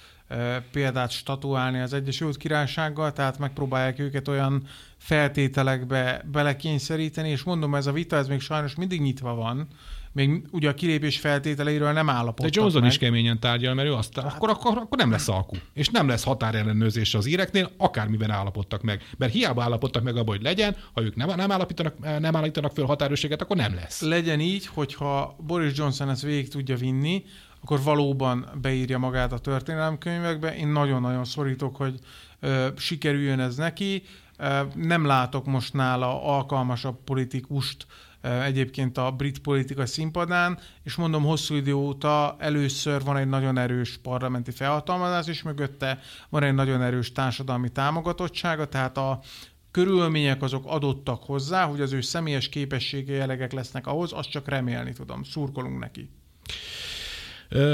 példát 0.72 1.10
statuálni 1.10 1.80
az 1.80 1.92
Egyesült 1.92 2.36
Királysággal, 2.36 3.12
tehát 3.12 3.38
megpróbálják 3.38 3.98
őket 3.98 4.28
olyan 4.28 4.62
feltételekbe 4.96 6.24
belekényszeríteni, 6.32 7.28
és 7.28 7.42
mondom, 7.42 7.74
ez 7.74 7.86
a 7.86 7.92
vita, 7.92 8.16
ez 8.16 8.28
még 8.28 8.40
sajnos 8.40 8.74
mindig 8.74 9.00
nyitva 9.00 9.34
van, 9.34 9.66
még 10.12 10.46
ugye 10.50 10.68
a 10.68 10.74
kilépés 10.74 11.18
feltételeiről 11.18 11.92
nem 11.92 12.08
állapodtak 12.08 12.50
De 12.50 12.60
Johnson 12.60 12.80
meg. 12.80 12.90
is 12.90 12.98
keményen 12.98 13.40
tárgyal, 13.40 13.74
mert 13.74 13.88
ő 13.88 13.94
azt, 13.94 14.20
hát, 14.20 14.34
akkor, 14.34 14.50
akkor, 14.50 14.76
akkor 14.76 14.98
nem 14.98 15.10
lesz 15.10 15.28
alkú. 15.28 15.56
És 15.74 15.88
nem 15.88 16.08
lesz 16.08 16.24
határellenőrzés 16.24 17.14
az 17.14 17.26
íreknél, 17.26 17.70
akármiben 17.76 18.30
állapodtak 18.30 18.82
meg. 18.82 19.02
Mert 19.18 19.32
hiába 19.32 19.62
állapodtak 19.62 20.02
meg 20.02 20.16
abban, 20.16 20.36
hogy 20.36 20.44
legyen, 20.44 20.76
ha 20.92 21.02
ők 21.02 21.16
nem, 21.16 21.28
nem, 21.36 21.50
állapítanak, 21.50 22.18
nem 22.18 22.36
állítanak 22.36 22.72
föl 22.72 22.86
határőrséget, 22.86 23.42
akkor 23.42 23.56
nem 23.56 23.74
lesz. 23.74 24.00
Legyen 24.00 24.40
így, 24.40 24.66
hogyha 24.66 25.36
Boris 25.46 25.72
Johnson 25.76 26.10
ezt 26.10 26.22
végig 26.22 26.48
tudja 26.48 26.76
vinni, 26.76 27.24
akkor 27.62 27.82
valóban 27.82 28.46
beírja 28.60 28.98
magát 28.98 29.32
a 29.32 29.38
történelemkönyvekbe. 29.38 30.56
Én 30.56 30.68
nagyon-nagyon 30.68 31.24
szorítok, 31.24 31.76
hogy 31.76 31.98
ö, 32.40 32.68
sikerüljön 32.76 33.40
ez 33.40 33.56
neki. 33.56 34.02
Ö, 34.38 34.60
nem 34.74 35.06
látok 35.06 35.46
most 35.46 35.72
nála 35.72 36.24
alkalmasabb 36.24 36.96
politikust 37.04 37.86
egyébként 38.20 38.98
a 38.98 39.10
brit 39.10 39.38
politika 39.38 39.86
színpadán, 39.86 40.58
és 40.82 40.94
mondom, 40.94 41.24
hosszú 41.24 41.54
idő 41.54 41.72
óta 41.72 42.36
először 42.38 43.02
van 43.02 43.16
egy 43.16 43.28
nagyon 43.28 43.58
erős 43.58 43.98
parlamenti 44.02 44.50
felhatalmazás, 44.50 45.26
és 45.26 45.42
mögötte 45.42 45.98
van 46.28 46.42
egy 46.42 46.54
nagyon 46.54 46.82
erős 46.82 47.12
társadalmi 47.12 47.68
támogatottsága, 47.68 48.68
tehát 48.68 48.96
a 48.96 49.20
körülmények 49.70 50.42
azok 50.42 50.64
adottak 50.66 51.22
hozzá, 51.22 51.64
hogy 51.64 51.80
az 51.80 51.92
ő 51.92 52.00
személyes 52.00 52.48
képességei 52.48 53.18
elegek 53.18 53.52
lesznek 53.52 53.86
ahhoz, 53.86 54.12
azt 54.12 54.30
csak 54.30 54.48
remélni 54.48 54.92
tudom. 54.92 55.22
Szurkolunk 55.22 55.78
neki. 55.78 56.10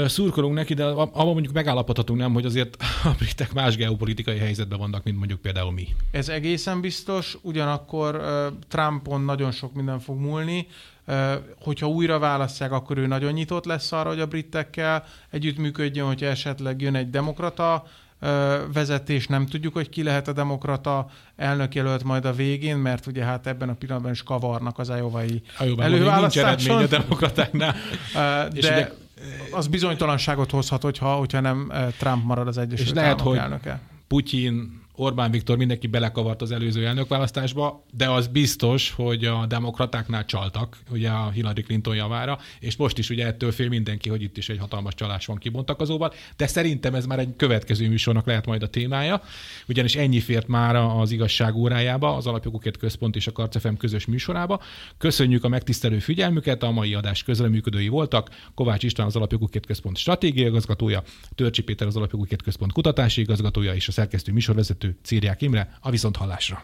Szurkolunk 0.05 0.53
neki, 0.53 0.73
de 0.73 0.83
abban 0.85 1.25
mondjuk 1.25 1.53
megállapodhatunk 1.53 2.19
nem, 2.19 2.33
hogy 2.33 2.45
azért 2.45 2.77
a 3.03 3.09
britek 3.17 3.53
más 3.53 3.75
geopolitikai 3.75 4.37
helyzetben 4.37 4.79
vannak, 4.79 5.03
mint 5.03 5.17
mondjuk 5.17 5.41
például 5.41 5.71
mi. 5.71 5.87
Ez 6.11 6.29
egészen 6.29 6.81
biztos, 6.81 7.37
ugyanakkor 7.41 8.23
Trumpon 8.67 9.21
nagyon 9.21 9.51
sok 9.51 9.73
minden 9.73 9.99
fog 9.99 10.19
múlni. 10.19 10.67
Hogyha 11.59 11.87
újra 11.87 12.19
választják, 12.19 12.71
akkor 12.71 12.97
ő 12.97 13.07
nagyon 13.07 13.31
nyitott 13.31 13.65
lesz 13.65 13.91
arra, 13.91 14.09
hogy 14.09 14.19
a 14.19 14.25
britekkel 14.25 15.03
együttműködjön, 15.29 16.05
hogyha 16.05 16.25
esetleg 16.25 16.81
jön 16.81 16.95
egy 16.95 17.09
demokrata 17.09 17.83
vezetés, 18.73 19.27
nem 19.27 19.45
tudjuk, 19.45 19.73
hogy 19.73 19.89
ki 19.89 20.03
lehet 20.03 20.27
a 20.27 20.33
demokrata 20.33 21.07
elnökjelölt 21.35 22.03
majd 22.03 22.25
a 22.25 22.33
végén, 22.33 22.77
mert 22.77 23.05
ugye 23.05 23.23
hát 23.23 23.47
ebben 23.47 23.69
a 23.69 23.73
pillanatban 23.73 24.11
is 24.11 24.23
kavarnak 24.23 24.79
az 24.79 24.89
Iowai 24.89 25.41
Nincs 25.59 26.37
eredmény 26.37 26.77
a 26.77 26.87
demokratáknál. 26.87 27.75
De 28.13 28.47
ugye, 28.53 28.91
az 29.51 29.67
bizonytalanságot 29.67 30.51
hozhat, 30.51 30.81
hogyha, 30.81 31.15
hogyha 31.15 31.39
nem 31.39 31.71
Trump 31.97 32.23
marad 32.23 32.47
az 32.47 32.57
Egyesült 32.57 32.89
és 32.89 32.95
lehet, 32.95 33.09
Államok 33.11 33.27
hogy 33.27 33.37
elnöke. 33.37 33.79
Putyin 34.07 34.84
Orbán 34.95 35.31
Viktor 35.31 35.57
mindenki 35.57 35.87
belekavart 35.87 36.41
az 36.41 36.51
előző 36.51 36.85
elnökválasztásba, 36.85 37.83
de 37.91 38.09
az 38.09 38.27
biztos, 38.27 38.91
hogy 38.91 39.25
a 39.25 39.45
demokratáknál 39.45 40.25
csaltak, 40.25 40.77
ugye 40.91 41.09
a 41.09 41.29
Hillary 41.29 41.61
Clinton 41.61 41.95
javára, 41.95 42.39
és 42.59 42.75
most 42.75 42.97
is 42.97 43.09
ugye 43.09 43.25
ettől 43.25 43.51
fél 43.51 43.69
mindenki, 43.69 44.09
hogy 44.09 44.21
itt 44.21 44.37
is 44.37 44.49
egy 44.49 44.57
hatalmas 44.57 44.93
csalás 44.93 45.25
van 45.25 45.37
kibontakozóval, 45.37 46.13
de 46.37 46.47
szerintem 46.47 46.95
ez 46.95 47.05
már 47.05 47.19
egy 47.19 47.33
következő 47.37 47.87
műsornak 47.87 48.25
lehet 48.25 48.45
majd 48.45 48.63
a 48.63 48.69
témája, 48.69 49.21
ugyanis 49.67 49.95
ennyi 49.95 50.19
fért 50.19 50.47
már 50.47 50.75
az 50.75 51.11
igazság 51.11 51.55
órájába, 51.55 52.15
az 52.15 52.27
Alapjogokért 52.27 52.77
Központ 52.77 53.15
és 53.15 53.27
a 53.27 53.31
Karcefem 53.31 53.77
közös 53.77 54.05
műsorába. 54.05 54.61
Köszönjük 54.97 55.43
a 55.43 55.47
megtisztelő 55.47 55.99
figyelmüket, 55.99 56.63
a 56.63 56.71
mai 56.71 56.93
adás 56.93 57.23
közreműködői 57.23 57.87
voltak, 57.87 58.29
Kovács 58.53 58.83
István 58.83 59.07
az 59.07 59.15
Alapjogokért 59.15 59.65
Központ 59.65 59.97
stratégiai 59.97 60.47
igazgatója, 60.47 61.03
Törcsi 61.35 61.63
Péter 61.63 61.87
az 61.87 61.95
Alapjogokért 61.95 62.41
Központ 62.41 62.71
kutatási 62.71 63.21
igazgatója 63.21 63.73
és 63.73 63.87
a 63.87 63.91
szerkesztő 63.91 64.31
műsorvezető 64.31 64.84
vezető 64.85 64.97
Círják 65.03 65.41
Imre, 65.41 65.77
a 65.81 65.89
Viszonthallásra. 65.89 66.63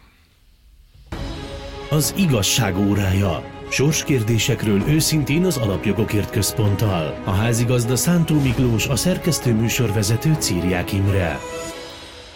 Az 1.89 2.13
igazság 2.17 2.77
órája. 2.77 3.43
Sorskérdésekről 3.69 4.81
őszintén 4.87 5.45
az 5.45 5.57
Alapjogokért 5.57 6.29
Központtal. 6.29 7.21
A 7.25 7.31
házigazda 7.31 7.95
Szántó 7.95 8.39
Miklós, 8.39 8.87
a 8.87 8.95
szerkesztő 8.95 9.53
műsorvezető 9.53 10.35
Círják 10.39 10.93
Imre. 10.93 11.39